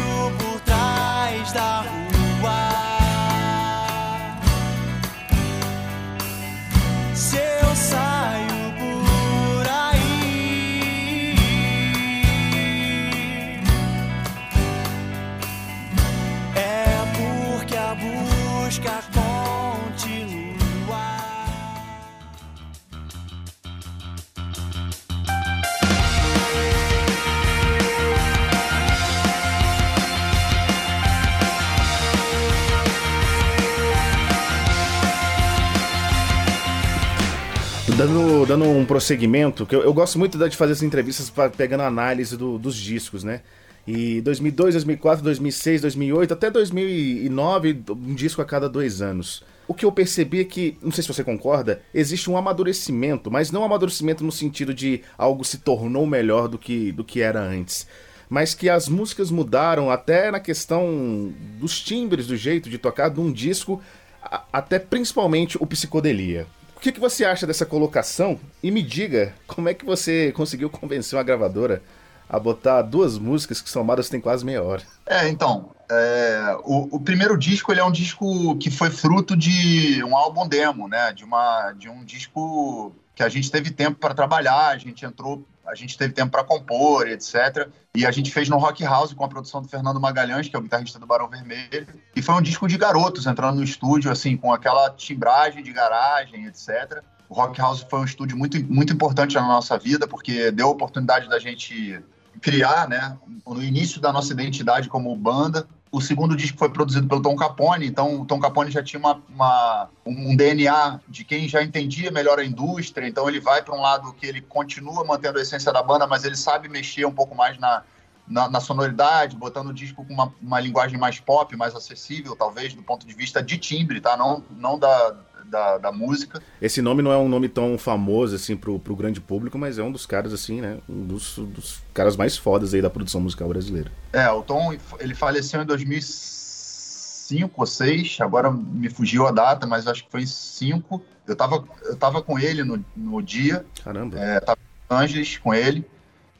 Dando, 37.95 38.45
dando 38.47 38.65
um 38.65 38.85
prosseguimento, 38.85 39.67
que 39.67 39.75
eu, 39.75 39.83
eu 39.83 39.93
gosto 39.93 40.17
muito 40.17 40.37
de 40.49 40.57
fazer 40.57 40.71
essas 40.71 40.83
entrevistas 40.83 41.29
pra, 41.29 41.47
pegando 41.49 41.83
análise 41.83 42.35
do, 42.35 42.57
dos 42.57 42.75
discos, 42.75 43.23
né? 43.23 43.41
E 43.85 44.19
2002, 44.21 44.73
2004, 44.73 45.23
2006, 45.23 45.81
2008, 45.81 46.33
até 46.33 46.49
2009, 46.49 47.83
um 47.91 48.15
disco 48.15 48.41
a 48.41 48.45
cada 48.45 48.67
dois 48.67 49.01
anos. 49.01 49.43
O 49.67 49.75
que 49.75 49.85
eu 49.85 49.91
percebi 49.91 50.41
é 50.41 50.43
que, 50.43 50.75
não 50.81 50.91
sei 50.91 51.03
se 51.03 51.07
você 51.07 51.23
concorda, 51.23 51.81
existe 51.93 52.31
um 52.31 52.37
amadurecimento, 52.37 53.29
mas 53.29 53.51
não 53.51 53.61
um 53.61 53.65
amadurecimento 53.65 54.23
no 54.23 54.31
sentido 54.31 54.73
de 54.73 55.01
algo 55.15 55.43
se 55.43 55.59
tornou 55.59 56.07
melhor 56.07 56.47
do 56.47 56.57
que, 56.57 56.91
do 56.91 57.03
que 57.03 57.21
era 57.21 57.41
antes. 57.41 57.85
Mas 58.27 58.55
que 58.55 58.69
as 58.69 58.87
músicas 58.87 59.29
mudaram 59.29 59.91
até 59.91 60.31
na 60.31 60.39
questão 60.39 61.31
dos 61.59 61.79
timbres, 61.79 62.25
do 62.25 62.35
jeito 62.35 62.69
de 62.69 62.79
tocar 62.79 63.09
de 63.09 63.19
um 63.19 63.31
disco, 63.31 63.79
a, 64.21 64.43
até 64.51 64.79
principalmente 64.79 65.57
o 65.59 65.67
psicodelia. 65.67 66.47
Que, 66.83 66.91
que 66.91 66.99
você 66.99 67.23
acha 67.23 67.47
dessa 67.47 67.65
colocação? 67.65 68.37
E 68.61 68.69
me 68.69 68.83
diga, 68.83 69.33
como 69.47 69.69
é 69.69 69.73
que 69.73 69.85
você 69.85 70.33
conseguiu 70.33 70.69
convencer 70.69 71.17
uma 71.17 71.23
gravadora 71.23 71.81
a 72.27 72.37
botar 72.37 72.81
duas 72.81 73.17
músicas 73.17 73.61
que 73.61 73.69
somadas 73.69 74.09
tem 74.09 74.19
quase 74.19 74.43
meia 74.43 74.61
hora. 74.61 74.83
É, 75.05 75.29
então, 75.29 75.71
é, 75.89 76.57
o, 76.65 76.97
o, 76.97 76.99
primeiro 76.99 77.37
disco 77.37 77.71
ele 77.71 77.79
é 77.79 77.85
um 77.85 77.91
disco 77.91 78.57
que 78.57 78.69
foi 78.69 78.89
fruto 78.89 79.33
de 79.33 80.03
um 80.03 80.17
álbum 80.17 80.45
demo, 80.45 80.89
né? 80.89 81.13
De, 81.13 81.23
uma, 81.23 81.71
de 81.71 81.87
um 81.87 82.03
disco 82.03 82.93
que 83.15 83.23
a 83.23 83.29
gente 83.29 83.51
teve 83.51 83.71
tempo 83.71 83.99
para 83.99 84.13
trabalhar, 84.13 84.69
a 84.69 84.77
gente 84.77 85.05
entrou, 85.05 85.45
a 85.65 85.75
gente 85.75 85.97
teve 85.97 86.13
tempo 86.13 86.31
para 86.31 86.43
compor, 86.43 87.07
etc. 87.07 87.69
E 87.95 88.05
a 88.05 88.11
gente 88.11 88.31
fez 88.31 88.49
no 88.49 88.57
Rock 88.57 88.83
House 88.83 89.13
com 89.13 89.23
a 89.23 89.27
produção 89.27 89.61
do 89.61 89.67
Fernando 89.67 89.99
Magalhães, 89.99 90.49
que 90.49 90.55
é 90.55 90.59
o 90.59 90.61
guitarrista 90.61 90.99
do 90.99 91.05
Barão 91.05 91.29
Vermelho. 91.29 91.87
E 92.15 92.21
foi 92.21 92.35
um 92.35 92.41
disco 92.41 92.67
de 92.67 92.77
garotos 92.77 93.25
entrando 93.25 93.57
no 93.57 93.63
estúdio, 93.63 94.11
assim, 94.11 94.35
com 94.35 94.51
aquela 94.51 94.89
timbragem 94.91 95.63
de 95.63 95.71
garagem, 95.71 96.45
etc. 96.45 97.01
O 97.29 97.33
Rock 97.33 97.59
House 97.59 97.85
foi 97.89 97.99
um 97.99 98.05
estúdio 98.05 98.37
muito, 98.37 98.61
muito 98.71 98.93
importante 98.93 99.35
na 99.35 99.47
nossa 99.47 99.77
vida, 99.77 100.07
porque 100.07 100.51
deu 100.51 100.67
a 100.67 100.71
oportunidade 100.71 101.29
da 101.29 101.39
gente 101.39 102.03
criar, 102.41 102.89
né, 102.89 103.17
no 103.45 103.63
início 103.63 104.01
da 104.01 104.11
nossa 104.11 104.33
identidade 104.33 104.89
como 104.89 105.15
banda. 105.15 105.67
O 105.93 106.01
segundo 106.01 106.35
disco 106.35 106.57
foi 106.57 106.71
produzido 106.71 107.07
pelo 107.07 107.21
Tom 107.21 107.35
Capone, 107.35 107.85
então 107.85 108.21
o 108.21 108.25
Tom 108.25 108.39
Capone 108.39 108.71
já 108.71 108.81
tinha 108.81 108.99
uma, 108.99 109.21
uma 109.29 109.89
um 110.03 110.35
DNA 110.35 110.99
de 111.07 111.23
quem 111.23 111.47
já 111.47 111.61
entendia 111.61 112.09
melhor 112.09 112.39
a 112.39 112.43
indústria, 112.43 113.07
então 113.07 113.29
ele 113.29 113.39
vai 113.39 113.61
para 113.61 113.75
um 113.75 113.79
lado 113.79 114.11
que 114.13 114.25
ele 114.25 114.41
continua 114.41 115.05
mantendo 115.05 115.37
a 115.37 115.41
essência 115.43 115.71
da 115.71 115.83
banda, 115.83 116.07
mas 116.07 116.23
ele 116.23 116.35
sabe 116.35 116.67
mexer 116.67 117.05
um 117.05 117.11
pouco 117.11 117.35
mais 117.35 117.59
na, 117.59 117.83
na, 118.27 118.49
na, 118.49 118.59
sonoridade, 118.59 119.35
botando 119.35 119.67
o 119.67 119.73
disco 119.73 120.03
com 120.03 120.11
uma, 120.11 120.33
uma 120.41 120.59
linguagem 120.59 120.97
mais 120.97 121.19
pop, 121.19 121.55
mais 121.55 121.75
acessível, 121.75 122.35
talvez, 122.35 122.73
do 122.73 122.81
ponto 122.81 123.05
de 123.05 123.13
vista 123.13 123.43
de 123.43 123.59
timbre, 123.59 124.01
tá? 124.01 124.17
Não, 124.17 124.43
não 124.49 124.79
da, 124.79 125.15
da, 125.45 125.77
da, 125.77 125.91
música. 125.91 126.41
Esse 126.61 126.81
nome 126.81 127.01
não 127.01 127.11
é 127.11 127.17
um 127.17 127.29
nome 127.29 127.49
tão 127.49 127.77
famoso 127.77 128.35
assim 128.35 128.55
pro, 128.55 128.79
pro 128.79 128.95
grande 128.95 129.21
público, 129.21 129.57
mas 129.57 129.77
é 129.77 129.83
um 129.83 129.91
dos 129.91 130.05
caras 130.05 130.33
assim, 130.33 130.61
né? 130.61 130.79
Um 130.89 131.05
dos, 131.05 131.37
dos 131.37 131.81
caras 131.93 132.15
mais 132.15 132.37
fodas 132.37 132.73
aí 132.73 132.81
da 132.81 132.89
produção 132.89 133.21
musical 133.21 133.47
brasileira. 133.47 133.91
É, 134.11 134.29
o 134.29 134.41
Tom, 134.41 134.75
ele 134.99 135.15
faleceu 135.15 135.61
em 135.61 135.65
2005 135.65 137.51
ou 137.55 137.65
2006, 137.65 138.17
agora 138.21 138.51
me 138.51 138.89
fugiu 138.89 139.27
a 139.27 139.31
data, 139.31 139.65
mas 139.65 139.87
acho 139.87 140.05
que 140.05 140.11
foi 140.11 140.23
em 140.23 140.27
5. 140.27 141.01
Eu 141.27 141.35
tava, 141.35 141.63
eu 141.83 141.95
tava 141.95 142.21
com 142.21 142.37
ele 142.37 142.63
no, 142.63 142.83
no 142.95 143.21
dia. 143.21 143.65
Caramba. 143.83 144.19
É, 144.19 144.39
tava 144.39 144.59
em 144.91 144.95
Angeles 144.95 145.37
com 145.37 145.53
ele. 145.53 145.85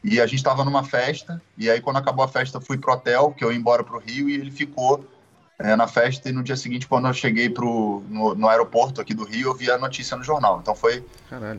E 0.04 0.20
a 0.20 0.26
gente 0.26 0.40
estava 0.40 0.66
numa 0.66 0.84
festa, 0.84 1.42
e 1.58 1.70
aí 1.70 1.80
quando 1.80 1.96
acabou 1.96 2.26
a 2.26 2.28
festa 2.28 2.58
eu 2.58 2.62
fui 2.62 2.78
pro 2.78 2.92
hotel, 2.92 3.32
que 3.32 3.42
eu 3.42 3.54
ia 3.54 3.58
embora 3.58 3.86
pro 3.86 4.00
Rio, 4.00 4.30
e 4.30 4.34
ele 4.34 4.52
ficou 4.52 5.08
é, 5.60 5.76
na 5.76 5.88
festa, 5.88 6.30
e 6.30 6.32
no 6.32 6.44
dia 6.44 6.56
seguinte, 6.56 6.88
quando 6.88 7.08
eu 7.08 7.14
cheguei 7.14 7.50
pro, 7.50 8.04
no, 8.10 8.36
no, 8.36 8.48
aeroporto 8.48 9.00
aqui 9.00 9.14
do 9.14 9.24
Rio, 9.24 9.50
eu 9.50 9.54
vi 9.54 9.70
a 9.70 9.78
notícia 9.78 10.18
no 10.18 10.24
jornal. 10.24 10.60
Então 10.62 10.76
foi, 10.76 11.06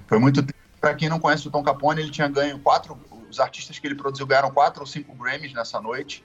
foi 0.07 0.19
muito 0.19 0.45
Para 0.81 0.95
quem 0.95 1.09
não 1.09 1.21
conhece 1.21 1.47
o 1.47 1.51
Tom 1.51 1.63
Capone, 1.63 2.01
ele 2.01 2.11
tinha 2.11 2.29
ganho 2.29 2.59
quatro, 2.59 2.99
os 3.31 3.39
artistas 3.39 3.79
que 3.79 3.87
ele 3.87 3.95
produziu 3.95 4.27
ganharam 4.27 4.51
quatro 4.51 4.81
ou 4.81 4.87
cinco 4.87 5.15
Grammys 5.15 5.53
nessa 5.53 5.81
noite, 5.81 6.25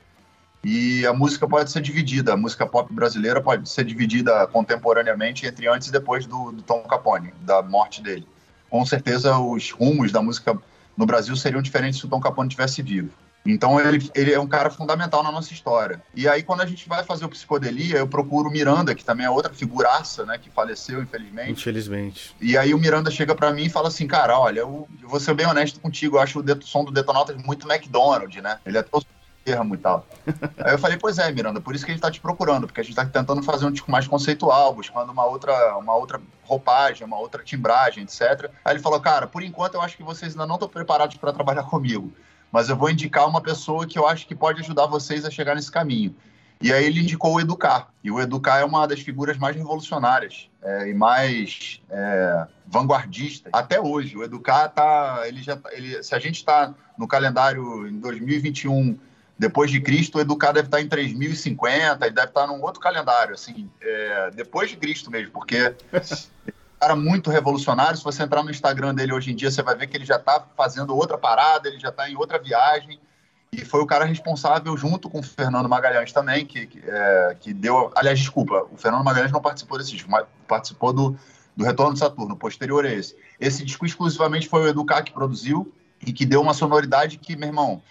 e 0.63 1.05
a 1.05 1.13
música 1.13 1.47
pode 1.47 1.71
ser 1.71 1.81
dividida, 1.81 2.33
a 2.33 2.37
música 2.37 2.65
pop 2.65 2.93
brasileira 2.93 3.41
pode 3.41 3.69
ser 3.69 3.85
dividida 3.85 4.45
contemporaneamente 4.47 5.45
entre 5.45 5.69
antes 5.69 5.87
e 5.87 5.91
depois 5.91 6.25
do, 6.25 6.51
do 6.51 6.61
Tom 6.61 6.81
Capone, 6.83 7.33
da 7.41 7.61
morte 7.61 8.01
dele. 8.01 8.27
Com 8.69 8.85
certeza 8.85 9.37
os 9.37 9.71
rumos 9.71 10.11
da 10.11 10.21
música 10.21 10.57
no 10.97 11.05
Brasil 11.05 11.35
seriam 11.35 11.61
diferentes 11.61 11.99
se 11.99 12.05
o 12.05 12.09
Tom 12.09 12.19
Capone 12.19 12.49
tivesse 12.49 12.81
vivo. 12.81 13.09
Então 13.45 13.79
ele, 13.79 14.09
ele 14.13 14.33
é 14.33 14.39
um 14.39 14.47
cara 14.47 14.69
fundamental 14.69 15.23
na 15.23 15.31
nossa 15.31 15.53
história. 15.53 16.01
E 16.13 16.27
aí 16.27 16.43
quando 16.43 16.61
a 16.61 16.65
gente 16.65 16.87
vai 16.87 17.03
fazer 17.03 17.25
o 17.25 17.29
Psicodelia, 17.29 17.97
eu 17.97 18.07
procuro 18.07 18.49
o 18.49 18.51
Miranda, 18.51 18.93
que 18.93 19.03
também 19.03 19.25
é 19.25 19.29
outra 19.29 19.53
figuraça, 19.53 20.25
né, 20.25 20.37
que 20.37 20.49
faleceu 20.49 21.01
infelizmente. 21.01 21.51
Infelizmente. 21.51 22.35
E 22.41 22.57
aí 22.57 22.73
o 22.73 22.79
Miranda 22.79 23.09
chega 23.09 23.33
para 23.33 23.51
mim 23.51 23.65
e 23.65 23.69
fala 23.69 23.87
assim, 23.87 24.07
cara, 24.07 24.37
olha, 24.37 24.59
eu, 24.59 24.87
eu 25.01 25.09
vou 25.09 25.19
ser 25.19 25.33
bem 25.33 25.47
honesto 25.47 25.79
contigo, 25.79 26.17
eu 26.17 26.21
acho 26.21 26.39
o 26.39 26.61
som 26.61 26.83
do 26.83 26.91
Detonautas 26.91 27.35
muito 27.43 27.71
McDonald's, 27.71 28.41
né? 28.41 28.59
Ele 28.65 28.77
é 28.77 28.83
todo 28.83 29.05
termo 29.43 29.73
e 29.73 29.77
tal. 29.77 30.05
Aí 30.63 30.73
eu 30.73 30.79
falei, 30.79 30.97
pois 30.97 31.17
é, 31.17 31.31
Miranda, 31.31 31.59
por 31.59 31.73
isso 31.73 31.85
que 31.85 31.91
a 31.91 31.93
gente 31.93 32.01
tá 32.01 32.11
te 32.11 32.19
procurando, 32.19 32.67
porque 32.67 32.81
a 32.81 32.83
gente 32.83 32.95
tá 32.95 33.05
tentando 33.05 33.41
fazer 33.41 33.65
um 33.65 33.71
disco 33.71 33.89
mais 33.91 34.07
conceitual, 34.07 34.73
buscando 34.73 35.11
uma 35.11 35.25
outra, 35.25 35.77
uma 35.77 35.95
outra 35.95 36.21
roupagem, 36.43 37.05
uma 37.05 37.17
outra 37.17 37.43
timbragem, 37.43 38.03
etc. 38.03 38.51
Aí 38.63 38.73
ele 38.73 38.79
falou, 38.79 38.99
cara, 38.99 39.27
por 39.27 39.41
enquanto 39.41 39.75
eu 39.75 39.81
acho 39.81 39.97
que 39.97 40.03
vocês 40.03 40.33
ainda 40.33 40.45
não 40.45 40.55
estão 40.55 40.69
preparados 40.69 41.17
para 41.17 41.33
trabalhar 41.33 41.63
comigo, 41.63 42.13
mas 42.51 42.69
eu 42.69 42.75
vou 42.75 42.89
indicar 42.89 43.27
uma 43.27 43.41
pessoa 43.41 43.85
que 43.85 43.97
eu 43.97 44.07
acho 44.07 44.27
que 44.27 44.35
pode 44.35 44.61
ajudar 44.61 44.85
vocês 44.85 45.25
a 45.25 45.31
chegar 45.31 45.55
nesse 45.55 45.71
caminho. 45.71 46.15
E 46.61 46.73
aí 46.73 46.85
ele 46.85 46.99
indicou 47.01 47.35
o 47.35 47.39
Educar. 47.39 47.89
E 48.03 48.11
o 48.11 48.19
Educar 48.19 48.59
é 48.59 48.65
uma 48.65 48.85
das 48.85 48.99
figuras 48.99 49.37
mais 49.37 49.55
revolucionárias 49.55 50.49
é, 50.61 50.89
e 50.89 50.93
mais 50.93 51.81
é, 51.89 52.47
vanguardistas 52.67 53.49
até 53.53 53.79
hoje. 53.79 54.17
O 54.17 54.23
Educar 54.23 54.67
tá, 54.69 55.23
ele 55.25 55.41
já, 55.41 55.55
tá, 55.55 55.69
ele, 55.71 56.03
se 56.03 56.13
a 56.13 56.19
gente 56.19 56.35
está 56.35 56.73
no 56.97 57.07
calendário 57.07 57.87
em 57.87 57.97
2021 57.99 58.99
depois 59.37 59.71
de 59.71 59.79
Cristo, 59.79 60.17
o 60.17 60.21
Educar 60.21 60.51
deve 60.51 60.67
estar 60.67 60.81
em 60.81 60.87
3050 60.89 62.05
e 62.05 62.11
deve 62.11 62.27
estar 62.27 62.45
num 62.45 62.61
outro 62.61 62.81
calendário, 62.81 63.33
assim, 63.33 63.69
é, 63.81 64.31
depois 64.31 64.69
de 64.69 64.75
Cristo 64.75 65.09
mesmo, 65.09 65.31
porque 65.31 65.73
cara 66.79 66.95
muito 66.95 67.29
revolucionário. 67.29 67.97
Se 67.97 68.03
você 68.03 68.23
entrar 68.23 68.41
no 68.41 68.49
Instagram 68.49 68.95
dele 68.95 69.13
hoje 69.13 69.31
em 69.31 69.35
dia, 69.35 69.51
você 69.51 69.61
vai 69.61 69.75
ver 69.75 69.87
que 69.87 69.97
ele 69.97 70.05
já 70.05 70.15
está 70.15 70.43
fazendo 70.55 70.95
outra 70.95 71.17
parada, 71.17 71.67
ele 71.67 71.79
já 71.79 71.89
está 71.89 72.09
em 72.09 72.15
outra 72.15 72.39
viagem. 72.39 72.99
E 73.51 73.65
foi 73.65 73.81
o 73.81 73.85
cara 73.85 74.05
responsável, 74.05 74.77
junto 74.77 75.09
com 75.09 75.19
o 75.19 75.23
Fernando 75.23 75.67
Magalhães 75.67 76.13
também, 76.13 76.45
que, 76.45 76.67
que, 76.67 76.81
é, 76.87 77.35
que 77.39 77.51
deu. 77.51 77.91
Aliás, 77.95 78.19
desculpa, 78.19 78.65
o 78.71 78.77
Fernando 78.77 79.03
Magalhães 79.03 79.31
não 79.31 79.41
participou 79.41 79.77
desse 79.77 79.91
disco, 79.91 80.09
mas 80.09 80.25
participou 80.47 80.93
do, 80.93 81.17
do 81.57 81.65
Retorno 81.65 81.93
de 81.93 81.99
Saturno, 81.99 82.37
posterior 82.37 82.85
a 82.85 82.93
esse. 82.93 83.15
Esse 83.39 83.65
disco 83.65 83.85
exclusivamente 83.85 84.47
foi 84.47 84.61
o 84.61 84.67
Educar 84.67 85.01
que 85.01 85.11
produziu 85.11 85.73
e 86.05 86.13
que 86.13 86.25
deu 86.25 86.41
uma 86.41 86.53
sonoridade 86.53 87.17
que, 87.17 87.35
meu 87.35 87.49
irmão, 87.49 87.81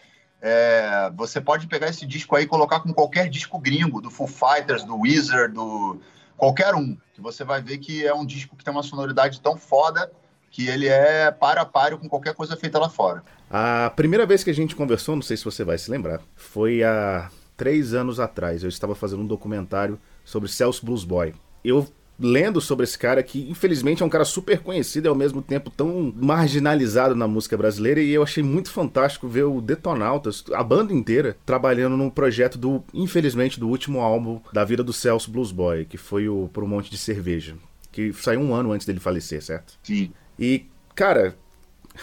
é, 0.40 1.10
você 1.16 1.40
pode 1.40 1.66
pegar 1.66 1.88
esse 1.88 2.06
disco 2.06 2.36
aí 2.36 2.44
e 2.44 2.46
colocar 2.46 2.80
com 2.80 2.94
qualquer 2.94 3.28
disco 3.28 3.58
gringo, 3.58 4.00
do 4.00 4.10
Foo 4.10 4.28
Fighters, 4.28 4.84
do 4.84 4.96
Wizard, 5.00 5.52
do 5.52 6.00
qualquer 6.38 6.74
um, 6.74 6.96
que 7.12 7.20
você 7.20 7.44
vai 7.44 7.60
ver 7.60 7.76
que 7.78 8.06
é 8.06 8.14
um 8.14 8.24
disco 8.24 8.56
que 8.56 8.64
tem 8.64 8.72
uma 8.72 8.82
sonoridade 8.82 9.40
tão 9.40 9.56
foda 9.56 10.10
que 10.50 10.66
ele 10.66 10.86
é 10.86 11.30
para 11.30 11.60
a 11.60 11.66
páreo 11.66 11.98
com 11.98 12.08
qualquer 12.08 12.32
coisa 12.32 12.56
feita 12.56 12.78
lá 12.78 12.88
fora. 12.88 13.22
A 13.50 13.92
primeira 13.94 14.24
vez 14.24 14.42
que 14.42 14.50
a 14.50 14.54
gente 14.54 14.74
conversou, 14.74 15.14
não 15.14 15.22
sei 15.22 15.36
se 15.36 15.44
você 15.44 15.62
vai 15.62 15.76
se 15.76 15.90
lembrar, 15.90 16.20
foi 16.34 16.82
há 16.82 17.30
três 17.56 17.92
anos 17.92 18.18
atrás. 18.18 18.62
Eu 18.62 18.68
estava 18.68 18.94
fazendo 18.94 19.22
um 19.22 19.26
documentário 19.26 20.00
sobre 20.24 20.48
Celso 20.48 20.86
Blues 20.86 21.04
Boy. 21.04 21.34
Eu 21.62 21.86
lendo 22.18 22.60
sobre 22.60 22.84
esse 22.84 22.98
cara 22.98 23.22
que, 23.22 23.48
infelizmente, 23.48 24.02
é 24.02 24.06
um 24.06 24.08
cara 24.08 24.24
super 24.24 24.58
conhecido 24.60 25.06
e 25.06 25.08
ao 25.08 25.14
mesmo 25.14 25.40
tempo 25.40 25.70
tão 25.70 26.12
marginalizado 26.16 27.14
na 27.14 27.28
música 27.28 27.56
brasileira. 27.56 28.00
E 28.00 28.10
eu 28.10 28.22
achei 28.22 28.42
muito 28.42 28.70
fantástico 28.70 29.28
ver 29.28 29.44
o 29.44 29.60
Detonautas, 29.60 30.44
a 30.52 30.62
banda 30.62 30.92
inteira, 30.92 31.36
trabalhando 31.46 31.96
no 31.96 32.10
projeto 32.10 32.58
do, 32.58 32.82
infelizmente, 32.92 33.60
do 33.60 33.68
último 33.68 34.00
álbum 34.00 34.40
da 34.52 34.64
vida 34.64 34.82
do 34.82 34.92
Celso 34.92 35.30
Blues 35.30 35.52
Boy, 35.52 35.84
que 35.84 35.96
foi 35.96 36.28
o 36.28 36.48
Por 36.52 36.64
um 36.64 36.68
Monte 36.68 36.90
de 36.90 36.98
Cerveja. 36.98 37.54
Que 37.92 38.12
saiu 38.12 38.40
um 38.40 38.54
ano 38.54 38.72
antes 38.72 38.86
dele 38.86 39.00
falecer, 39.00 39.42
certo? 39.42 39.78
Sim. 39.82 40.12
E, 40.38 40.66
cara, 40.94 41.36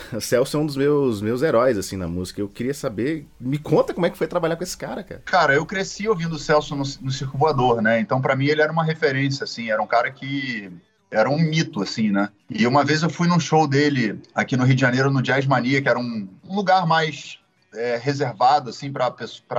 Celso 0.19 0.57
é 0.57 0.59
um 0.59 0.65
dos 0.65 0.75
meus, 0.75 1.21
meus 1.21 1.41
heróis, 1.41 1.77
assim, 1.77 1.97
na 1.97 2.07
música. 2.07 2.41
Eu 2.41 2.49
queria 2.49 2.73
saber. 2.73 3.27
Me 3.39 3.57
conta 3.57 3.93
como 3.93 4.05
é 4.05 4.09
que 4.09 4.17
foi 4.17 4.27
trabalhar 4.27 4.55
com 4.55 4.63
esse 4.63 4.77
cara, 4.77 5.03
cara. 5.03 5.21
Cara, 5.25 5.53
eu 5.53 5.65
cresci 5.65 6.07
ouvindo 6.07 6.33
o 6.33 6.39
Celso 6.39 6.75
no, 6.75 6.83
no 7.01 7.11
Circo 7.11 7.37
Voador, 7.37 7.81
né? 7.81 7.99
Então, 7.99 8.21
para 8.21 8.35
mim, 8.35 8.45
ele 8.45 8.61
era 8.61 8.71
uma 8.71 8.83
referência, 8.83 9.43
assim. 9.43 9.69
Era 9.69 9.81
um 9.81 9.87
cara 9.87 10.11
que. 10.11 10.71
Era 11.11 11.29
um 11.29 11.37
mito, 11.37 11.81
assim, 11.81 12.11
né? 12.11 12.29
E 12.49 12.65
uma 12.67 12.83
vez 12.83 13.03
eu 13.03 13.09
fui 13.09 13.27
num 13.27 13.39
show 13.39 13.67
dele 13.67 14.19
aqui 14.33 14.57
no 14.57 14.65
Rio 14.65 14.75
de 14.75 14.81
Janeiro, 14.81 15.11
no 15.11 15.21
Jazz 15.21 15.45
Mania, 15.45 15.81
que 15.81 15.87
era 15.87 15.99
um, 15.99 16.27
um 16.43 16.55
lugar 16.55 16.85
mais 16.85 17.39
é, 17.73 17.95
reservado, 17.95 18.69
assim, 18.69 18.91
para 18.91 19.13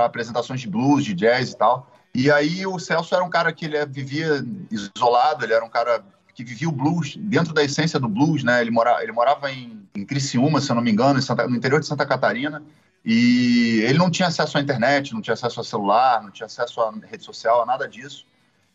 apresentações 0.05 0.61
de 0.61 0.67
blues, 0.67 1.05
de 1.05 1.13
jazz 1.13 1.51
e 1.51 1.57
tal. 1.57 1.89
E 2.13 2.31
aí 2.31 2.65
o 2.65 2.79
Celso 2.79 3.13
era 3.13 3.23
um 3.23 3.29
cara 3.29 3.53
que 3.53 3.65
ele 3.65 3.83
vivia 3.85 4.43
isolado, 4.71 5.45
ele 5.45 5.53
era 5.53 5.63
um 5.63 5.69
cara 5.69 6.03
que 6.37 6.43
vivia 6.43 6.69
o 6.69 6.71
blues, 6.71 7.17
dentro 7.17 7.51
da 7.51 7.63
essência 7.63 7.99
do 7.99 8.07
blues, 8.07 8.43
né? 8.43 8.61
Ele, 8.61 8.69
mora, 8.69 9.01
ele 9.01 9.11
morava 9.11 9.51
em, 9.51 9.81
em 9.95 10.05
Criciúma, 10.05 10.61
se 10.61 10.69
eu 10.69 10.75
não 10.75 10.83
me 10.83 10.91
engano, 10.91 11.19
Santa, 11.19 11.47
no 11.47 11.55
interior 11.55 11.79
de 11.79 11.87
Santa 11.87 12.05
Catarina, 12.05 12.61
e 13.03 13.81
ele 13.81 13.97
não 13.97 14.11
tinha 14.11 14.27
acesso 14.27 14.55
à 14.55 14.61
internet, 14.61 15.15
não 15.15 15.21
tinha 15.21 15.33
acesso 15.33 15.59
a 15.59 15.63
celular, 15.63 16.21
não 16.21 16.29
tinha 16.29 16.45
acesso 16.45 16.79
à 16.79 16.93
rede 17.09 17.23
social, 17.23 17.63
a 17.63 17.65
nada 17.65 17.87
disso. 17.87 18.23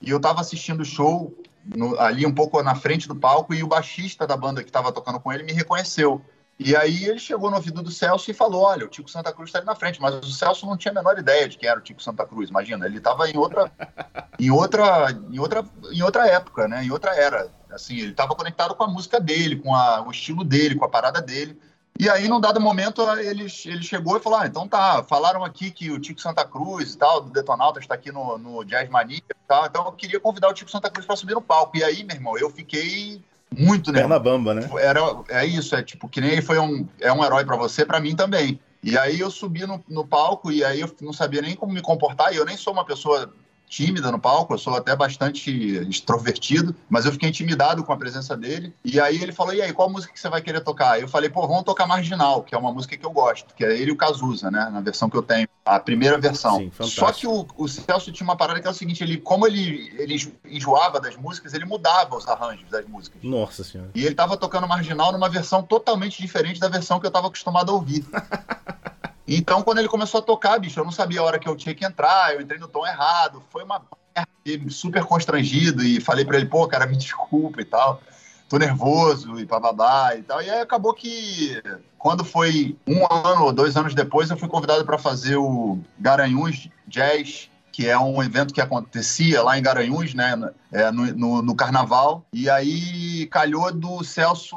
E 0.00 0.10
eu 0.10 0.16
estava 0.16 0.40
assistindo 0.40 0.80
o 0.80 0.84
show 0.84 1.32
no, 1.64 1.96
ali 2.00 2.26
um 2.26 2.34
pouco 2.34 2.60
na 2.64 2.74
frente 2.74 3.06
do 3.06 3.14
palco 3.14 3.54
e 3.54 3.62
o 3.62 3.68
baixista 3.68 4.26
da 4.26 4.36
banda 4.36 4.64
que 4.64 4.68
estava 4.68 4.90
tocando 4.90 5.20
com 5.20 5.32
ele 5.32 5.44
me 5.44 5.52
reconheceu. 5.52 6.20
E 6.58 6.76
aí 6.76 7.06
ele 7.06 7.18
chegou 7.18 7.50
no 7.50 7.56
ouvido 7.56 7.82
do 7.82 7.90
Celso 7.90 8.30
e 8.30 8.34
falou: 8.34 8.62
Olha, 8.62 8.84
o 8.84 8.88
Tico 8.88 9.10
Santa 9.10 9.32
Cruz 9.32 9.48
está 9.48 9.58
ali 9.58 9.66
na 9.66 9.74
frente, 9.74 10.00
mas 10.00 10.14
o 10.14 10.30
Celso 10.30 10.66
não 10.66 10.76
tinha 10.76 10.92
a 10.92 10.94
menor 10.94 11.18
ideia 11.18 11.48
de 11.48 11.56
quem 11.56 11.68
era 11.68 11.78
o 11.78 11.82
Tico 11.82 12.02
Santa 12.02 12.26
Cruz. 12.26 12.50
Imagina, 12.50 12.86
ele 12.86 12.98
estava 12.98 13.28
em 13.28 13.36
outra, 13.36 13.70
em 14.38 14.50
outra, 14.50 15.10
em 15.30 15.38
outra, 15.38 15.64
em 15.90 16.02
outra 16.02 16.26
época, 16.28 16.68
né? 16.68 16.84
Em 16.84 16.90
outra 16.90 17.14
era. 17.14 17.50
Assim, 17.70 17.96
ele 17.96 18.10
estava 18.10 18.34
conectado 18.34 18.74
com 18.74 18.84
a 18.84 18.88
música 18.88 19.18
dele, 19.18 19.56
com 19.56 19.74
a, 19.74 20.06
o 20.06 20.10
estilo 20.10 20.44
dele, 20.44 20.74
com 20.74 20.84
a 20.84 20.90
parada 20.90 21.22
dele. 21.22 21.58
E 21.98 22.08
aí, 22.08 22.28
num 22.28 22.40
dado 22.40 22.60
momento, 22.60 23.02
ele, 23.18 23.46
ele 23.64 23.82
chegou 23.82 24.16
e 24.16 24.20
falou: 24.20 24.38
ah, 24.38 24.46
então 24.46 24.68
tá, 24.68 25.02
falaram 25.04 25.44
aqui 25.44 25.70
que 25.70 25.90
o 25.90 25.98
Tico 25.98 26.20
Santa 26.20 26.44
Cruz 26.44 26.94
e 26.94 26.98
tal, 26.98 27.22
do 27.22 27.30
Detonauta, 27.30 27.80
está 27.80 27.94
aqui 27.94 28.12
no, 28.12 28.38
no 28.38 28.64
Jazz 28.64 28.88
Mania 28.88 29.18
e 29.18 29.34
tal, 29.48 29.66
então 29.66 29.84
eu 29.84 29.92
queria 29.92 30.20
convidar 30.20 30.48
o 30.48 30.54
Tico 30.54 30.70
Santa 30.70 30.90
Cruz 30.90 31.06
para 31.06 31.16
subir 31.16 31.34
no 31.34 31.42
palco. 31.42 31.76
E 31.76 31.82
aí, 31.82 32.04
meu 32.04 32.16
irmão, 32.16 32.38
eu 32.38 32.50
fiquei 32.50 33.22
muito, 33.56 33.92
né? 33.92 34.00
Perna 34.00 34.18
bamba, 34.18 34.54
né? 34.54 34.68
Era, 34.80 35.00
é 35.28 35.44
isso, 35.46 35.74
é 35.74 35.82
tipo, 35.82 36.08
que 36.08 36.20
nem 36.20 36.32
ele 36.32 36.42
foi 36.42 36.58
um, 36.58 36.86
é 37.00 37.12
um 37.12 37.24
herói 37.24 37.44
para 37.44 37.56
você, 37.56 37.84
para 37.84 38.00
mim 38.00 38.14
também. 38.14 38.58
E 38.82 38.98
aí 38.98 39.20
eu 39.20 39.30
subi 39.30 39.64
no, 39.64 39.82
no 39.88 40.04
palco 40.04 40.50
e 40.50 40.64
aí 40.64 40.80
eu 40.80 40.94
não 41.00 41.12
sabia 41.12 41.40
nem 41.40 41.54
como 41.54 41.72
me 41.72 41.80
comportar, 41.80 42.32
e 42.32 42.36
eu 42.36 42.44
nem 42.44 42.56
sou 42.56 42.72
uma 42.72 42.84
pessoa 42.84 43.32
tímida 43.72 44.12
no 44.12 44.18
palco, 44.18 44.52
eu 44.52 44.58
sou 44.58 44.76
até 44.76 44.94
bastante 44.94 45.50
extrovertido, 45.88 46.76
mas 46.90 47.06
eu 47.06 47.12
fiquei 47.12 47.30
intimidado 47.30 47.82
com 47.82 47.90
a 47.90 47.96
presença 47.96 48.36
dele. 48.36 48.74
E 48.84 49.00
aí 49.00 49.22
ele 49.22 49.32
falou: 49.32 49.54
e 49.54 49.62
aí, 49.62 49.72
qual 49.72 49.88
música 49.88 50.12
que 50.12 50.20
você 50.20 50.28
vai 50.28 50.42
querer 50.42 50.60
tocar? 50.60 51.00
Eu 51.00 51.08
falei: 51.08 51.30
pô, 51.30 51.48
vamos 51.48 51.62
tocar 51.62 51.86
Marginal, 51.86 52.42
que 52.42 52.54
é 52.54 52.58
uma 52.58 52.70
música 52.70 52.98
que 52.98 53.06
eu 53.06 53.10
gosto, 53.10 53.54
que 53.54 53.64
é 53.64 53.74
ele 53.74 53.90
e 53.90 53.92
o 53.92 53.96
Cazuza, 53.96 54.50
né? 54.50 54.68
Na 54.70 54.82
versão 54.82 55.08
que 55.08 55.16
eu 55.16 55.22
tenho, 55.22 55.48
a 55.64 55.80
primeira 55.80 56.18
versão. 56.18 56.58
Sim, 56.58 56.70
Só 56.80 57.10
que 57.12 57.26
o, 57.26 57.46
o 57.56 57.66
Celso 57.66 58.12
tinha 58.12 58.26
uma 58.26 58.36
parada 58.36 58.60
que 58.60 58.68
é 58.68 58.70
o 58.70 58.74
seguinte: 58.74 59.02
ele, 59.02 59.16
como 59.16 59.46
ele, 59.46 59.90
ele 59.96 60.16
enjoava 60.44 61.00
das 61.00 61.16
músicas, 61.16 61.54
ele 61.54 61.64
mudava 61.64 62.14
os 62.14 62.28
arranjos 62.28 62.68
das 62.68 62.86
músicas. 62.86 63.22
Nossa 63.22 63.64
Senhora. 63.64 63.90
E 63.94 64.04
ele 64.04 64.14
tava 64.14 64.36
tocando 64.36 64.68
Marginal 64.68 65.12
numa 65.12 65.30
versão 65.30 65.62
totalmente 65.62 66.20
diferente 66.20 66.60
da 66.60 66.68
versão 66.68 67.00
que 67.00 67.06
eu 67.06 67.10
tava 67.10 67.28
acostumado 67.28 67.70
a 67.70 67.74
ouvir. 67.74 68.04
Então, 69.26 69.62
quando 69.62 69.78
ele 69.78 69.88
começou 69.88 70.20
a 70.20 70.22
tocar, 70.22 70.58
bicho, 70.58 70.78
eu 70.80 70.84
não 70.84 70.92
sabia 70.92 71.20
a 71.20 71.24
hora 71.24 71.38
que 71.38 71.48
eu 71.48 71.56
tinha 71.56 71.74
que 71.74 71.84
entrar, 71.84 72.34
eu 72.34 72.40
entrei 72.40 72.58
no 72.58 72.68
tom 72.68 72.86
errado, 72.86 73.42
foi 73.50 73.62
uma 73.62 73.82
super 74.68 75.04
constrangido 75.04 75.82
e 75.82 76.00
falei 76.00 76.24
para 76.24 76.36
ele, 76.36 76.46
pô, 76.46 76.66
cara, 76.66 76.86
me 76.86 76.96
desculpa 76.98 77.60
e 77.60 77.64
tal, 77.64 78.02
tô 78.48 78.58
nervoso 78.58 79.38
e 79.38 79.44
bababá 79.44 80.16
e 80.16 80.22
tal. 80.22 80.42
E 80.42 80.50
aí 80.50 80.60
acabou 80.60 80.92
que, 80.92 81.62
quando 81.98 82.24
foi 82.24 82.76
um 82.86 83.06
ano 83.10 83.44
ou 83.44 83.52
dois 83.52 83.76
anos 83.76 83.94
depois, 83.94 84.30
eu 84.30 84.36
fui 84.36 84.48
convidado 84.48 84.84
para 84.84 84.98
fazer 84.98 85.36
o 85.36 85.78
Garanhuns 85.98 86.68
Jazz 86.86 87.50
que 87.72 87.88
é 87.88 87.98
um 87.98 88.22
evento 88.22 88.52
que 88.52 88.60
acontecia 88.60 89.42
lá 89.42 89.58
em 89.58 89.62
Garanhuns, 89.62 90.12
né, 90.12 90.34
é, 90.70 90.92
no, 90.92 91.06
no, 91.06 91.42
no, 91.42 91.54
carnaval. 91.56 92.22
E 92.30 92.48
aí 92.48 93.26
calhou 93.28 93.72
do 93.72 94.04
Celso 94.04 94.56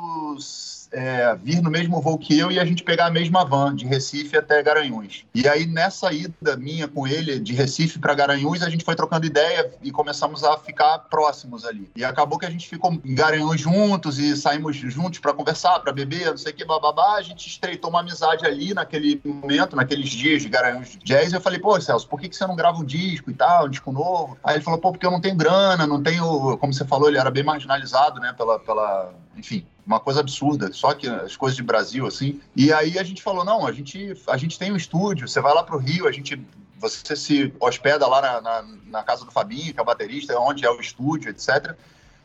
é, 0.91 1.35
vir 1.35 1.61
no 1.61 1.69
mesmo 1.69 2.01
voo 2.01 2.17
que 2.17 2.37
eu 2.37 2.51
e 2.51 2.59
a 2.59 2.65
gente 2.65 2.83
pegar 2.83 3.07
a 3.07 3.11
mesma 3.11 3.43
van 3.43 3.75
de 3.75 3.85
Recife 3.85 4.37
até 4.37 4.61
Garanhuns. 4.61 5.25
E 5.33 5.47
aí 5.47 5.65
nessa 5.65 6.11
ida 6.11 6.55
minha 6.57 6.87
com 6.87 7.07
ele 7.07 7.39
de 7.39 7.53
Recife 7.53 7.99
para 7.99 8.13
Garanhuns, 8.13 8.61
a 8.61 8.69
gente 8.69 8.83
foi 8.83 8.95
trocando 8.95 9.25
ideia 9.25 9.71
e 9.81 9.91
começamos 9.91 10.43
a 10.43 10.57
ficar 10.57 10.99
próximos 10.99 11.65
ali. 11.65 11.89
E 11.95 12.03
acabou 12.03 12.37
que 12.39 12.45
a 12.45 12.49
gente 12.49 12.67
ficou 12.67 12.93
em 12.93 13.15
Garanhuns 13.15 13.61
juntos 13.61 14.19
e 14.19 14.35
saímos 14.35 14.75
juntos 14.75 15.19
para 15.19 15.33
conversar, 15.33 15.79
para 15.79 15.91
beber, 15.91 16.27
não 16.27 16.37
sei 16.37 16.51
o 16.51 16.55
que, 16.55 16.65
bababá. 16.65 17.15
A 17.15 17.21
gente 17.21 17.47
estreitou 17.47 17.89
uma 17.89 17.99
amizade 17.99 18.45
ali 18.45 18.73
naquele 18.73 19.21
momento, 19.23 19.75
naqueles 19.75 20.09
dias 20.09 20.41
de 20.41 20.49
Garanhuns 20.49 20.97
Jazz. 21.03 21.33
Eu 21.33 21.41
falei, 21.41 21.59
pô, 21.59 21.79
Celso, 21.79 22.07
por 22.07 22.19
que, 22.19 22.29
que 22.29 22.35
você 22.35 22.45
não 22.45 22.55
grava 22.55 22.77
um 22.77 22.85
disco 22.85 23.29
e 23.29 23.33
tal, 23.33 23.65
um 23.65 23.69
disco 23.69 23.91
novo? 23.91 24.37
Aí 24.43 24.55
ele 24.55 24.63
falou, 24.63 24.79
pô, 24.79 24.91
porque 24.91 25.05
eu 25.05 25.11
não 25.11 25.21
tenho 25.21 25.35
grana, 25.35 25.85
não 25.87 26.01
tenho, 26.01 26.57
como 26.57 26.73
você 26.73 26.85
falou, 26.85 27.07
ele 27.07 27.17
era 27.17 27.31
bem 27.31 27.43
marginalizado, 27.43 28.19
né, 28.19 28.33
pela, 28.33 28.59
pela 28.59 29.13
enfim, 29.37 29.65
uma 29.85 29.99
coisa 29.99 30.19
absurda, 30.19 30.71
só 30.73 30.93
que 30.93 31.07
as 31.07 31.37
coisas 31.37 31.55
de 31.55 31.63
Brasil, 31.63 32.07
assim. 32.07 32.39
E 32.55 32.73
aí 32.73 32.97
a 32.97 33.03
gente 33.03 33.21
falou, 33.21 33.45
não, 33.45 33.65
a 33.65 33.71
gente, 33.71 34.13
a 34.27 34.37
gente 34.37 34.57
tem 34.57 34.71
um 34.71 34.75
estúdio, 34.75 35.27
você 35.27 35.39
vai 35.39 35.53
lá 35.53 35.63
pro 35.63 35.77
Rio, 35.77 36.07
a 36.07 36.11
gente 36.11 36.39
você 36.77 37.15
se 37.15 37.53
hospeda 37.59 38.05
lá 38.07 38.21
na, 38.21 38.41
na, 38.41 38.65
na, 38.87 39.03
casa 39.03 39.25
do 39.25 39.31
Fabinho, 39.31 39.73
que 39.73 39.79
é 39.79 39.81
o 39.81 39.85
baterista, 39.85 40.37
onde 40.39 40.65
é 40.65 40.69
o 40.69 40.79
estúdio, 40.79 41.29
etc. 41.29 41.75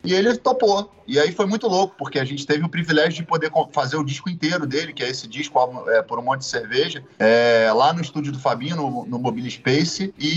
E 0.03 0.15
ele 0.15 0.37
topou. 0.37 0.91
E 1.07 1.19
aí 1.19 1.31
foi 1.31 1.47
muito 1.47 1.69
louco, 1.69 1.95
porque 1.99 2.19
a 2.19 2.25
gente 2.25 2.47
teve 2.47 2.65
o 2.65 2.69
privilégio 2.69 3.23
de 3.23 3.23
poder 3.25 3.53
fazer 3.73 3.97
o 3.97 4.05
disco 4.05 4.31
inteiro 4.31 4.67
dele, 4.67 4.93
que 4.93 5.03
é 5.03 5.09
esse 5.09 5.29
disco 5.29 5.59
é, 5.89 6.03
por 6.03 6.19
um 6.19 6.23
monte 6.23 6.41
de 6.41 6.47
cerveja, 6.47 7.05
é, 7.19 7.71
lá 7.73 7.93
no 7.93 8.01
estúdio 8.01 8.33
do 8.33 8.39
Fabinho, 8.39 8.77
no, 8.77 9.07
no 9.07 9.19
Mobile 9.19 9.51
Space, 9.51 10.13
e, 10.19 10.31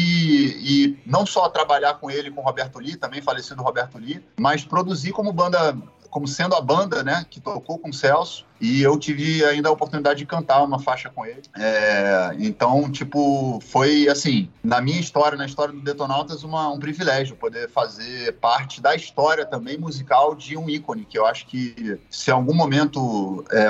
e 0.61 0.99
não 1.05 1.25
só 1.25 1.47
trabalhar 1.49 1.95
com 1.95 2.11
ele, 2.11 2.29
com 2.29 2.41
o 2.41 2.43
Roberto 2.43 2.79
Lee, 2.79 2.97
também 2.97 3.21
falecido 3.21 3.63
Roberto 3.63 3.97
Lee, 3.97 4.23
mas 4.37 4.65
produzir 4.65 5.11
como 5.11 5.31
banda 5.31 5.75
como 6.13 6.27
sendo 6.27 6.53
a 6.53 6.61
banda, 6.61 7.03
né, 7.03 7.25
que 7.27 7.41
tocou 7.41 7.79
com 7.79 7.89
o 7.89 7.93
Celso, 7.93 8.45
e 8.61 8.83
eu 8.83 8.99
tive 8.99 9.43
ainda 9.43 9.67
a 9.67 9.71
oportunidade 9.71 10.19
de 10.19 10.27
cantar 10.27 10.63
uma 10.63 10.77
faixa 10.77 11.09
com 11.09 11.25
ele. 11.25 11.41
É, 11.57 12.35
então, 12.37 12.89
tipo, 12.91 13.59
foi 13.65 14.07
assim, 14.07 14.47
na 14.63 14.79
minha 14.79 14.99
história, 14.99 15.35
na 15.35 15.47
história 15.47 15.73
do 15.73 15.81
Detonautas, 15.81 16.43
uma, 16.43 16.69
um 16.69 16.77
privilégio 16.77 17.35
poder 17.35 17.67
fazer 17.67 18.33
parte 18.33 18.79
da 18.79 18.95
história 18.95 19.43
também 19.43 19.75
musical 19.75 20.35
de 20.35 20.55
um 20.55 20.69
ícone, 20.69 21.03
que 21.03 21.17
eu 21.17 21.25
acho 21.25 21.47
que 21.47 21.99
se 22.11 22.29
em 22.29 22.33
algum 22.33 22.53
momento 22.53 23.43
é, 23.51 23.69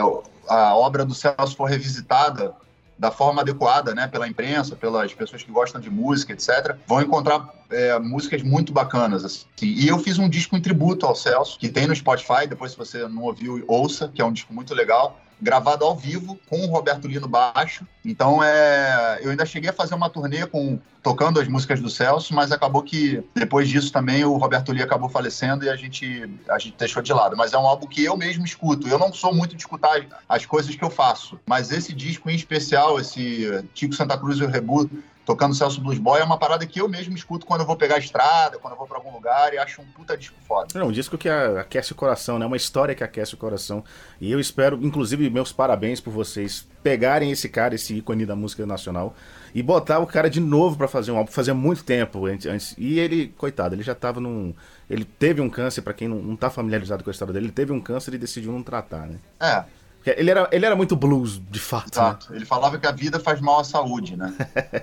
a 0.50 0.76
obra 0.76 1.06
do 1.06 1.16
Celso 1.16 1.56
for 1.56 1.70
revisitada, 1.70 2.54
da 2.98 3.12
forma 3.12 3.41
adequada, 3.41 3.94
né, 3.94 4.08
pela 4.08 4.28
imprensa, 4.28 4.76
pelas 4.76 5.14
pessoas 5.14 5.44
que 5.44 5.52
gostam 5.52 5.82
de 5.82 5.89
música, 5.89 6.34
etc., 6.34 6.76
vão 6.88 7.02
encontrar 7.02 7.54
é, 7.70 7.98
músicas 8.00 8.41
muito 8.44 8.72
bacanas. 8.72 9.26
Assim. 9.26 9.46
E 9.62 9.88
eu 9.88 10.00
fiz 10.00 10.20
um 10.20 10.30
disco 10.30 10.56
em 10.56 10.62
tributo 10.62 11.06
ao 11.06 11.16
Celso, 11.16 11.58
que 11.58 11.70
tem 11.70 11.88
no 11.88 11.96
Spotify, 11.96 12.48
depois 12.48 12.72
se 12.72 12.78
você 12.78 13.08
não 13.08 13.24
ouviu, 13.24 13.64
ouça, 13.68 14.10
que 14.14 14.22
é 14.22 14.26
um 14.26 14.32
disco 14.32 14.54
muito 14.54 14.74
legal 14.74 15.20
gravado 15.44 15.84
ao 15.84 15.96
vivo 15.96 16.39
com 16.50 16.62
o 16.62 16.68
Roberto 16.68 17.08
Lino 17.08 17.28
baixo. 17.28 17.86
Então 18.04 18.44
é, 18.44 19.20
eu 19.22 19.30
ainda 19.30 19.46
cheguei 19.46 19.70
a 19.70 19.74
fazer 19.74 19.94
uma 19.94 20.10
turnê 20.10 20.46
com 20.48 20.80
tocando 21.02 21.39
as 21.39 21.48
músicas 21.48 21.82
do 21.82 21.89
Celso, 21.89 22.34
mas 22.34 22.52
acabou 22.52 22.82
que 22.82 23.22
depois 23.36 23.68
disso 23.68 23.91
também 23.91 24.24
o 24.24 24.38
Roberto 24.38 24.72
Lee 24.72 24.82
acabou 24.82 25.10
falecendo 25.10 25.66
e 25.66 25.70
a 25.70 25.76
gente 25.76 26.30
a 26.50 26.58
gente 26.58 26.78
deixou 26.78 27.04
de 27.04 27.12
lado. 27.12 27.36
Mas 27.36 27.54
é 27.54 27.58
um 27.58 27.68
álbum 27.68 27.86
que 27.86 28.04
eu 28.04 28.16
mesmo 28.16 28.46
escuto. 28.46 28.88
Eu 28.88 28.98
não 28.98 29.14
sou 29.14 29.34
muito 29.34 29.56
de 29.56 29.62
escutar 29.62 30.06
as 30.28 30.46
coisas 30.46 30.74
que 30.74 30.84
eu 30.84 30.89
faço, 30.89 31.38
mas 31.46 31.72
esse 31.72 31.94
disco 31.94 32.30
em 32.30 32.36
especial, 32.36 33.00
esse 33.00 33.64
Tico 33.74 33.94
Santa 33.94 34.18
Cruz 34.18 34.39
e 34.39 34.44
o 34.44 34.50
Rebu 34.50 34.89
tocando 35.26 35.56
Celso 35.56 35.82
Blues 35.82 35.98
Boy 35.98 36.20
é 36.20 36.24
uma 36.24 36.38
parada 36.38 36.66
que 36.66 36.80
eu 36.80 36.88
mesmo 36.88 37.16
escuto 37.16 37.46
quando 37.46 37.62
eu 37.62 37.68
vou 37.68 37.76
pegar 37.76 37.96
a 37.96 38.00
estrada, 38.00 38.58
quando 38.58 38.74
eu 38.74 38.78
vou 38.78 38.88
para 38.88 38.98
algum 38.98 39.12
lugar 39.12 39.54
e 39.54 39.58
acho 39.58 39.82
um 39.82 39.86
puta 39.86 40.18
disco 40.18 40.36
foda. 40.46 40.68
É 40.78 40.84
um 40.84 40.92
disco 40.92 41.18
que 41.18 41.30
aquece 41.30 41.92
o 41.92 41.96
coração, 41.96 42.38
né? 42.38 42.46
Uma 42.46 42.58
história 42.58 42.94
que 42.94 43.04
aquece 43.04 43.34
o 43.34 43.38
coração. 43.38 43.84
E 44.20 44.32
eu 44.32 44.40
espero, 44.40 44.80
inclusive, 44.82 45.30
meus 45.30 45.52
parabéns 45.52 46.02
por 46.02 46.12
vocês 46.12 46.68
pegarem 46.82 47.32
esse 47.32 47.48
cara, 47.48 47.76
esse 47.76 47.96
ícone 47.96 48.26
da 48.26 48.36
música 48.36 48.66
nacional 48.66 49.16
e 49.56 49.64
botar 49.64 50.00
o 50.00 50.08
cara 50.08 50.30
de 50.30 50.40
novo 50.40 50.78
para 50.78 50.88
fazer 50.88 51.12
um 51.12 51.18
álbum. 51.18 51.32
Fazia 51.32 51.54
muito 51.54 51.84
tempo 51.84 52.26
antes. 52.26 52.76
E 52.78 53.00
ele, 53.00 53.34
coitado, 53.38 53.76
ele 53.76 53.84
já 53.84 53.96
tava 53.96 54.20
num. 54.20 54.54
Ele 54.90 55.06
teve 55.06 55.42
um 55.42 55.50
câncer, 55.50 55.82
para 55.82 55.94
quem 55.94 56.08
não, 56.08 56.18
não 56.18 56.36
tá 56.36 56.50
familiarizado 56.50 57.04
com 57.04 57.10
a 57.10 57.12
história 57.12 57.34
dele, 57.34 57.46
ele 57.46 57.54
teve 57.54 57.72
um 57.72 57.80
câncer 57.80 58.14
e 58.14 58.18
decidiu 58.18 58.52
não 58.52 58.62
tratar, 58.62 59.08
né? 59.08 59.18
É. 59.40 59.64
Ele 60.06 60.30
era, 60.30 60.49
ele 60.51 60.66
era 60.66 60.76
muito 60.76 60.95
blues, 60.95 61.41
de 61.49 61.60
fato. 61.60 61.86
Né? 61.86 61.91
Exato. 61.91 62.32
Né? 62.32 62.38
Ele 62.38 62.45
falava 62.45 62.78
que 62.78 62.86
a 62.86 62.91
vida 62.91 63.20
faz 63.20 63.39
mal 63.39 63.60
à 63.60 63.64
saúde, 63.64 64.18
né? 64.18 64.34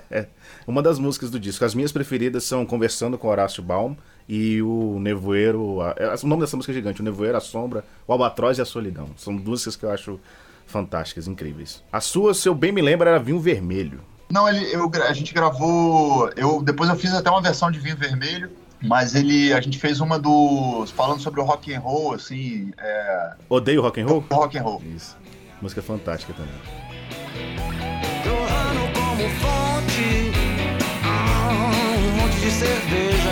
Uma 0.65 0.81
das 0.81 0.97
músicas 0.97 1.29
do 1.29 1.39
disco. 1.39 1.63
As 1.63 1.75
minhas 1.75 1.91
preferidas 1.91 2.43
são 2.43 2.65
Conversando 2.65 3.17
com 3.17 3.27
Horácio 3.27 3.61
Baum 3.61 3.95
e 4.27 4.61
o 4.61 4.97
Nevoeiro. 4.99 5.81
A, 5.81 5.95
é, 5.97 6.15
o 6.23 6.27
nome 6.27 6.41
dessa 6.41 6.55
música 6.55 6.71
é 6.71 6.75
gigante: 6.75 7.01
O 7.01 7.03
Nevoeiro, 7.03 7.37
a 7.37 7.41
Sombra, 7.41 7.85
o 8.07 8.11
Albatroz 8.11 8.57
e 8.57 8.61
a 8.61 8.65
Solidão. 8.65 9.09
São 9.15 9.33
músicas 9.33 9.75
que 9.75 9.85
eu 9.85 9.91
acho 9.91 10.19
fantásticas, 10.65 11.27
incríveis. 11.27 11.83
A 11.91 12.01
sua, 12.01 12.33
se 12.33 12.47
eu 12.47 12.55
bem 12.55 12.71
me 12.71 12.81
lembro, 12.81 13.07
era 13.07 13.19
Vinho 13.19 13.39
Vermelho. 13.39 14.01
Não, 14.31 14.47
ele, 14.47 14.73
eu, 14.73 14.89
a 15.07 15.13
gente 15.13 15.33
gravou. 15.33 16.31
Eu, 16.35 16.61
depois 16.63 16.89
eu 16.89 16.95
fiz 16.95 17.13
até 17.13 17.29
uma 17.29 17.41
versão 17.41 17.69
de 17.69 17.79
Vinho 17.79 17.97
Vermelho 17.97 18.49
mas 18.81 19.13
ele 19.13 19.53
a 19.53 19.61
gente 19.61 19.77
fez 19.77 19.99
uma 19.99 20.17
do 20.17 20.85
falando 20.87 21.21
sobre 21.21 21.39
o 21.39 21.43
rock 21.43 21.73
and 21.73 21.79
roll 21.79 22.13
assim 22.13 22.71
é... 22.79 23.33
odeio 23.47 23.81
rock 23.81 24.01
and 24.01 24.07
roll? 24.07 24.23
rock 24.31 24.57
and 24.57 24.63
roll. 24.63 24.81
Isso. 24.95 25.17
Música 25.61 25.81
fantástica 25.81 26.33
também. 26.33 26.53
Torrando 28.23 28.91
como 28.93 29.29
fonte 29.29 30.31
um 32.01 32.21
monte 32.21 32.35
de 32.39 32.49
cerveja. 32.49 33.31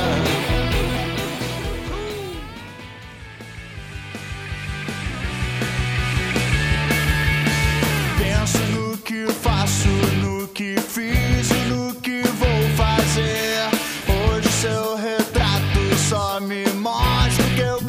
Penso 8.19 8.59
no 8.73 8.97
que 8.99 9.25
faço 9.33 9.87
no 10.21 10.47
que 10.49 10.75
fiz 10.79 11.49
e 11.49 11.69
no 11.69 11.95
que 11.95 12.21
vou 12.21 12.69
fazer 12.77 13.48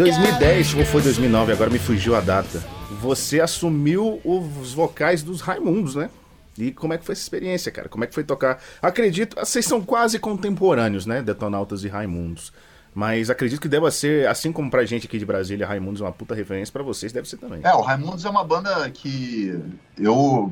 2010 0.01 0.77
ou 0.77 0.85
foi 0.87 1.03
2009, 1.03 1.53
agora 1.53 1.69
me 1.69 1.79
fugiu 1.79 2.17
a 2.17 2.23
data. 2.23 2.65
Você 3.03 3.39
assumiu 3.39 4.19
os 4.25 4.73
vocais 4.73 5.23
dos 5.23 5.43
Raimundos, 5.43 5.95
né? 5.95 6.09
E 6.57 6.73
como 6.73 6.95
é 6.95 6.99
que 6.99 7.05
foi 7.05 7.13
essa 7.13 7.21
experiência, 7.21 7.71
cara? 7.71 7.87
Como 7.87 8.03
é 8.03 8.07
que 8.07 8.15
foi 8.15 8.25
tocar? 8.25 8.63
Acredito, 8.81 9.37
vocês 9.39 9.67
são 9.67 9.83
quase 9.83 10.19
contemporâneos, 10.19 11.05
né? 11.05 11.21
Detonautas 11.21 11.85
e 11.85 11.89
Raimundos. 11.89 12.51
Mas 12.95 13.29
acredito 13.29 13.61
que 13.61 13.69
deva 13.69 13.91
ser, 13.91 14.27
assim 14.27 14.51
como 14.51 14.71
pra 14.71 14.87
gente 14.87 15.07
aqui 15.07 15.19
de 15.19 15.27
Brasília, 15.27 15.67
Raimundos 15.67 16.01
é 16.01 16.05
uma 16.05 16.13
puta 16.13 16.35
referência, 16.35 16.73
pra 16.73 16.83
vocês 16.83 17.13
deve 17.13 17.29
ser 17.29 17.37
também. 17.37 17.61
É, 17.63 17.75
o 17.75 17.83
Raimundos 17.83 18.25
é 18.25 18.31
uma 18.31 18.43
banda 18.43 18.91
que 18.91 19.55
eu, 19.99 20.51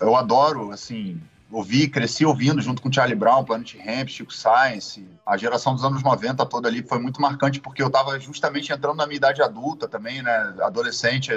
eu 0.00 0.16
adoro, 0.16 0.72
assim, 0.72 1.20
ouvi, 1.50 1.88
cresci 1.88 2.24
ouvindo 2.24 2.60
junto 2.60 2.82
com 2.82 2.92
Charlie 2.92 3.16
Brown, 3.16 3.44
Planet 3.44 3.76
Ramp, 3.76 4.08
Chico 4.08 4.32
Science. 4.32 5.08
A 5.24 5.36
geração 5.36 5.74
dos 5.74 5.84
anos 5.84 6.02
90 6.02 6.44
toda 6.46 6.68
ali 6.68 6.82
foi 6.82 6.98
muito 6.98 7.20
marcante 7.20 7.60
porque 7.60 7.82
eu 7.82 7.86
estava 7.86 8.18
justamente 8.20 8.72
entrando 8.72 8.96
na 8.96 9.06
minha 9.06 9.16
idade 9.16 9.42
adulta 9.42 9.88
também, 9.88 10.22
né? 10.22 10.54
Adolescente, 10.62 11.32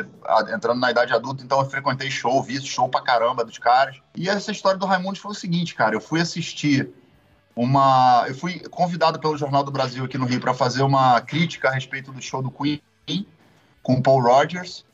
entrando 0.53 0.79
na 0.79 0.91
idade 0.91 1.13
adulta, 1.13 1.43
então 1.43 1.59
eu 1.59 1.69
frequentei 1.69 2.11
show, 2.11 2.43
vi 2.43 2.61
show 2.61 2.89
pra 2.89 3.01
caramba 3.01 3.45
dos 3.45 3.57
caras. 3.57 4.01
E 4.15 4.29
essa 4.29 4.51
história 4.51 4.77
do 4.77 4.85
Raimundo 4.85 5.19
foi 5.19 5.31
o 5.31 5.35
seguinte, 5.35 5.75
cara, 5.75 5.95
eu 5.95 6.01
fui 6.01 6.19
assistir 6.19 6.89
uma. 7.55 8.25
Eu 8.27 8.35
fui 8.35 8.59
convidado 8.69 9.19
pelo 9.19 9.37
Jornal 9.37 9.63
do 9.63 9.71
Brasil 9.71 10.03
aqui 10.03 10.17
no 10.17 10.25
Rio 10.25 10.39
para 10.39 10.53
fazer 10.53 10.83
uma 10.83 11.21
crítica 11.21 11.69
a 11.69 11.71
respeito 11.71 12.11
do 12.11 12.21
show 12.21 12.41
do 12.41 12.51
Queen 12.51 12.81
com 13.81 13.93
o 13.93 14.03
Paul 14.03 14.21
Rogers. 14.21 14.85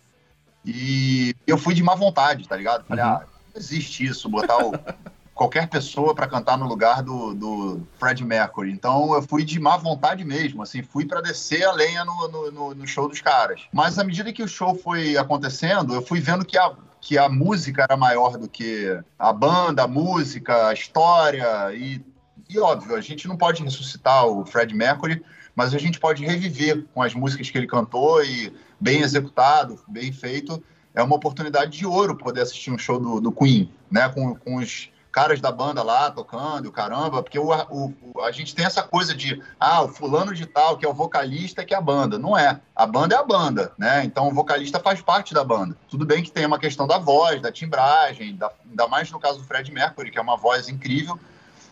E 0.65 1.33
eu 1.45 1.57
fui 1.57 1.73
de 1.73 1.81
má 1.81 1.95
vontade, 1.95 2.47
tá 2.47 2.55
ligado? 2.55 2.85
Falei, 2.85 3.03
uhum. 3.03 3.11
ah, 3.11 3.25
existe 3.57 4.05
isso, 4.05 4.29
botar 4.29 4.65
o, 4.65 4.71
qualquer 5.37 5.69
pessoa 5.69 6.15
para 6.15 6.27
cantar 6.27 6.57
no 6.57 6.67
lugar 6.67 7.03
do, 7.03 7.33
do 7.33 7.87
Fred 7.99 8.25
Mercury. 8.25 8.71
Então 8.71 9.13
eu 9.13 9.21
fui 9.21 9.45
de 9.45 9.59
má 9.59 9.77
vontade 9.77 10.25
mesmo, 10.25 10.63
assim, 10.63 10.81
fui 10.81 11.05
para 11.05 11.21
descer 11.21 11.63
a 11.63 11.71
lenha 11.71 12.03
no, 12.03 12.51
no, 12.51 12.75
no, 12.75 12.87
show 12.87 13.07
dos 13.07 13.21
caras. 13.21 13.61
Mas 13.71 13.99
à 13.99 14.03
medida 14.03 14.33
que 14.33 14.43
o 14.43 14.47
show 14.47 14.75
foi 14.75 15.15
acontecendo, 15.15 15.93
eu 15.93 16.01
fui 16.01 16.19
vendo 16.19 16.43
que 16.43 16.57
a, 16.57 16.73
que 16.99 17.17
a 17.17 17.29
música 17.29 17.83
era 17.83 17.95
maior 17.95 18.37
do 18.37 18.49
que 18.49 18.99
a 19.17 19.31
banda, 19.31 19.83
a 19.83 19.87
música, 19.87 20.69
a 20.69 20.73
história 20.73 21.71
e, 21.73 22.03
e 22.49 22.59
óbvio, 22.59 22.95
a 22.95 23.01
gente 23.01 23.27
não 23.27 23.37
pode 23.37 23.63
ressuscitar 23.63 24.25
o 24.25 24.43
Fred 24.43 24.73
Mercury, 24.73 25.23
mas 25.55 25.73
a 25.73 25.77
gente 25.77 25.99
pode 25.99 26.25
reviver 26.25 26.83
com 26.93 27.03
as 27.03 27.13
músicas 27.13 27.49
que 27.49 27.57
ele 27.57 27.67
cantou 27.67 28.23
e 28.23 28.51
bem 28.79 29.01
executado, 29.01 29.79
bem 29.87 30.11
feito 30.11 30.61
é 30.97 31.03
uma 31.03 31.15
oportunidade 31.15 31.77
de 31.77 31.85
ouro 31.85 32.17
poder 32.17 32.41
assistir 32.41 32.71
um 32.71 32.77
show 32.77 32.99
do, 32.99 33.21
do 33.21 33.31
Queen, 33.31 33.71
né? 33.89 34.09
Com, 34.09 34.33
com 34.33 34.55
os 34.55 34.89
caras 35.11 35.39
da 35.39 35.51
banda 35.51 35.83
lá 35.83 36.09
tocando, 36.09 36.71
caramba, 36.71 37.21
porque 37.21 37.37
o, 37.37 37.51
o, 37.51 38.21
a 38.21 38.31
gente 38.31 38.55
tem 38.55 38.65
essa 38.65 38.81
coisa 38.81 39.13
de, 39.13 39.39
ah, 39.59 39.83
o 39.83 39.89
fulano 39.89 40.33
de 40.33 40.47
tal, 40.47 40.75
que 40.75 40.87
é 40.87 40.89
o 40.89 40.95
vocalista, 40.95 41.63
que 41.63 41.75
é 41.75 41.77
a 41.77 41.81
banda. 41.81 42.17
Não 42.17 42.35
é. 42.35 42.59
A 42.75 42.87
banda 42.87 43.13
é 43.13 43.17
a 43.19 43.23
banda, 43.23 43.71
né? 43.77 44.03
Então 44.05 44.27
o 44.27 44.33
vocalista 44.33 44.79
faz 44.79 44.99
parte 44.99 45.35
da 45.35 45.43
banda. 45.43 45.77
Tudo 45.87 46.03
bem 46.03 46.23
que 46.23 46.31
tem 46.31 46.47
uma 46.47 46.57
questão 46.57 46.87
da 46.87 46.97
voz, 46.97 47.43
da 47.43 47.51
timbragem, 47.51 48.35
da, 48.35 48.51
ainda 48.67 48.87
mais 48.87 49.11
no 49.11 49.19
caso 49.19 49.37
do 49.37 49.45
Fred 49.45 49.71
Mercury, 49.71 50.09
que 50.09 50.17
é 50.17 50.21
uma 50.21 50.35
voz 50.35 50.67
incrível, 50.67 51.19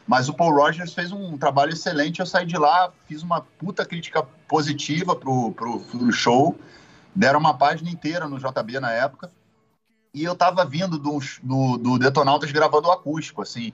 mas 0.05 0.29
o 0.29 0.35
Paul 0.35 0.53
Rogers 0.53 0.93
fez 0.93 1.11
um 1.11 1.35
trabalho 1.35 1.73
excelente. 1.73 2.19
Eu 2.19 2.27
saí 2.27 2.45
de 2.45 2.59
lá, 2.59 2.91
fiz 3.07 3.23
uma 3.23 3.41
puta 3.41 3.83
crítica 3.83 4.21
positiva 4.47 5.15
pro, 5.15 5.51
pro, 5.53 5.79
pro 5.79 6.11
show 6.11 6.55
Deram 7.15 7.39
uma 7.39 7.53
página 7.53 7.89
inteira 7.89 8.27
no 8.27 8.37
JB 8.37 8.79
na 8.79 8.91
época. 8.91 9.31
E 10.13 10.23
eu 10.23 10.35
tava 10.35 10.65
vindo 10.65 10.97
do, 10.97 11.19
do, 11.43 11.77
do 11.77 11.99
Detonautas 11.99 12.51
gravando 12.51 12.87
o 12.87 12.91
acústico, 12.91 13.41
assim. 13.41 13.73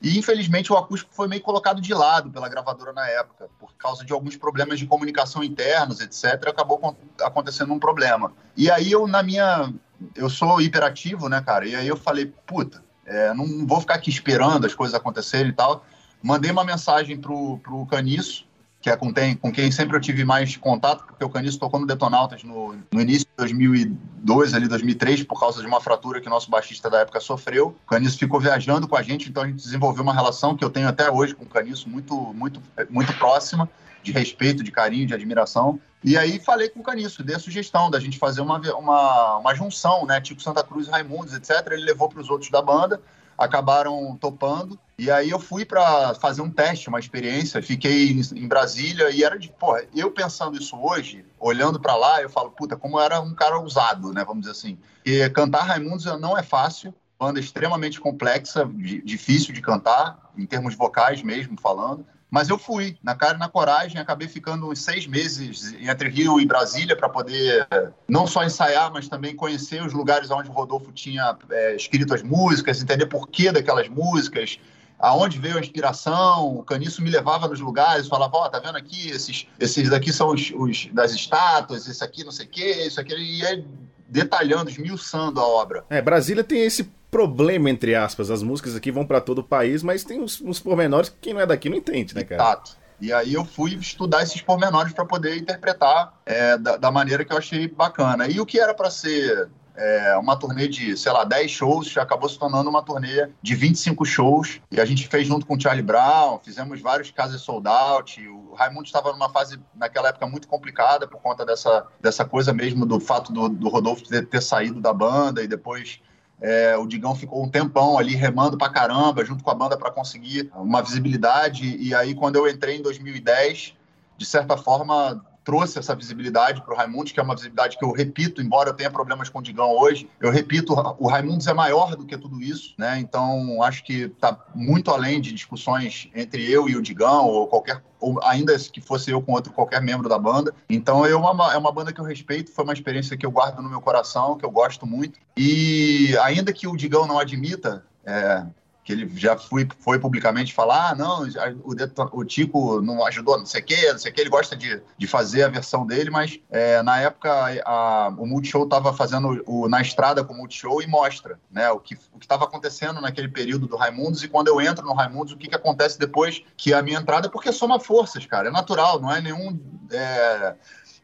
E 0.00 0.16
infelizmente 0.16 0.72
o 0.72 0.76
acústico 0.76 1.12
foi 1.12 1.26
meio 1.26 1.42
colocado 1.42 1.80
de 1.80 1.92
lado 1.92 2.30
pela 2.30 2.48
gravadora 2.48 2.92
na 2.92 3.06
época, 3.08 3.48
por 3.58 3.74
causa 3.74 4.04
de 4.04 4.12
alguns 4.12 4.36
problemas 4.36 4.78
de 4.78 4.86
comunicação 4.86 5.42
internos, 5.42 6.00
etc. 6.00 6.48
Acabou 6.48 6.96
acontecendo 7.20 7.72
um 7.72 7.78
problema. 7.78 8.32
E 8.56 8.70
aí 8.70 8.90
eu, 8.90 9.06
na 9.06 9.22
minha. 9.22 9.72
Eu 10.14 10.30
sou 10.30 10.60
hiperativo, 10.60 11.28
né, 11.28 11.40
cara? 11.40 11.66
E 11.66 11.74
aí 11.74 11.88
eu 11.88 11.96
falei, 11.96 12.26
puta, 12.26 12.84
é, 13.04 13.34
não 13.34 13.66
vou 13.66 13.80
ficar 13.80 13.94
aqui 13.94 14.10
esperando 14.10 14.64
as 14.64 14.74
coisas 14.74 14.94
acontecerem 14.94 15.48
e 15.48 15.54
tal. 15.54 15.84
Mandei 16.22 16.50
uma 16.50 16.64
mensagem 16.64 17.20
pro, 17.20 17.58
pro 17.58 17.86
Caniço, 17.86 18.46
que 18.88 18.92
é 18.92 18.96
com, 18.96 19.12
tem, 19.12 19.36
com 19.36 19.52
quem 19.52 19.70
sempre 19.70 19.96
eu 19.96 20.00
tive 20.00 20.24
mais 20.24 20.56
contato, 20.56 21.04
porque 21.04 21.22
o 21.22 21.28
Caniço 21.28 21.58
tocou 21.58 21.78
no 21.78 21.86
Detonautas 21.86 22.42
no, 22.42 22.74
no 22.90 23.00
início 23.00 23.26
de 23.26 23.32
2002, 23.36 24.54
ali 24.54 24.66
2003, 24.66 25.24
por 25.24 25.38
causa 25.38 25.60
de 25.60 25.66
uma 25.66 25.80
fratura 25.80 26.20
que 26.20 26.26
o 26.26 26.30
nosso 26.30 26.50
baixista 26.50 26.88
da 26.88 27.00
época 27.00 27.20
sofreu. 27.20 27.76
O 27.84 27.88
Caniço 27.88 28.18
ficou 28.18 28.40
viajando 28.40 28.88
com 28.88 28.96
a 28.96 29.02
gente, 29.02 29.28
então 29.28 29.42
a 29.42 29.46
gente 29.46 29.62
desenvolveu 29.62 30.02
uma 30.02 30.14
relação 30.14 30.56
que 30.56 30.64
eu 30.64 30.70
tenho 30.70 30.88
até 30.88 31.10
hoje 31.10 31.34
com 31.34 31.44
o 31.44 31.48
Caniço 31.48 31.88
muito, 31.88 32.14
muito, 32.32 32.62
muito 32.88 33.12
próxima, 33.18 33.68
de 34.02 34.10
respeito, 34.10 34.64
de 34.64 34.70
carinho, 34.70 35.06
de 35.06 35.12
admiração. 35.12 35.78
E 36.02 36.16
aí 36.16 36.40
falei 36.40 36.70
com 36.70 36.80
o 36.80 36.82
Caniço, 36.82 37.22
dei 37.22 37.36
a 37.36 37.40
sugestão 37.40 37.90
da 37.90 38.00
gente 38.00 38.18
fazer 38.18 38.40
uma, 38.40 38.58
uma, 38.74 39.36
uma 39.38 39.54
junção, 39.54 40.06
né? 40.06 40.20
Tipo 40.20 40.40
Santa 40.40 40.62
Cruz 40.62 40.88
Raimundos, 40.88 41.34
etc. 41.34 41.66
Ele 41.72 41.84
levou 41.84 42.08
para 42.08 42.20
os 42.20 42.30
outros 42.30 42.50
da 42.50 42.62
banda 42.62 43.00
acabaram 43.38 44.18
topando. 44.20 44.76
E 44.98 45.12
aí 45.12 45.30
eu 45.30 45.38
fui 45.38 45.64
para 45.64 46.12
fazer 46.14 46.42
um 46.42 46.50
teste, 46.50 46.88
uma 46.88 46.98
experiência. 46.98 47.62
Fiquei 47.62 48.10
em 48.10 48.48
Brasília 48.48 49.10
e 49.10 49.22
era 49.22 49.38
de, 49.38 49.48
porra, 49.48 49.84
eu 49.94 50.10
pensando 50.10 50.60
isso 50.60 50.76
hoje, 50.76 51.24
olhando 51.38 51.78
para 51.78 51.94
lá, 51.94 52.20
eu 52.20 52.28
falo, 52.28 52.50
puta, 52.50 52.76
como 52.76 52.98
era 52.98 53.20
um 53.20 53.32
cara 53.32 53.60
usado, 53.60 54.12
né? 54.12 54.24
Vamos 54.24 54.40
dizer 54.40 54.52
assim. 54.52 54.76
E 55.06 55.30
cantar 55.30 55.62
Raimundos 55.62 56.04
não 56.20 56.36
é 56.36 56.42
fácil, 56.42 56.92
banda 57.16 57.38
extremamente 57.38 58.00
complexa, 58.00 58.68
difícil 59.04 59.54
de 59.54 59.62
cantar, 59.62 60.32
em 60.36 60.44
termos 60.44 60.74
vocais 60.74 61.22
mesmo 61.22 61.56
falando. 61.60 62.04
Mas 62.30 62.48
eu 62.48 62.58
fui, 62.58 62.98
na 63.02 63.14
cara 63.14 63.36
e 63.36 63.38
na 63.38 63.48
coragem, 63.48 64.00
acabei 64.00 64.28
ficando 64.28 64.68
uns 64.68 64.82
seis 64.82 65.06
meses 65.06 65.72
entre 65.80 66.10
Rio 66.10 66.38
e 66.40 66.44
Brasília 66.44 66.94
para 66.94 67.08
poder 67.08 67.66
não 68.06 68.26
só 68.26 68.44
ensaiar, 68.44 68.92
mas 68.92 69.08
também 69.08 69.34
conhecer 69.34 69.82
os 69.82 69.94
lugares 69.94 70.30
onde 70.30 70.50
o 70.50 70.52
Rodolfo 70.52 70.92
tinha 70.92 71.36
é, 71.50 71.76
escrito 71.76 72.12
as 72.12 72.22
músicas, 72.22 72.82
entender 72.82 73.06
por 73.06 73.28
que 73.28 73.50
daquelas 73.50 73.88
músicas, 73.88 74.58
aonde 74.98 75.38
veio 75.38 75.56
a 75.56 75.60
inspiração. 75.60 76.56
O 76.56 76.62
Caniço 76.62 77.02
me 77.02 77.10
levava 77.10 77.48
nos 77.48 77.60
lugares, 77.60 78.08
falava: 78.08 78.36
Ó, 78.36 78.46
oh, 78.46 78.48
tá 78.48 78.58
vendo 78.58 78.76
aqui? 78.76 79.10
Esses, 79.10 79.46
esses 79.58 79.88
daqui 79.88 80.12
são 80.12 80.30
os, 80.30 80.52
os 80.54 80.88
das 80.92 81.12
estátuas, 81.12 81.86
esse 81.86 82.02
aqui 82.02 82.24
não 82.24 82.32
sei 82.32 82.46
o 82.46 82.48
quê, 82.48 82.84
isso 82.86 83.00
aqui. 83.00 83.14
E 83.14 83.46
aí, 83.46 83.64
detalhando, 84.08 84.70
esmiuçando 84.70 85.40
a 85.40 85.46
obra. 85.46 85.84
É, 85.88 86.00
Brasília 86.00 86.42
tem 86.42 86.64
esse 86.64 86.84
problema, 87.10 87.70
entre 87.70 87.94
aspas. 87.94 88.30
As 88.30 88.42
músicas 88.42 88.74
aqui 88.74 88.90
vão 88.90 89.06
para 89.06 89.20
todo 89.20 89.38
o 89.38 89.44
país, 89.44 89.82
mas 89.82 90.04
tem 90.04 90.20
uns, 90.20 90.40
uns 90.40 90.58
pormenores 90.58 91.08
que 91.08 91.16
quem 91.20 91.34
não 91.34 91.40
é 91.40 91.46
daqui 91.46 91.68
não 91.68 91.76
entende, 91.76 92.14
né, 92.14 92.24
cara? 92.24 92.42
Exato. 92.42 92.76
E 93.00 93.12
aí 93.12 93.34
eu 93.34 93.44
fui 93.44 93.74
estudar 93.74 94.22
esses 94.22 94.40
pormenores 94.40 94.92
para 94.92 95.04
poder 95.04 95.36
interpretar 95.36 96.14
é, 96.26 96.58
da, 96.58 96.76
da, 96.76 96.90
maneira 96.90 97.24
que 97.24 97.32
eu 97.32 97.38
achei 97.38 97.68
bacana. 97.68 98.26
E 98.26 98.40
o 98.40 98.46
que 98.46 98.58
era 98.58 98.74
para 98.74 98.90
ser 98.90 99.48
é, 99.78 100.16
uma 100.16 100.36
turnê 100.36 100.66
de, 100.66 100.96
sei 100.96 101.12
lá, 101.12 101.22
10 101.22 101.50
shows, 101.50 101.96
acabou 101.96 102.28
se 102.28 102.36
tornando 102.36 102.68
uma 102.68 102.82
turnê 102.82 103.28
de 103.40 103.54
25 103.54 104.04
shows. 104.04 104.60
E 104.72 104.80
a 104.80 104.84
gente 104.84 105.06
fez 105.06 105.26
junto 105.26 105.46
com 105.46 105.54
o 105.54 105.60
Charlie 105.60 105.84
Brown, 105.84 106.40
fizemos 106.40 106.80
vários 106.80 107.12
casos 107.12 107.40
sold 107.40 107.68
out. 107.68 108.20
O 108.28 108.54
Raimundo 108.54 108.86
estava 108.86 109.12
numa 109.12 109.30
fase, 109.30 109.60
naquela 109.76 110.08
época, 110.08 110.26
muito 110.26 110.48
complicada 110.48 111.06
por 111.06 111.20
conta 111.20 111.46
dessa, 111.46 111.86
dessa 112.00 112.24
coisa 112.24 112.52
mesmo 112.52 112.84
do 112.84 112.98
fato 112.98 113.32
do, 113.32 113.48
do 113.48 113.68
Rodolfo 113.68 114.02
ter, 114.02 114.26
ter 114.26 114.42
saído 114.42 114.80
da 114.80 114.92
banda 114.92 115.44
e 115.44 115.46
depois 115.46 116.00
é, 116.40 116.76
o 116.76 116.86
Digão 116.86 117.14
ficou 117.14 117.44
um 117.44 117.48
tempão 117.48 117.98
ali 117.98 118.16
remando 118.16 118.58
pra 118.58 118.68
caramba, 118.68 119.24
junto 119.24 119.44
com 119.44 119.50
a 119.50 119.54
banda, 119.54 119.76
para 119.76 119.92
conseguir 119.92 120.50
uma 120.56 120.82
visibilidade. 120.82 121.76
E 121.76 121.94
aí, 121.94 122.16
quando 122.16 122.34
eu 122.36 122.48
entrei 122.48 122.78
em 122.78 122.82
2010, 122.82 123.74
de 124.16 124.26
certa 124.26 124.56
forma, 124.56 125.24
trouxe 125.48 125.78
essa 125.78 125.94
visibilidade 125.94 126.60
para 126.60 126.74
o 126.74 126.76
Raimundos, 126.76 127.10
que 127.10 127.18
é 127.18 127.22
uma 127.22 127.34
visibilidade 127.34 127.78
que 127.78 127.82
eu 127.82 127.90
repito, 127.90 128.42
embora 128.42 128.68
eu 128.68 128.74
tenha 128.74 128.90
problemas 128.90 129.30
com 129.30 129.38
o 129.38 129.42
Digão 129.42 129.70
hoje, 129.70 130.06
eu 130.20 130.30
repito, 130.30 130.74
o 130.98 131.08
Raimundos 131.08 131.46
é 131.46 131.54
maior 131.54 131.96
do 131.96 132.04
que 132.04 132.18
tudo 132.18 132.42
isso, 132.42 132.74
né? 132.76 132.98
Então 132.98 133.62
acho 133.62 133.82
que 133.82 134.02
está 134.02 134.38
muito 134.54 134.90
além 134.90 135.22
de 135.22 135.32
discussões 135.32 136.10
entre 136.14 136.46
eu 136.52 136.68
e 136.68 136.76
o 136.76 136.82
Digão 136.82 137.24
ou 137.24 137.46
qualquer 137.46 137.82
ou 137.98 138.22
ainda 138.24 138.54
que 138.58 138.78
fosse 138.78 139.10
eu 139.10 139.22
com 139.22 139.32
outro 139.32 139.50
qualquer 139.50 139.80
membro 139.80 140.06
da 140.06 140.18
banda. 140.18 140.54
Então 140.68 141.06
é 141.06 141.16
uma, 141.16 141.54
é 141.54 141.56
uma 141.56 141.72
banda 141.72 141.94
que 141.94 142.00
eu 142.00 142.04
respeito, 142.04 142.52
foi 142.52 142.64
uma 142.64 142.74
experiência 142.74 143.16
que 143.16 143.24
eu 143.24 143.30
guardo 143.30 143.62
no 143.62 143.70
meu 143.70 143.80
coração, 143.80 144.36
que 144.36 144.44
eu 144.44 144.50
gosto 144.50 144.86
muito. 144.86 145.18
E 145.34 146.14
ainda 146.18 146.52
que 146.52 146.68
o 146.68 146.76
Digão 146.76 147.06
não 147.06 147.18
admita, 147.18 147.86
é, 148.04 148.44
que 148.88 148.92
ele 148.94 149.12
já 149.16 149.36
foi, 149.36 149.68
foi 149.80 149.98
publicamente 149.98 150.54
falar, 150.54 150.92
ah, 150.92 150.94
não, 150.94 151.28
o, 151.62 151.74
o 152.18 152.24
Tico 152.24 152.80
não 152.80 153.04
ajudou, 153.04 153.36
não 153.36 153.44
sei 153.44 153.60
o 153.60 153.64
quê, 153.64 153.92
não 153.92 153.98
sei 153.98 154.10
o 154.10 154.14
quê, 154.14 154.22
ele 154.22 154.30
gosta 154.30 154.56
de, 154.56 154.80
de 154.96 155.06
fazer 155.06 155.42
a 155.42 155.48
versão 155.48 155.86
dele, 155.86 156.08
mas 156.08 156.40
é, 156.48 156.82
na 156.82 156.98
época 156.98 157.30
a, 157.66 158.08
o 158.16 158.24
Multishow 158.24 158.64
estava 158.64 158.94
fazendo 158.94 159.44
o, 159.46 159.68
na 159.68 159.82
estrada 159.82 160.24
com 160.24 160.32
o 160.32 160.36
Multishow 160.38 160.80
e 160.80 160.86
mostra 160.86 161.38
né, 161.50 161.70
o 161.70 161.78
que 161.78 161.96
o 162.14 162.18
estava 162.18 162.46
acontecendo 162.46 162.98
naquele 162.98 163.28
período 163.28 163.66
do 163.66 163.76
Raimundos 163.76 164.22
e 164.22 164.28
quando 164.28 164.48
eu 164.48 164.58
entro 164.58 164.86
no 164.86 164.94
Raimundos, 164.94 165.34
o 165.34 165.36
que, 165.36 165.48
que 165.48 165.54
acontece 165.54 165.98
depois 165.98 166.42
que 166.56 166.72
a 166.72 166.80
minha 166.80 166.98
entrada, 166.98 167.28
porque 167.28 167.52
soma 167.52 167.78
forças, 167.78 168.24
cara, 168.24 168.48
é 168.48 168.50
natural, 168.50 168.98
não 168.98 169.12
é 169.12 169.20
nenhum... 169.20 169.60
É, 169.92 170.54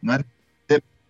não 0.03 0.15
é 0.15 0.25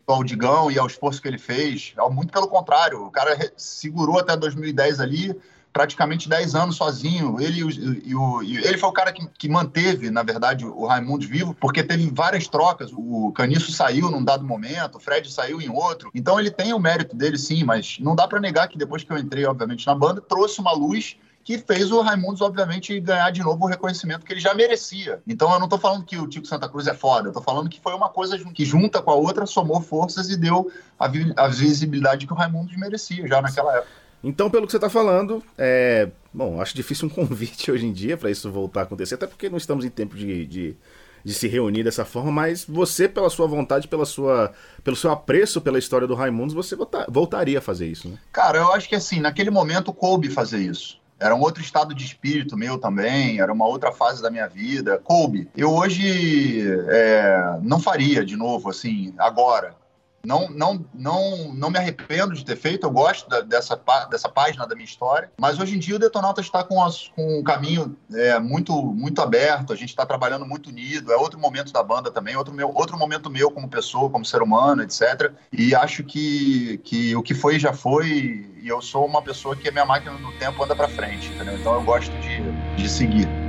ao 0.06 0.22
Digão 0.22 0.70
e 0.70 0.78
ao 0.78 0.86
esforço 0.86 1.22
que 1.22 1.26
ele 1.26 1.38
fez, 1.38 1.94
muito 2.10 2.30
pelo 2.30 2.46
contrário, 2.46 3.06
o 3.06 3.10
cara 3.10 3.50
segurou 3.56 4.18
até 4.18 4.36
2010 4.36 5.00
ali, 5.00 5.34
praticamente 5.74 6.28
10 6.28 6.54
anos 6.54 6.76
sozinho. 6.76 7.38
Ele, 7.40 7.58
e 8.04 8.14
o, 8.14 8.42
e 8.42 8.56
ele 8.56 8.78
foi 8.78 8.88
o 8.88 8.92
cara 8.92 9.12
que, 9.12 9.26
que, 9.36 9.48
manteve, 9.48 10.08
na 10.08 10.22
verdade, 10.22 10.64
o 10.64 10.86
Raimundo 10.86 11.26
vivo, 11.26 11.52
porque 11.52 11.82
teve 11.82 12.08
várias 12.14 12.46
trocas. 12.46 12.92
O 12.94 13.32
Caniço 13.32 13.72
saiu 13.72 14.08
num 14.08 14.24
dado 14.24 14.44
momento, 14.44 14.96
o 14.96 15.00
Fred 15.00 15.30
saiu 15.30 15.60
em 15.60 15.68
outro. 15.68 16.10
Então 16.14 16.38
ele 16.38 16.50
tem 16.50 16.72
o 16.72 16.78
mérito 16.78 17.16
dele, 17.16 17.36
sim, 17.36 17.64
mas 17.64 17.98
não 17.98 18.14
dá 18.14 18.28
para 18.28 18.40
negar 18.40 18.68
que 18.68 18.78
depois 18.78 19.02
que 19.02 19.12
eu 19.12 19.18
entrei, 19.18 19.44
obviamente, 19.44 19.84
na 19.84 19.96
banda, 19.96 20.20
trouxe 20.20 20.60
uma 20.60 20.72
luz 20.72 21.16
que 21.42 21.58
fez 21.58 21.92
o 21.92 22.00
Raimundos, 22.00 22.40
obviamente, 22.40 22.98
ganhar 23.00 23.30
de 23.30 23.42
novo 23.42 23.64
o 23.64 23.68
reconhecimento 23.68 24.24
que 24.24 24.32
ele 24.32 24.40
já 24.40 24.54
merecia. 24.54 25.20
Então 25.26 25.52
eu 25.52 25.58
não 25.58 25.68
tô 25.68 25.76
falando 25.76 26.04
que 26.04 26.16
o 26.16 26.26
Tico 26.26 26.46
Santa 26.46 26.68
Cruz 26.68 26.86
é 26.86 26.94
foda, 26.94 27.28
eu 27.28 27.32
tô 27.32 27.42
falando 27.42 27.68
que 27.68 27.80
foi 27.80 27.92
uma 27.92 28.08
coisa 28.08 28.38
que 28.38 28.64
junta 28.64 29.02
com 29.02 29.10
a 29.10 29.14
outra, 29.14 29.44
somou 29.44 29.80
forças 29.82 30.30
e 30.30 30.36
deu 30.36 30.72
a, 30.98 31.06
vi 31.06 31.34
a 31.36 31.48
visibilidade 31.48 32.26
que 32.26 32.32
o 32.32 32.36
Raimundos 32.36 32.74
merecia 32.78 33.26
já 33.26 33.42
naquela 33.42 33.76
época. 33.76 34.03
Então, 34.24 34.48
pelo 34.48 34.64
que 34.66 34.72
você 34.72 34.78
está 34.78 34.88
falando, 34.88 35.42
é... 35.58 36.08
bom, 36.32 36.60
acho 36.60 36.74
difícil 36.74 37.06
um 37.06 37.10
convite 37.14 37.70
hoje 37.70 37.86
em 37.86 37.92
dia 37.92 38.16
para 38.16 38.30
isso 38.30 38.50
voltar 38.50 38.80
a 38.80 38.82
acontecer, 38.84 39.16
até 39.16 39.26
porque 39.26 39.50
não 39.50 39.58
estamos 39.58 39.84
em 39.84 39.90
tempo 39.90 40.16
de, 40.16 40.46
de, 40.46 40.76
de, 41.22 41.34
se 41.34 41.46
reunir 41.46 41.84
dessa 41.84 42.06
forma, 42.06 42.32
mas 42.32 42.64
você, 42.64 43.06
pela 43.06 43.28
sua 43.28 43.46
vontade, 43.46 43.86
pela 43.86 44.06
sua, 44.06 44.52
pelo 44.82 44.96
seu 44.96 45.10
apreço 45.10 45.60
pela 45.60 45.78
história 45.78 46.06
do 46.06 46.14
Raimundos, 46.14 46.54
você 46.54 46.74
voltar, 46.74 47.04
voltaria 47.08 47.58
a 47.58 47.62
fazer 47.62 47.86
isso, 47.86 48.08
né? 48.08 48.18
Cara, 48.32 48.58
eu 48.58 48.72
acho 48.72 48.88
que 48.88 48.94
assim, 48.94 49.20
naquele 49.20 49.50
momento 49.50 49.92
coube 49.92 50.30
fazer 50.30 50.58
isso. 50.58 50.98
Era 51.18 51.34
um 51.34 51.40
outro 51.40 51.62
estado 51.62 51.94
de 51.94 52.04
espírito 52.04 52.56
meu 52.56 52.76
também, 52.76 53.40
era 53.40 53.52
uma 53.52 53.66
outra 53.66 53.92
fase 53.92 54.20
da 54.20 54.30
minha 54.30 54.48
vida. 54.48 54.98
Coube. 54.98 55.48
Eu 55.56 55.72
hoje 55.72 56.62
é, 56.88 57.58
não 57.62 57.78
faria 57.78 58.24
de 58.24 58.36
novo, 58.36 58.68
assim, 58.68 59.14
agora. 59.16 59.76
Não, 60.24 60.48
não, 60.50 60.84
não, 60.94 61.52
não 61.54 61.70
me 61.70 61.78
arrependo 61.78 62.34
de 62.34 62.44
ter 62.44 62.56
feito, 62.56 62.86
eu 62.86 62.90
gosto 62.90 63.28
da, 63.28 63.40
dessa, 63.40 63.80
dessa 64.10 64.28
página 64.28 64.66
da 64.66 64.74
minha 64.74 64.84
história, 64.84 65.30
mas 65.38 65.58
hoje 65.58 65.76
em 65.76 65.78
dia 65.78 65.96
o 65.96 65.98
Detonauta 65.98 66.40
está 66.40 66.64
com, 66.64 66.82
as, 66.82 67.08
com 67.08 67.40
um 67.40 67.42
caminho 67.42 67.96
é, 68.12 68.38
muito, 68.38 68.72
muito 68.72 69.20
aberto, 69.20 69.72
a 69.72 69.76
gente 69.76 69.90
está 69.90 70.06
trabalhando 70.06 70.46
muito 70.46 70.70
unido, 70.70 71.12
é 71.12 71.16
outro 71.16 71.38
momento 71.38 71.72
da 71.72 71.82
banda 71.82 72.10
também, 72.10 72.36
outro, 72.36 72.54
meu, 72.54 72.72
outro 72.74 72.98
momento 72.98 73.30
meu 73.30 73.50
como 73.50 73.68
pessoa, 73.68 74.10
como 74.10 74.24
ser 74.24 74.42
humano, 74.42 74.82
etc. 74.82 75.32
E 75.52 75.74
acho 75.74 76.02
que, 76.04 76.78
que 76.78 77.14
o 77.14 77.22
que 77.22 77.34
foi 77.34 77.58
já 77.58 77.72
foi, 77.72 78.50
e 78.60 78.68
eu 78.68 78.80
sou 78.80 79.04
uma 79.06 79.22
pessoa 79.22 79.54
que 79.54 79.68
a 79.68 79.72
minha 79.72 79.84
máquina 79.84 80.16
do 80.16 80.32
tempo 80.38 80.62
anda 80.62 80.74
para 80.74 80.88
frente, 80.88 81.28
entendeu? 81.28 81.58
Então 81.58 81.74
eu 81.74 81.82
gosto 81.82 82.12
de, 82.20 82.40
de 82.76 82.88
seguir. 82.88 83.43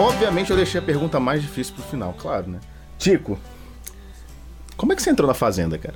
Obviamente 0.00 0.50
eu 0.50 0.56
deixei 0.56 0.80
a 0.80 0.82
pergunta 0.82 1.20
mais 1.20 1.42
difícil 1.42 1.74
pro 1.74 1.82
final, 1.84 2.14
claro, 2.14 2.48
né? 2.48 2.60
Tico, 2.98 3.38
como 4.80 4.94
é 4.94 4.96
que 4.96 5.02
você 5.02 5.10
entrou 5.10 5.28
na 5.28 5.34
Fazenda, 5.34 5.78
cara? 5.78 5.94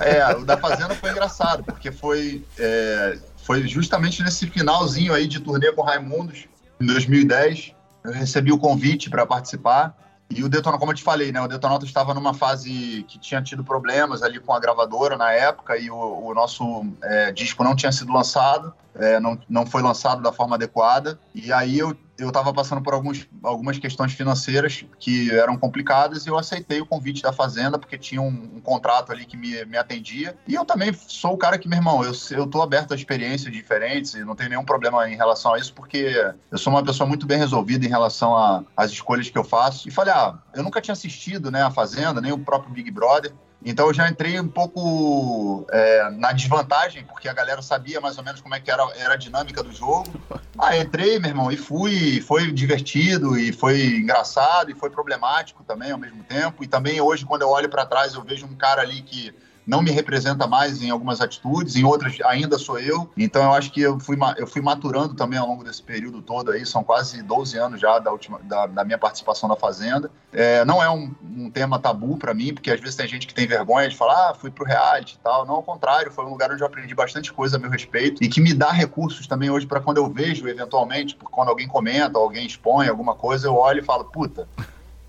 É, 0.00 0.34
o 0.34 0.44
da 0.44 0.56
Fazenda 0.56 0.92
foi 0.96 1.12
engraçado, 1.12 1.62
porque 1.62 1.92
foi, 1.92 2.44
é, 2.58 3.16
foi 3.44 3.64
justamente 3.68 4.24
nesse 4.24 4.48
finalzinho 4.48 5.14
aí 5.14 5.28
de 5.28 5.38
turnê 5.38 5.70
com 5.70 5.82
Raimundos, 5.82 6.48
em 6.80 6.86
2010. 6.86 7.72
Eu 8.02 8.10
recebi 8.10 8.50
o 8.50 8.58
convite 8.58 9.08
para 9.08 9.24
participar. 9.24 9.96
E 10.28 10.42
o 10.42 10.48
Detonautas, 10.48 10.80
como 10.80 10.90
eu 10.90 10.96
te 10.96 11.02
falei, 11.04 11.30
né? 11.30 11.40
O 11.40 11.46
Detonautas 11.46 11.88
estava 11.88 12.12
numa 12.12 12.34
fase 12.34 13.04
que 13.06 13.20
tinha 13.20 13.40
tido 13.40 13.62
problemas 13.62 14.20
ali 14.24 14.40
com 14.40 14.52
a 14.52 14.58
gravadora 14.58 15.16
na 15.16 15.30
época 15.30 15.78
e 15.78 15.88
o, 15.88 15.96
o 15.96 16.34
nosso 16.34 16.84
é, 17.04 17.30
disco 17.30 17.62
não 17.62 17.76
tinha 17.76 17.92
sido 17.92 18.12
lançado, 18.12 18.74
é, 18.96 19.20
não, 19.20 19.38
não 19.48 19.64
foi 19.64 19.80
lançado 19.80 20.20
da 20.20 20.32
forma 20.32 20.56
adequada. 20.56 21.20
E 21.32 21.52
aí 21.52 21.78
eu 21.78 21.96
eu 22.16 22.28
estava 22.28 22.52
passando 22.52 22.80
por 22.82 22.94
alguns, 22.94 23.26
algumas 23.42 23.78
questões 23.78 24.12
financeiras 24.12 24.84
que 24.98 25.30
eram 25.32 25.56
complicadas 25.56 26.26
e 26.26 26.28
eu 26.28 26.38
aceitei 26.38 26.80
o 26.80 26.86
convite 26.86 27.22
da 27.22 27.32
Fazenda 27.32 27.78
porque 27.78 27.98
tinha 27.98 28.22
um, 28.22 28.28
um 28.56 28.60
contrato 28.60 29.10
ali 29.10 29.24
que 29.24 29.36
me, 29.36 29.64
me 29.64 29.76
atendia. 29.76 30.36
E 30.46 30.54
eu 30.54 30.64
também 30.64 30.92
sou 30.92 31.34
o 31.34 31.36
cara 31.36 31.58
que, 31.58 31.68
meu 31.68 31.78
irmão, 31.78 32.04
eu, 32.04 32.12
eu 32.30 32.62
aberto 32.62 32.92
a 32.92 32.96
experiências 32.96 33.52
diferentes 33.52 34.14
e 34.14 34.24
não 34.24 34.36
tenho 34.36 34.50
nenhum 34.50 34.64
problema 34.64 35.08
em 35.08 35.16
relação 35.16 35.54
a 35.54 35.58
isso 35.58 35.74
porque 35.74 36.32
eu 36.50 36.58
sou 36.58 36.72
uma 36.72 36.84
pessoa 36.84 37.06
muito 37.06 37.26
bem 37.26 37.38
resolvida 37.38 37.84
em 37.84 37.88
relação 37.88 38.64
às 38.76 38.90
escolhas 38.90 39.28
que 39.28 39.36
eu 39.36 39.44
faço. 39.44 39.88
E 39.88 39.90
falei, 39.90 40.14
ah, 40.14 40.38
eu 40.54 40.62
nunca 40.62 40.80
tinha 40.80 40.92
assistido 40.92 41.50
né, 41.50 41.62
a 41.62 41.70
Fazenda, 41.70 42.20
nem 42.20 42.32
o 42.32 42.38
próprio 42.38 42.72
Big 42.72 42.90
Brother. 42.90 43.32
Então 43.64 43.86
eu 43.86 43.94
já 43.94 44.08
entrei 44.08 44.38
um 44.38 44.48
pouco 44.48 45.66
é, 45.70 46.10
na 46.10 46.32
desvantagem, 46.32 47.04
porque 47.04 47.28
a 47.28 47.32
galera 47.32 47.62
sabia 47.62 48.00
mais 48.00 48.18
ou 48.18 48.24
menos 48.24 48.40
como 48.40 48.54
é 48.54 48.60
que 48.60 48.70
era, 48.70 48.86
era 48.96 49.14
a 49.14 49.16
dinâmica 49.16 49.62
do 49.62 49.72
jogo. 49.72 50.04
Ah, 50.56 50.76
entrei, 50.76 51.18
meu 51.18 51.30
irmão, 51.30 51.50
e 51.50 51.56
fui, 51.56 52.20
foi 52.20 52.52
divertido, 52.52 53.36
e 53.36 53.52
foi 53.52 53.96
engraçado, 53.96 54.70
e 54.70 54.74
foi 54.74 54.88
problemático 54.88 55.64
também 55.64 55.90
ao 55.90 55.98
mesmo 55.98 56.22
tempo. 56.22 56.62
E 56.62 56.68
também 56.68 57.00
hoje, 57.00 57.24
quando 57.24 57.42
eu 57.42 57.48
olho 57.48 57.68
para 57.68 57.84
trás, 57.84 58.14
eu 58.14 58.22
vejo 58.22 58.46
um 58.46 58.54
cara 58.54 58.82
ali 58.82 59.02
que 59.02 59.34
não 59.66 59.82
me 59.82 59.90
representa 59.90 60.46
mais 60.46 60.82
em 60.82 60.90
algumas 60.90 61.20
atitudes, 61.20 61.76
em 61.76 61.84
outras 61.84 62.16
ainda 62.24 62.58
sou 62.58 62.78
eu. 62.78 63.10
Então 63.16 63.42
eu 63.42 63.52
acho 63.52 63.72
que 63.72 63.80
eu 63.80 63.98
fui, 63.98 64.16
eu 64.36 64.46
fui 64.46 64.60
maturando 64.60 65.14
também 65.14 65.38
ao 65.38 65.46
longo 65.46 65.64
desse 65.64 65.82
período 65.82 66.22
todo 66.22 66.50
aí, 66.50 66.64
são 66.66 66.84
quase 66.84 67.22
12 67.22 67.58
anos 67.58 67.80
já 67.80 67.98
da, 67.98 68.10
última, 68.10 68.38
da, 68.42 68.66
da 68.66 68.84
minha 68.84 68.98
participação 68.98 69.48
na 69.48 69.56
Fazenda. 69.56 70.10
É, 70.32 70.64
não 70.64 70.82
é 70.82 70.90
um, 70.90 71.14
um 71.36 71.50
tema 71.50 71.78
tabu 71.78 72.16
para 72.16 72.34
mim, 72.34 72.52
porque 72.52 72.70
às 72.70 72.80
vezes 72.80 72.96
tem 72.96 73.06
gente 73.06 73.26
que 73.26 73.34
tem 73.34 73.46
vergonha 73.46 73.88
de 73.88 73.96
falar, 73.96 74.30
ah, 74.30 74.34
fui 74.34 74.50
pro 74.50 74.64
reality 74.64 75.14
e 75.14 75.22
tal. 75.22 75.46
Não, 75.46 75.54
ao 75.54 75.62
contrário, 75.62 76.10
foi 76.10 76.24
um 76.24 76.30
lugar 76.30 76.50
onde 76.50 76.62
eu 76.62 76.66
aprendi 76.66 76.94
bastante 76.94 77.32
coisa 77.32 77.56
a 77.56 77.60
meu 77.60 77.70
respeito 77.70 78.22
e 78.22 78.28
que 78.28 78.40
me 78.40 78.52
dá 78.52 78.70
recursos 78.70 79.26
também 79.26 79.50
hoje 79.50 79.66
para 79.66 79.80
quando 79.80 79.98
eu 79.98 80.10
vejo, 80.10 80.46
eventualmente, 80.48 81.16
quando 81.30 81.48
alguém 81.48 81.68
comenta, 81.68 82.18
alguém 82.18 82.46
expõe 82.46 82.88
alguma 82.88 83.14
coisa, 83.14 83.46
eu 83.46 83.54
olho 83.54 83.80
e 83.80 83.84
falo, 83.84 84.04
puta, 84.04 84.48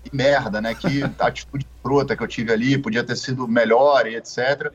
que 0.08 0.16
merda, 0.16 0.60
né? 0.60 0.74
Que 0.74 1.02
atitude 1.18 1.66
fruta 1.82 2.16
que 2.16 2.22
eu 2.22 2.28
tive 2.28 2.52
ali 2.52 2.78
podia 2.78 3.04
ter 3.04 3.16
sido 3.16 3.46
melhor 3.48 4.06
e 4.06 4.16
etc. 4.16 4.72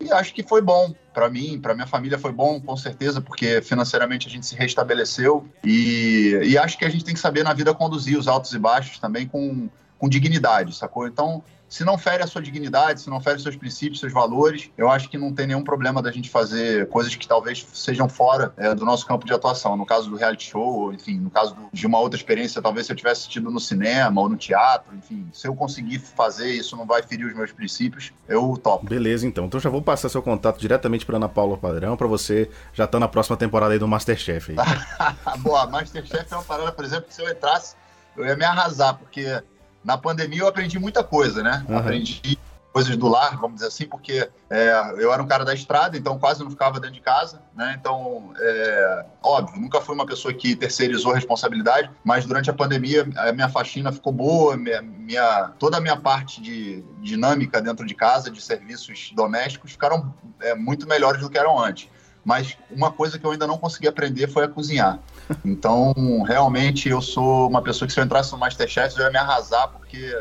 E 0.00 0.12
acho 0.12 0.34
que 0.34 0.42
foi 0.42 0.60
bom 0.60 0.94
para 1.12 1.30
mim, 1.30 1.60
para 1.60 1.74
minha 1.74 1.86
família 1.86 2.18
foi 2.18 2.32
bom, 2.32 2.60
com 2.60 2.76
certeza, 2.76 3.20
porque 3.20 3.62
financeiramente 3.62 4.26
a 4.26 4.30
gente 4.30 4.44
se 4.44 4.56
restabeleceu 4.56 5.48
e, 5.64 6.40
e 6.42 6.58
acho 6.58 6.76
que 6.76 6.84
a 6.84 6.88
gente 6.88 7.04
tem 7.04 7.14
que 7.14 7.20
saber 7.20 7.44
na 7.44 7.54
vida 7.54 7.72
conduzir 7.72 8.18
os 8.18 8.26
altos 8.26 8.52
e 8.52 8.58
baixos 8.58 8.98
também 8.98 9.26
com, 9.26 9.68
com 9.96 10.08
dignidade, 10.08 10.74
sacou? 10.74 11.06
Então, 11.06 11.42
se 11.74 11.84
não 11.84 11.98
fere 11.98 12.22
a 12.22 12.26
sua 12.28 12.40
dignidade, 12.40 13.00
se 13.00 13.10
não 13.10 13.20
fere 13.20 13.40
seus 13.40 13.56
princípios, 13.56 13.98
seus 13.98 14.12
valores, 14.12 14.70
eu 14.78 14.88
acho 14.88 15.08
que 15.08 15.18
não 15.18 15.34
tem 15.34 15.48
nenhum 15.48 15.64
problema 15.64 16.00
da 16.00 16.12
gente 16.12 16.30
fazer 16.30 16.88
coisas 16.88 17.16
que 17.16 17.26
talvez 17.26 17.66
sejam 17.74 18.08
fora 18.08 18.54
é, 18.56 18.72
do 18.72 18.84
nosso 18.84 19.04
campo 19.04 19.26
de 19.26 19.34
atuação. 19.34 19.76
No 19.76 19.84
caso 19.84 20.08
do 20.08 20.14
reality 20.14 20.50
show, 20.50 20.92
enfim, 20.92 21.18
no 21.18 21.30
caso 21.30 21.56
de 21.72 21.84
uma 21.84 21.98
outra 21.98 22.16
experiência, 22.16 22.62
talvez 22.62 22.86
se 22.86 22.92
eu 22.92 22.96
tivesse 22.96 23.22
assistido 23.22 23.50
no 23.50 23.58
cinema 23.58 24.20
ou 24.20 24.28
no 24.28 24.36
teatro, 24.36 24.94
enfim, 24.94 25.28
se 25.32 25.48
eu 25.48 25.54
conseguir 25.56 25.98
fazer 25.98 26.48
isso, 26.48 26.76
não 26.76 26.86
vai 26.86 27.02
ferir 27.02 27.26
os 27.26 27.34
meus 27.34 27.50
princípios, 27.50 28.12
eu 28.28 28.56
topo. 28.56 28.86
Beleza, 28.86 29.26
então. 29.26 29.46
Então 29.46 29.58
já 29.58 29.68
vou 29.68 29.82
passar 29.82 30.08
seu 30.08 30.22
contato 30.22 30.60
diretamente 30.60 31.04
para 31.04 31.16
Ana 31.16 31.28
Paula 31.28 31.58
Padrão, 31.58 31.96
para 31.96 32.06
você 32.06 32.48
já 32.72 32.84
estar 32.84 32.98
tá 32.98 33.00
na 33.00 33.08
próxima 33.08 33.36
temporada 33.36 33.72
aí 33.72 33.80
do 33.80 33.88
Masterchef. 33.88 34.52
Aí. 34.52 34.56
Boa, 35.42 35.66
Masterchef 35.66 36.32
é 36.32 36.36
uma 36.36 36.44
parada, 36.44 36.70
por 36.70 36.84
exemplo, 36.84 37.06
que 37.08 37.14
se 37.14 37.20
eu 37.20 37.28
entrasse, 37.28 37.74
eu 38.16 38.24
ia 38.24 38.36
me 38.36 38.44
arrasar, 38.44 38.94
porque 38.94 39.42
na 39.84 39.98
pandemia 39.98 40.40
eu 40.40 40.48
aprendi 40.48 40.78
muita 40.78 41.04
coisa, 41.04 41.42
né? 41.42 41.64
Uhum. 41.68 41.78
Aprendi 41.78 42.38
coisas 42.74 42.96
do 42.96 43.06
lar, 43.06 43.36
vamos 43.36 43.54
dizer 43.54 43.68
assim, 43.68 43.86
porque 43.86 44.28
é, 44.50 44.94
eu 44.98 45.12
era 45.12 45.22
um 45.22 45.28
cara 45.28 45.44
da 45.44 45.54
estrada, 45.54 45.96
então 45.96 46.18
quase 46.18 46.42
não 46.42 46.50
ficava 46.50 46.80
dentro 46.80 46.96
de 46.96 47.00
casa, 47.00 47.40
né? 47.54 47.76
Então, 47.78 48.32
é, 48.36 49.06
óbvio, 49.22 49.60
nunca 49.60 49.80
fui 49.80 49.94
uma 49.94 50.04
pessoa 50.04 50.34
que 50.34 50.56
terceirizou 50.56 51.12
a 51.12 51.14
responsabilidade, 51.14 51.88
mas 52.02 52.26
durante 52.26 52.50
a 52.50 52.52
pandemia 52.52 53.08
a 53.16 53.32
minha 53.32 53.48
faxina 53.48 53.92
ficou 53.92 54.12
boa, 54.12 54.56
minha, 54.56 54.82
minha 54.82 55.52
toda 55.56 55.76
a 55.76 55.80
minha 55.80 55.96
parte 55.96 56.42
de 56.42 56.82
dinâmica 57.00 57.62
dentro 57.62 57.86
de 57.86 57.94
casa, 57.94 58.28
de 58.28 58.42
serviços 58.42 59.12
domésticos, 59.14 59.70
ficaram 59.70 60.12
é, 60.40 60.56
muito 60.56 60.88
melhores 60.88 61.20
do 61.20 61.30
que 61.30 61.38
eram 61.38 61.56
antes. 61.56 61.88
Mas 62.24 62.56
uma 62.70 62.90
coisa 62.90 63.18
que 63.18 63.26
eu 63.26 63.30
ainda 63.30 63.46
não 63.46 63.58
consegui 63.58 63.86
aprender 63.86 64.28
foi 64.28 64.44
a 64.44 64.48
cozinhar. 64.48 64.98
Então, 65.44 65.92
realmente, 66.26 66.88
eu 66.88 67.02
sou 67.02 67.48
uma 67.48 67.62
pessoa 67.62 67.86
que 67.86 67.92
se 67.92 68.00
eu 68.00 68.04
entrasse 68.04 68.32
no 68.32 68.38
Masterchef, 68.38 68.96
eu 68.98 69.04
ia 69.04 69.10
me 69.10 69.18
arrasar, 69.18 69.68
porque 69.68 70.16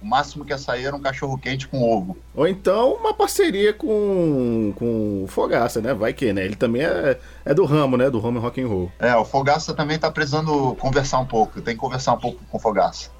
o 0.00 0.06
máximo 0.06 0.44
que 0.44 0.52
ia 0.52 0.58
sair 0.58 0.84
era 0.84 0.94
um 0.94 1.00
cachorro 1.00 1.36
quente 1.36 1.66
com 1.66 1.82
ovo. 1.82 2.16
Ou 2.34 2.46
então 2.46 2.94
uma 2.94 3.12
parceria 3.12 3.72
com, 3.72 4.72
com 4.76 5.24
o 5.24 5.26
Fogaça, 5.26 5.80
né? 5.80 5.92
Vai 5.92 6.12
que, 6.12 6.32
né? 6.32 6.44
Ele 6.44 6.56
também 6.56 6.82
é, 6.82 7.18
é 7.44 7.52
do 7.52 7.64
ramo, 7.64 7.96
né? 7.96 8.08
Do 8.08 8.20
ramo 8.20 8.38
rock 8.38 8.60
and 8.60 8.68
roll. 8.68 8.92
É, 8.98 9.14
o 9.16 9.24
Fogaça 9.24 9.74
também 9.74 9.98
tá 9.98 10.10
precisando 10.10 10.74
conversar 10.76 11.18
um 11.18 11.26
pouco. 11.26 11.60
Tem 11.60 11.74
que 11.74 11.80
conversar 11.80 12.14
um 12.14 12.18
pouco 12.18 12.40
com 12.48 12.56
o 12.56 12.60
Fogaça. 12.60 13.10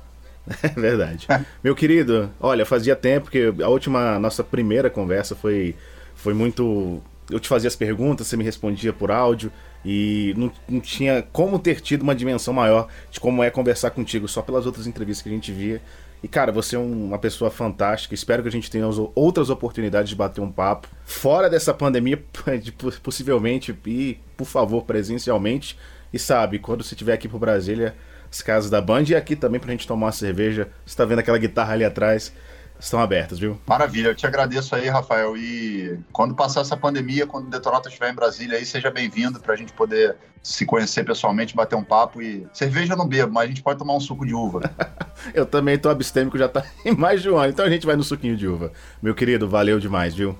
É 0.63 0.69
verdade. 0.69 1.27
Meu 1.63 1.75
querido, 1.75 2.31
olha, 2.41 2.65
fazia 2.65 2.97
tempo 2.97 3.31
que 3.31 3.53
a 3.63 3.69
última, 3.69 4.19
nossa 4.19 4.43
primeira 4.43 4.89
conversa 4.89 5.37
foi, 5.37 5.77
foi 6.15 6.33
muito 6.33 7.03
eu 7.31 7.39
te 7.39 7.49
fazia 7.49 7.69
as 7.69 7.77
perguntas, 7.77 8.27
você 8.27 8.37
me 8.37 8.45
respondia 8.45 8.93
por 8.93 9.11
áudio 9.11 9.53
e 9.85 10.35
não, 10.37 10.51
não, 10.69 10.81
tinha 10.81 11.23
como 11.33 11.59
ter 11.59 11.81
tido 11.81 12.03
uma 12.03 12.15
dimensão 12.15 12.53
maior 12.55 12.89
de 13.11 13.21
como 13.21 13.43
é 13.43 13.51
conversar 13.51 13.91
contigo 13.91 14.27
só 14.27 14.43
pelas 14.43 14.67
outras 14.67 14.87
entrevistas 14.87 15.23
que 15.23 15.29
a 15.29 15.33
gente 15.33 15.53
via. 15.53 15.81
E 16.23 16.27
cara, 16.27 16.51
você 16.51 16.75
é 16.75 16.79
um, 16.79 17.07
uma 17.07 17.19
pessoa 17.19 17.51
fantástica. 17.51 18.15
Espero 18.15 18.43
que 18.43 18.49
a 18.49 18.53
gente 18.53 18.71
tenha 18.71 18.87
outras 19.15 19.51
oportunidades 19.51 20.09
de 20.09 20.17
bater 20.17 20.41
um 20.41 20.51
papo 20.51 20.89
fora 21.05 21.49
dessa 21.49 21.73
pandemia, 21.73 22.23
de, 22.61 22.73
possivelmente 22.73 23.77
e 23.87 24.19
por 24.37 24.47
favor 24.47 24.83
presencialmente. 24.83 25.79
E 26.13 26.19
sabe, 26.19 26.59
quando 26.59 26.83
você 26.83 26.95
estiver 26.95 27.13
aqui 27.13 27.29
pro 27.29 27.39
Brasília, 27.39 27.95
as 28.31 28.43
casas 28.43 28.71
da 28.71 28.81
Band 28.81 29.05
e 29.09 29.15
aqui 29.15 29.37
também 29.37 29.61
pra 29.61 29.71
gente 29.71 29.87
tomar 29.87 30.07
uma 30.07 30.13
cerveja. 30.13 30.69
Você 30.85 30.97
tá 30.97 31.05
vendo 31.05 31.21
aquela 31.21 31.39
guitarra 31.39 31.75
ali 31.75 31.85
atrás? 31.85 32.33
Estão 32.79 33.01
abertas, 33.01 33.39
viu? 33.39 33.59
Maravilha, 33.67 34.09
eu 34.09 34.15
te 34.15 34.27
agradeço 34.27 34.75
aí, 34.75 34.89
Rafael. 34.89 35.37
E 35.37 35.99
quando 36.13 36.35
passar 36.35 36.61
essa 36.61 36.77
pandemia, 36.77 37.27
quando 37.27 37.47
o 37.47 37.51
Detonauta 37.51 37.89
estiver 37.89 38.11
em 38.11 38.15
Brasília, 38.15 38.57
aí 38.57 38.65
seja 38.65 38.91
bem-vindo 38.91 39.41
para 39.41 39.55
a 39.55 39.57
gente 39.57 39.73
poder 39.73 40.17
se 40.43 40.65
conhecer 40.65 41.05
pessoalmente, 41.05 41.57
bater 41.57 41.77
um 41.77 41.85
papo. 41.85 42.23
E 42.23 42.47
cerveja 42.53 42.95
eu 42.95 42.97
não 42.97 43.07
bebo, 43.07 43.33
mas 43.33 43.45
a 43.45 43.49
gente 43.49 43.63
pode 43.63 43.79
tomar 43.79 43.95
um 43.95 44.01
suco 44.01 44.25
de 44.25 44.35
uva. 44.35 44.61
eu 45.35 45.45
também 45.45 45.79
tô 45.79 45.89
abstêmico, 45.89 46.39
já 46.39 46.49
tá 46.49 46.65
em 46.85 46.95
mais 46.95 47.23
de 47.23 47.31
um 47.31 47.37
ano, 47.37 47.51
então 47.51 47.65
a 47.65 47.71
gente 47.71 47.87
vai 47.87 47.97
no 47.97 48.05
suquinho 48.05 48.37
de 48.37 48.47
uva. 48.47 48.73
Meu 49.03 49.15
querido, 49.15 49.49
valeu 49.49 49.79
demais, 49.79 50.15
viu? 50.15 50.39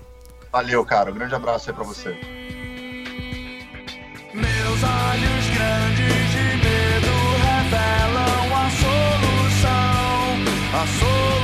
Valeu, 0.51 0.83
cara. 0.85 1.11
Um 1.11 1.15
grande 1.15 1.35
abraço 1.35 1.69
aí 1.69 1.75
para 1.75 1.83
você. 1.83 2.09
Meus 4.33 4.83
olhos 4.83 5.45
grandes 5.55 6.31
de 6.31 6.43
medo 6.57 7.13
revelam 7.43 8.55
a 8.55 8.69
solução. 8.69 9.69
A 10.73 10.87
solução. 10.87 11.38